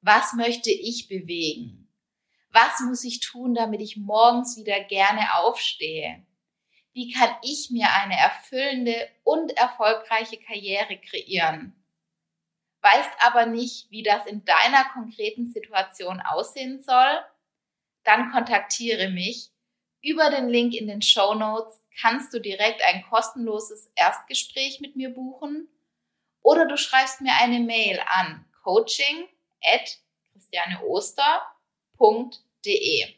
Was 0.00 0.32
möchte 0.32 0.70
ich 0.70 1.06
bewegen? 1.06 1.92
Was 2.50 2.80
muss 2.80 3.04
ich 3.04 3.20
tun, 3.20 3.52
damit 3.52 3.82
ich 3.82 3.98
morgens 3.98 4.56
wieder 4.56 4.82
gerne 4.84 5.20
aufstehe? 5.36 6.24
Wie 6.98 7.12
kann 7.12 7.30
ich 7.42 7.70
mir 7.70 7.92
eine 7.92 8.18
erfüllende 8.18 9.08
und 9.22 9.56
erfolgreiche 9.56 10.36
Karriere 10.36 10.98
kreieren? 10.98 11.80
Weißt 12.80 13.12
aber 13.20 13.46
nicht, 13.46 13.88
wie 13.92 14.02
das 14.02 14.26
in 14.26 14.44
deiner 14.44 14.82
konkreten 14.92 15.46
Situation 15.46 16.20
aussehen 16.20 16.82
soll? 16.82 17.24
Dann 18.02 18.32
kontaktiere 18.32 19.10
mich 19.10 19.52
über 20.02 20.28
den 20.30 20.48
Link 20.48 20.74
in 20.74 20.88
den 20.88 21.00
Show 21.00 21.34
Notes 21.34 21.84
kannst 22.00 22.34
du 22.34 22.40
direkt 22.40 22.82
ein 22.82 23.04
kostenloses 23.08 23.92
Erstgespräch 23.94 24.80
mit 24.80 24.96
mir 24.96 25.14
buchen 25.14 25.68
oder 26.42 26.66
du 26.66 26.76
schreibst 26.76 27.20
mir 27.20 27.34
eine 27.40 27.60
Mail 27.60 28.00
an 28.08 28.44
coaching 28.64 29.28
at 29.62 30.00
christianeoster.de 30.32 33.14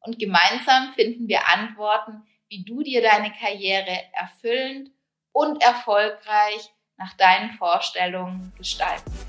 und 0.00 0.18
gemeinsam 0.18 0.92
finden 0.92 1.26
wir 1.26 1.48
Antworten, 1.48 2.28
wie 2.48 2.64
du 2.64 2.82
dir 2.82 3.02
deine 3.02 3.32
Karriere 3.32 4.04
erfüllend 4.12 4.90
und 5.32 5.62
erfolgreich 5.62 6.72
nach 6.96 7.14
deinen 7.14 7.52
Vorstellungen 7.52 8.52
gestalten 8.56 9.27